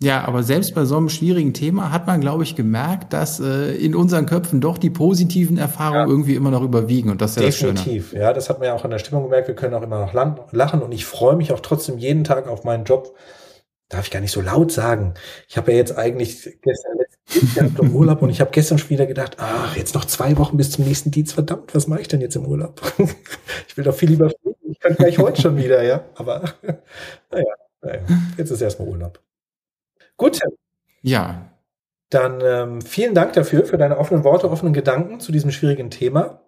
Ja, 0.02 0.26
aber 0.26 0.44
selbst 0.44 0.76
bei 0.76 0.86
so 0.86 0.98
einem 0.98 1.08
schwierigen 1.08 1.54
Thema 1.54 1.92
hat 1.92 2.08
man, 2.08 2.20
glaube 2.20 2.44
ich, 2.44 2.56
gemerkt, 2.56 3.14
dass 3.14 3.40
äh, 3.40 3.74
in 3.76 3.96
unseren 3.96 4.26
Köpfen 4.26 4.60
doch 4.60 4.78
die 4.78 4.90
positiven 4.90 5.58
Erfahrungen 5.58 6.02
ja. 6.02 6.08
irgendwie 6.08 6.36
immer 6.36 6.52
noch 6.52 6.62
überwiegen 6.62 7.10
und 7.10 7.22
das 7.22 7.38
ist 7.38 7.62
ja 7.62 7.70
Definitiv, 7.70 8.12
das 8.12 8.20
ja, 8.20 8.34
das 8.34 8.50
hat 8.50 8.60
man 8.60 8.68
ja 8.68 8.74
auch 8.74 8.84
in 8.84 8.92
der 8.92 9.00
Stimmung 9.00 9.24
gemerkt. 9.24 9.48
Wir 9.48 9.56
können 9.56 9.74
auch 9.74 9.82
immer 9.82 10.00
noch 10.00 10.14
lachen 10.52 10.82
und 10.82 10.92
ich 10.92 11.06
freue 11.06 11.36
mich 11.36 11.54
auch 11.54 11.62
trotzdem 11.62 11.98
jeden 11.98 12.24
Tag 12.24 12.48
auf 12.48 12.64
meinen 12.64 12.84
Job. 12.84 13.16
Darf 13.88 14.06
ich 14.06 14.12
gar 14.12 14.20
nicht 14.20 14.32
so 14.32 14.42
laut 14.42 14.72
sagen. 14.72 15.14
Ich 15.48 15.56
habe 15.56 15.72
ja 15.72 15.78
jetzt 15.78 15.98
eigentlich 15.98 16.44
gestern 16.62 16.98
letzten 16.98 17.80
im 17.80 17.96
Urlaub 17.96 18.22
und 18.22 18.30
ich 18.30 18.42
habe 18.42 18.52
gestern 18.52 18.78
schon 18.78 18.90
wieder 18.90 19.06
gedacht, 19.06 19.38
ach, 19.40 19.78
jetzt 19.78 19.96
noch 19.96 20.06
zwei 20.06 20.38
Wochen 20.38 20.58
bis 20.58 20.72
zum 20.72 20.86
nächsten 20.86 21.12
Dienst. 21.12 21.34
Verdammt, 21.34 21.74
was 21.76 21.88
mache 21.88 22.02
ich 22.02 22.08
denn 22.08 22.20
jetzt 22.20 22.36
im 22.36 22.46
Urlaub? 22.46 22.82
ich 23.68 23.78
will 23.78 23.84
doch 23.84 23.96
viel 23.96 24.10
lieber 24.10 24.32
kann 24.84 24.96
gleich 24.96 25.18
heute 25.18 25.42
schon 25.42 25.58
wieder, 25.58 25.82
ja. 25.82 26.04
Aber 26.16 26.44
naja, 27.32 27.54
naja, 27.82 28.02
jetzt 28.38 28.52
ist 28.52 28.62
erstmal 28.62 28.88
Urlaub. 28.88 29.20
Gut. 30.18 30.40
Ja. 31.02 31.50
Dann 32.10 32.42
ähm, 32.42 32.82
vielen 32.82 33.16
Dank 33.16 33.34
dafür, 33.34 33.66
für 33.66 33.78
deine 33.78 33.98
offenen 33.98 34.24
Worte, 34.24 34.52
offenen 34.52 34.74
Gedanken 34.74 35.20
zu 35.20 35.32
diesem 35.32 35.52
schwierigen 35.52 35.90
Thema. 35.90 36.44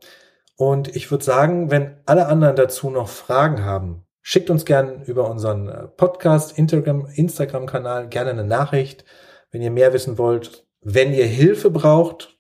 Und 0.58 0.96
ich 0.96 1.10
würde 1.10 1.24
sagen, 1.24 1.72
wenn 1.72 1.98
alle 2.06 2.28
anderen 2.28 2.56
dazu 2.56 2.90
noch 2.90 3.10
Fragen 3.10 3.64
haben, 3.66 4.06
schickt 4.22 4.50
uns 4.50 4.66
gerne 4.66 5.04
über 5.06 5.30
unseren 5.30 5.70
äh, 5.70 5.88
Podcast, 5.88 6.58
Instagram, 6.58 7.08
Instagram-Kanal 7.14 8.10
gerne 8.10 8.32
eine 8.32 8.44
Nachricht, 8.44 9.06
wenn 9.52 9.62
ihr 9.62 9.72
mehr 9.72 9.94
wissen 9.94 10.18
wollt. 10.18 10.68
Wenn 10.82 11.14
ihr 11.14 11.26
Hilfe 11.26 11.72
braucht, 11.72 12.38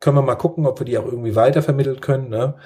können 0.00 0.16
wir 0.16 0.22
mal 0.22 0.34
gucken, 0.34 0.66
ob 0.66 0.80
wir 0.80 0.84
die 0.84 0.98
auch 0.98 1.06
irgendwie 1.06 1.36
weitervermittelt 1.36 2.02
können. 2.02 2.28
Ne? 2.28 2.56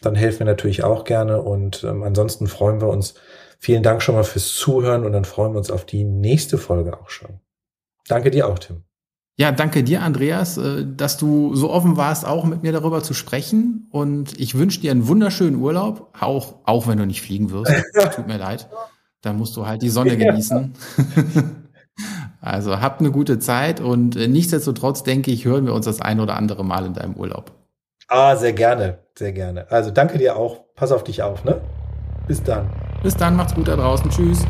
Dann 0.00 0.14
helfen 0.14 0.40
wir 0.40 0.46
natürlich 0.46 0.84
auch 0.84 1.04
gerne. 1.04 1.42
Und 1.42 1.84
ähm, 1.84 2.02
ansonsten 2.02 2.46
freuen 2.46 2.80
wir 2.80 2.88
uns. 2.88 3.14
Vielen 3.58 3.82
Dank 3.82 4.02
schon 4.02 4.14
mal 4.14 4.24
fürs 4.24 4.54
Zuhören 4.54 5.04
und 5.04 5.12
dann 5.12 5.26
freuen 5.26 5.52
wir 5.52 5.58
uns 5.58 5.70
auf 5.70 5.84
die 5.84 6.04
nächste 6.04 6.56
Folge 6.56 6.98
auch 6.98 7.10
schon. 7.10 7.40
Danke 8.08 8.30
dir 8.30 8.48
auch, 8.48 8.58
Tim. 8.58 8.84
Ja, 9.40 9.52
danke 9.52 9.82
dir, 9.82 10.02
Andreas, 10.02 10.58
äh, 10.58 10.84
dass 10.86 11.16
du 11.16 11.54
so 11.54 11.70
offen 11.70 11.96
warst, 11.96 12.26
auch 12.26 12.44
mit 12.44 12.62
mir 12.62 12.72
darüber 12.72 13.02
zu 13.02 13.14
sprechen. 13.14 13.86
Und 13.90 14.38
ich 14.38 14.58
wünsche 14.58 14.80
dir 14.80 14.90
einen 14.90 15.08
wunderschönen 15.08 15.56
Urlaub, 15.56 16.14
auch, 16.18 16.56
auch 16.64 16.86
wenn 16.86 16.98
du 16.98 17.06
nicht 17.06 17.22
fliegen 17.22 17.50
wirst. 17.50 17.72
Tut 18.14 18.26
mir 18.26 18.36
leid. 18.36 18.68
Da 19.22 19.32
musst 19.32 19.56
du 19.56 19.66
halt 19.66 19.82
die 19.82 19.88
Sonne 19.88 20.16
genießen. 20.16 20.74
also 22.40 22.80
habt 22.80 23.00
eine 23.00 23.10
gute 23.10 23.38
Zeit 23.38 23.80
und 23.80 24.16
äh, 24.16 24.28
nichtsdestotrotz 24.28 25.04
denke 25.04 25.30
ich, 25.30 25.44
hören 25.44 25.66
wir 25.66 25.74
uns 25.74 25.86
das 25.86 26.00
ein 26.00 26.20
oder 26.20 26.36
andere 26.36 26.64
Mal 26.64 26.86
in 26.86 26.94
deinem 26.94 27.14
Urlaub. 27.14 27.59
Ah, 28.12 28.34
sehr 28.34 28.52
gerne, 28.52 28.98
sehr 29.16 29.32
gerne. 29.32 29.70
Also 29.70 29.92
danke 29.92 30.18
dir 30.18 30.34
auch. 30.36 30.64
Pass 30.74 30.90
auf 30.90 31.04
dich 31.04 31.22
auf, 31.22 31.44
ne? 31.44 31.60
Bis 32.26 32.42
dann. 32.42 32.68
Bis 33.04 33.16
dann, 33.16 33.36
macht's 33.36 33.54
gut 33.54 33.68
da 33.68 33.76
draußen. 33.76 34.10
Tschüss. 34.10 34.44